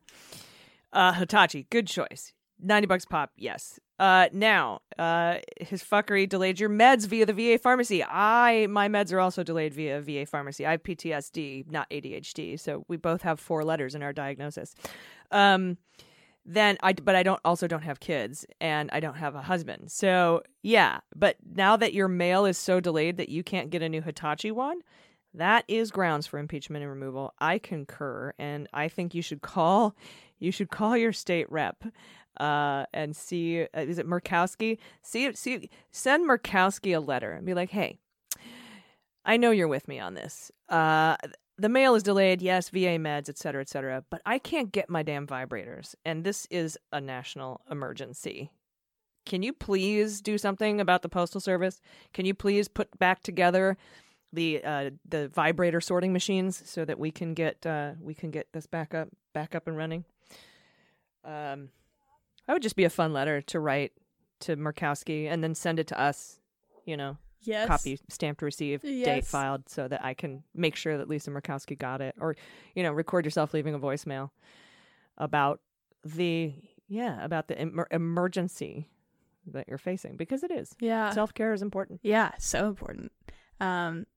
uh, 0.93 1.11
Hitachi, 1.11 1.67
good 1.69 1.87
choice. 1.87 2.33
Ninety 2.57 2.85
bucks 2.85 3.05
pop, 3.05 3.31
yes. 3.35 3.79
Uh, 3.99 4.29
now, 4.31 4.79
uh, 4.97 5.39
his 5.59 5.83
fuckery 5.83 6.27
delayed 6.27 6.59
your 6.59 6.69
meds 6.69 7.05
via 7.05 7.25
the 7.25 7.33
VA 7.33 7.57
pharmacy. 7.57 8.01
I 8.03 8.67
my 8.67 8.87
meds 8.87 9.11
are 9.11 9.19
also 9.19 9.43
delayed 9.43 9.73
via 9.73 9.99
VA 9.99 10.25
pharmacy. 10.25 10.65
I 10.65 10.71
have 10.71 10.83
PTSD, 10.83 11.69
not 11.69 11.89
ADHD, 11.89 12.57
so 12.57 12.85
we 12.87 12.95
both 12.95 13.23
have 13.23 13.39
four 13.39 13.63
letters 13.63 13.93
in 13.93 14.01
our 14.01 14.13
diagnosis. 14.13 14.73
Um, 15.31 15.77
then 16.45 16.77
I 16.81 16.93
but 16.93 17.15
I 17.15 17.23
don't 17.23 17.41
also 17.43 17.67
don't 17.67 17.83
have 17.83 17.99
kids 17.99 18.45
and 18.59 18.89
I 18.93 19.01
don't 19.01 19.15
have 19.15 19.35
a 19.35 19.41
husband. 19.41 19.91
So 19.91 20.43
yeah, 20.63 21.01
but 21.13 21.35
now 21.53 21.75
that 21.77 21.93
your 21.93 22.07
mail 22.07 22.45
is 22.45 22.57
so 22.57 22.79
delayed 22.79 23.17
that 23.17 23.29
you 23.29 23.43
can't 23.43 23.69
get 23.69 23.81
a 23.81 23.89
new 23.89 24.01
Hitachi 24.01 24.51
one, 24.51 24.79
that 25.33 25.63
is 25.67 25.91
grounds 25.91 26.27
for 26.27 26.39
impeachment 26.39 26.83
and 26.83 26.91
removal. 26.91 27.33
I 27.39 27.57
concur, 27.59 28.33
and 28.37 28.67
I 28.73 28.87
think 28.87 29.15
you 29.15 29.21
should 29.21 29.41
call 29.41 29.95
you 30.39 30.51
should 30.51 30.69
call 30.69 30.97
your 30.97 31.13
state 31.13 31.49
rep 31.51 31.83
uh, 32.39 32.85
and 32.93 33.15
see 33.15 33.61
uh, 33.61 33.67
is 33.73 33.97
it 33.97 34.07
Murkowski? 34.07 34.77
See 35.01 35.33
see 35.33 35.69
send 35.91 36.27
Murkowski 36.29 36.95
a 36.95 36.99
letter 36.99 37.31
and 37.31 37.45
be 37.45 37.53
like, 37.53 37.69
hey, 37.69 37.97
I 39.23 39.37
know 39.37 39.51
you're 39.51 39.67
with 39.67 39.87
me 39.87 39.99
on 39.99 40.15
this. 40.15 40.51
Uh, 40.67 41.15
the 41.57 41.69
mail 41.69 41.93
is 41.93 42.01
delayed, 42.01 42.41
yes, 42.41 42.69
VA 42.69 42.97
meds, 42.97 43.29
et 43.29 43.37
cetera, 43.37 43.61
et 43.61 43.69
cetera, 43.69 44.03
but 44.09 44.21
I 44.25 44.39
can't 44.39 44.71
get 44.71 44.89
my 44.89 45.03
damn 45.03 45.27
vibrators, 45.27 45.93
and 46.03 46.23
this 46.23 46.47
is 46.49 46.77
a 46.91 46.99
national 46.99 47.61
emergency. 47.69 48.49
Can 49.27 49.43
you 49.43 49.53
please 49.53 50.21
do 50.21 50.39
something 50.39 50.81
about 50.81 51.03
the 51.03 51.09
postal 51.09 51.39
service? 51.39 51.79
Can 52.13 52.25
you 52.25 52.33
please 52.33 52.67
put 52.67 52.97
back 52.97 53.21
together 53.21 53.77
the 54.33 54.63
uh, 54.63 54.89
the 55.07 55.27
vibrator 55.29 55.81
sorting 55.81 56.13
machines 56.13 56.61
so 56.69 56.85
that 56.85 56.97
we 56.99 57.11
can 57.11 57.33
get 57.33 57.65
uh, 57.65 57.91
we 57.99 58.13
can 58.13 58.31
get 58.31 58.47
this 58.53 58.65
back 58.65 58.93
up 58.93 59.09
back 59.33 59.55
up 59.55 59.67
and 59.67 59.75
running? 59.77 60.05
Um, 61.23 61.69
that 62.47 62.53
would 62.53 62.61
just 62.63 62.75
be 62.75 62.83
a 62.85 62.89
fun 62.89 63.13
letter 63.13 63.41
to 63.41 63.59
write 63.59 63.91
to 64.41 64.55
Murkowski 64.57 65.27
and 65.29 65.43
then 65.43 65.53
send 65.55 65.79
it 65.79 65.87
to 65.87 65.99
us. 65.99 66.39
You 66.85 66.97
know, 66.97 67.17
yes. 67.41 67.67
copy 67.67 67.99
stamped 68.09 68.41
received 68.41 68.83
date 68.83 69.25
filed 69.25 69.69
so 69.69 69.87
that 69.87 70.03
I 70.03 70.13
can 70.15 70.43
make 70.55 70.75
sure 70.75 70.97
that 70.97 71.07
Lisa 71.07 71.29
Murkowski 71.29 71.77
got 71.77 72.01
it 72.01 72.15
or 72.19 72.35
you 72.75 72.81
know 72.83 72.91
record 72.91 73.23
yourself 73.25 73.53
leaving 73.53 73.75
a 73.75 73.79
voicemail 73.79 74.31
about 75.17 75.59
the 76.03 76.53
yeah 76.87 77.23
about 77.23 77.47
the 77.47 77.61
emer- 77.61 77.87
emergency 77.91 78.89
that 79.45 79.67
you're 79.67 79.77
facing 79.77 80.17
because 80.17 80.43
it 80.43 80.51
is 80.51 80.75
Yeah. 80.79 81.11
self-care 81.11 81.53
is 81.53 81.61
important 81.61 81.99
Yeah, 82.03 82.31
so 82.39 82.67
important. 82.67 83.11
Um, 83.59 84.07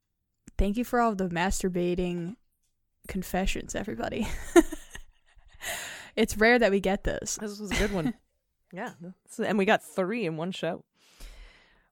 thank 0.58 0.76
you 0.76 0.84
for 0.84 1.00
all 1.00 1.14
the 1.14 1.28
masturbating 1.28 2.36
confessions, 3.08 3.74
everybody. 3.74 4.26
it's 6.16 6.36
rare 6.36 6.58
that 6.58 6.70
we 6.70 6.80
get 6.80 7.04
this. 7.04 7.36
this 7.40 7.58
was 7.58 7.70
a 7.70 7.76
good 7.76 7.92
one 7.92 8.14
yeah 8.72 8.90
and 9.44 9.56
we 9.58 9.64
got 9.64 9.82
three 9.82 10.26
in 10.26 10.36
one 10.36 10.50
show 10.50 10.82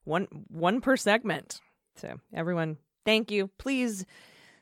one 0.03 0.27
one 0.49 0.81
per 0.81 0.97
segment 0.97 1.61
so 1.95 2.19
everyone 2.33 2.77
thank 3.05 3.31
you 3.31 3.49
please 3.57 4.05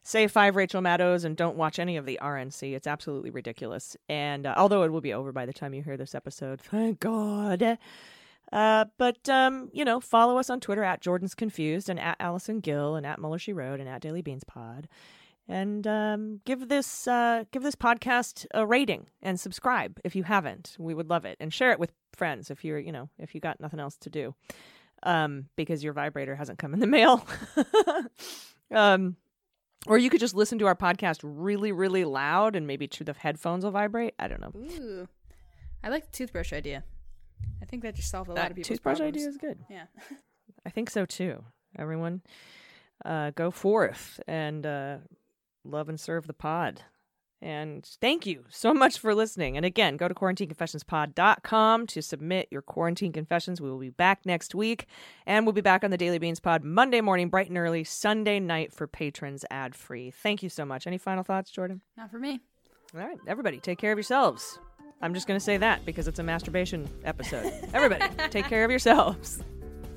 say 0.03 0.27
five 0.27 0.55
Rachel 0.55 0.81
Maddows 0.81 1.23
and 1.23 1.37
don't 1.37 1.57
watch 1.57 1.77
any 1.77 1.95
of 1.95 2.07
the 2.07 2.17
RNC. 2.21 2.73
It's 2.73 2.87
absolutely 2.87 3.29
ridiculous. 3.29 3.95
And 4.09 4.47
uh, 4.47 4.55
although 4.57 4.81
it 4.81 4.91
will 4.91 4.99
be 4.99 5.13
over 5.13 5.31
by 5.31 5.45
the 5.45 5.53
time 5.53 5.75
you 5.75 5.83
hear 5.83 5.95
this 5.95 6.15
episode, 6.15 6.59
thank 6.59 6.99
God. 6.99 7.77
Uh, 8.51 8.85
but 8.97 9.29
um, 9.29 9.69
you 9.73 9.85
know, 9.85 9.99
follow 9.99 10.37
us 10.37 10.49
on 10.49 10.59
Twitter 10.59 10.83
at 10.83 11.01
Jordan's 11.01 11.35
Confused 11.35 11.89
and 11.89 11.99
at 11.99 12.17
Allison 12.19 12.59
Gill 12.59 12.95
and 12.95 13.05
at 13.05 13.19
Mueller 13.19 13.39
She 13.39 13.53
Wrote 13.53 13.79
and 13.79 13.87
at 13.87 14.01
Daily 14.01 14.21
Beans 14.21 14.43
Pod. 14.43 14.87
And 15.47 15.85
um, 15.87 16.41
give 16.45 16.67
this 16.69 17.07
uh, 17.07 17.45
give 17.51 17.63
this 17.63 17.75
podcast 17.75 18.45
a 18.53 18.65
rating 18.65 19.07
and 19.21 19.39
subscribe 19.39 19.99
if 20.03 20.15
you 20.15 20.23
haven't. 20.23 20.75
We 20.79 20.93
would 20.93 21.09
love 21.09 21.25
it. 21.25 21.37
And 21.39 21.53
share 21.53 21.71
it 21.71 21.79
with 21.79 21.91
friends 22.13 22.51
if 22.51 22.63
you're 22.63 22.79
you 22.79 22.91
know 22.91 23.09
if 23.17 23.33
you 23.33 23.41
got 23.41 23.59
nothing 23.59 23.79
else 23.79 23.97
to 23.97 24.09
do, 24.09 24.35
um, 25.03 25.45
because 25.55 25.83
your 25.83 25.93
vibrator 25.93 26.35
hasn't 26.35 26.59
come 26.59 26.73
in 26.73 26.79
the 26.79 26.87
mail. 26.87 27.25
um, 28.71 29.15
or 29.87 29.97
you 29.97 30.09
could 30.09 30.19
just 30.19 30.35
listen 30.35 30.59
to 30.59 30.67
our 30.67 30.75
podcast 30.75 31.19
really, 31.23 31.71
really 31.71 32.05
loud 32.05 32.55
and 32.55 32.67
maybe 32.67 32.87
the 32.87 33.15
headphones 33.17 33.63
will 33.63 33.71
vibrate. 33.71 34.13
I 34.19 34.27
don't 34.27 34.41
know. 34.41 34.53
Ooh, 34.55 35.07
I 35.83 35.89
like 35.89 36.05
the 36.05 36.17
toothbrush 36.17 36.53
idea. 36.53 36.83
I 37.61 37.65
think 37.65 37.83
that 37.83 37.95
just 37.95 38.09
solved 38.09 38.29
a 38.29 38.33
lot 38.33 38.49
of 38.51 38.55
people's 38.55 38.67
toothbrush 38.67 38.97
problems. 38.97 39.17
idea 39.17 39.29
is 39.29 39.37
good. 39.37 39.59
Yeah. 39.69 39.85
I 40.65 40.69
think 40.69 40.89
so 40.89 41.05
too. 41.05 41.43
Everyone, 41.77 42.21
uh, 43.05 43.31
go 43.31 43.49
forth 43.51 44.19
and 44.27 44.65
uh, 44.65 44.97
love 45.63 45.89
and 45.89 45.99
serve 45.99 46.27
the 46.27 46.33
pod. 46.33 46.83
And 47.43 47.83
thank 47.99 48.27
you 48.27 48.45
so 48.49 48.71
much 48.71 48.99
for 48.99 49.15
listening. 49.15 49.57
And 49.57 49.65
again, 49.65 49.97
go 49.97 50.07
to 50.07 50.13
quarantineconfessionspod.com 50.13 51.87
to 51.87 52.01
submit 52.01 52.47
your 52.51 52.61
quarantine 52.61 53.11
confessions. 53.11 53.59
We 53.59 53.69
will 53.71 53.79
be 53.79 53.89
back 53.89 54.27
next 54.27 54.53
week. 54.53 54.85
And 55.25 55.45
we'll 55.45 55.53
be 55.53 55.61
back 55.61 55.83
on 55.83 55.89
the 55.89 55.97
Daily 55.97 56.19
Beans 56.19 56.39
Pod 56.39 56.63
Monday 56.63 57.01
morning, 57.01 57.29
bright 57.29 57.49
and 57.49 57.57
early, 57.57 57.83
Sunday 57.83 58.39
night 58.39 58.71
for 58.71 58.85
patrons 58.85 59.43
ad 59.49 59.73
free. 59.73 60.11
Thank 60.11 60.43
you 60.43 60.49
so 60.49 60.65
much. 60.65 60.85
Any 60.85 60.99
final 60.99 61.23
thoughts, 61.23 61.49
Jordan? 61.49 61.81
Not 61.97 62.11
for 62.11 62.19
me. 62.19 62.41
All 62.93 62.99
right, 62.99 63.17
everybody, 63.25 63.59
take 63.59 63.79
care 63.79 63.93
of 63.93 63.97
yourselves. 63.97 64.59
I'm 65.01 65.13
just 65.13 65.27
going 65.27 65.39
to 65.39 65.43
say 65.43 65.57
that 65.57 65.83
because 65.85 66.07
it's 66.07 66.19
a 66.19 66.23
masturbation 66.23 66.87
episode. 67.03 67.51
Everybody, 67.73 68.05
take 68.29 68.45
care 68.45 68.63
of 68.63 68.69
yourselves. 68.69 69.43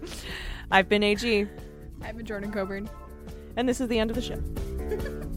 I've 0.70 0.88
been 0.88 1.02
AG, 1.02 1.46
I've 2.02 2.16
been 2.16 2.26
Jordan 2.26 2.50
Coburn. 2.50 2.88
and 3.57 3.68
this 3.68 3.80
is 3.80 3.88
the 3.88 3.98
end 3.98 4.11
of 4.11 4.16
the 4.16 4.22
show. 4.22 4.40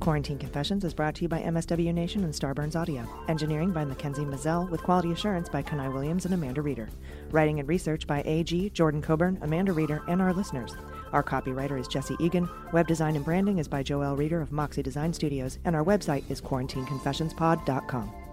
Quarantine 0.00 0.38
Confessions 0.38 0.84
is 0.84 0.94
brought 0.94 1.16
to 1.16 1.22
you 1.22 1.28
by 1.28 1.40
MSW 1.42 1.92
Nation 1.92 2.24
and 2.24 2.32
Starburns 2.32 2.76
Audio. 2.76 3.06
Engineering 3.28 3.72
by 3.72 3.84
Mackenzie 3.84 4.22
Mazzell, 4.22 4.70
with 4.70 4.82
quality 4.82 5.10
assurance 5.12 5.48
by 5.50 5.62
Kanai 5.62 5.92
Williams 5.92 6.24
and 6.24 6.32
Amanda 6.32 6.62
Reeder. 6.62 6.88
Writing 7.30 7.58
and 7.60 7.68
research 7.68 8.06
by 8.06 8.22
AG, 8.24 8.70
Jordan 8.70 9.02
Coburn, 9.02 9.38
Amanda 9.42 9.72
Reeder, 9.72 10.02
and 10.08 10.22
our 10.22 10.32
listeners. 10.32 10.74
Our 11.12 11.22
copywriter 11.22 11.78
is 11.78 11.88
Jesse 11.88 12.16
Egan. 12.20 12.48
Web 12.72 12.86
design 12.86 13.16
and 13.16 13.24
branding 13.24 13.58
is 13.58 13.68
by 13.68 13.82
Joel 13.82 14.16
Reeder 14.16 14.40
of 14.40 14.52
Moxie 14.52 14.82
Design 14.82 15.12
Studios, 15.12 15.58
and 15.64 15.76
our 15.76 15.84
website 15.84 16.22
is 16.30 16.40
quarantineconfessionspod.com. 16.40 18.27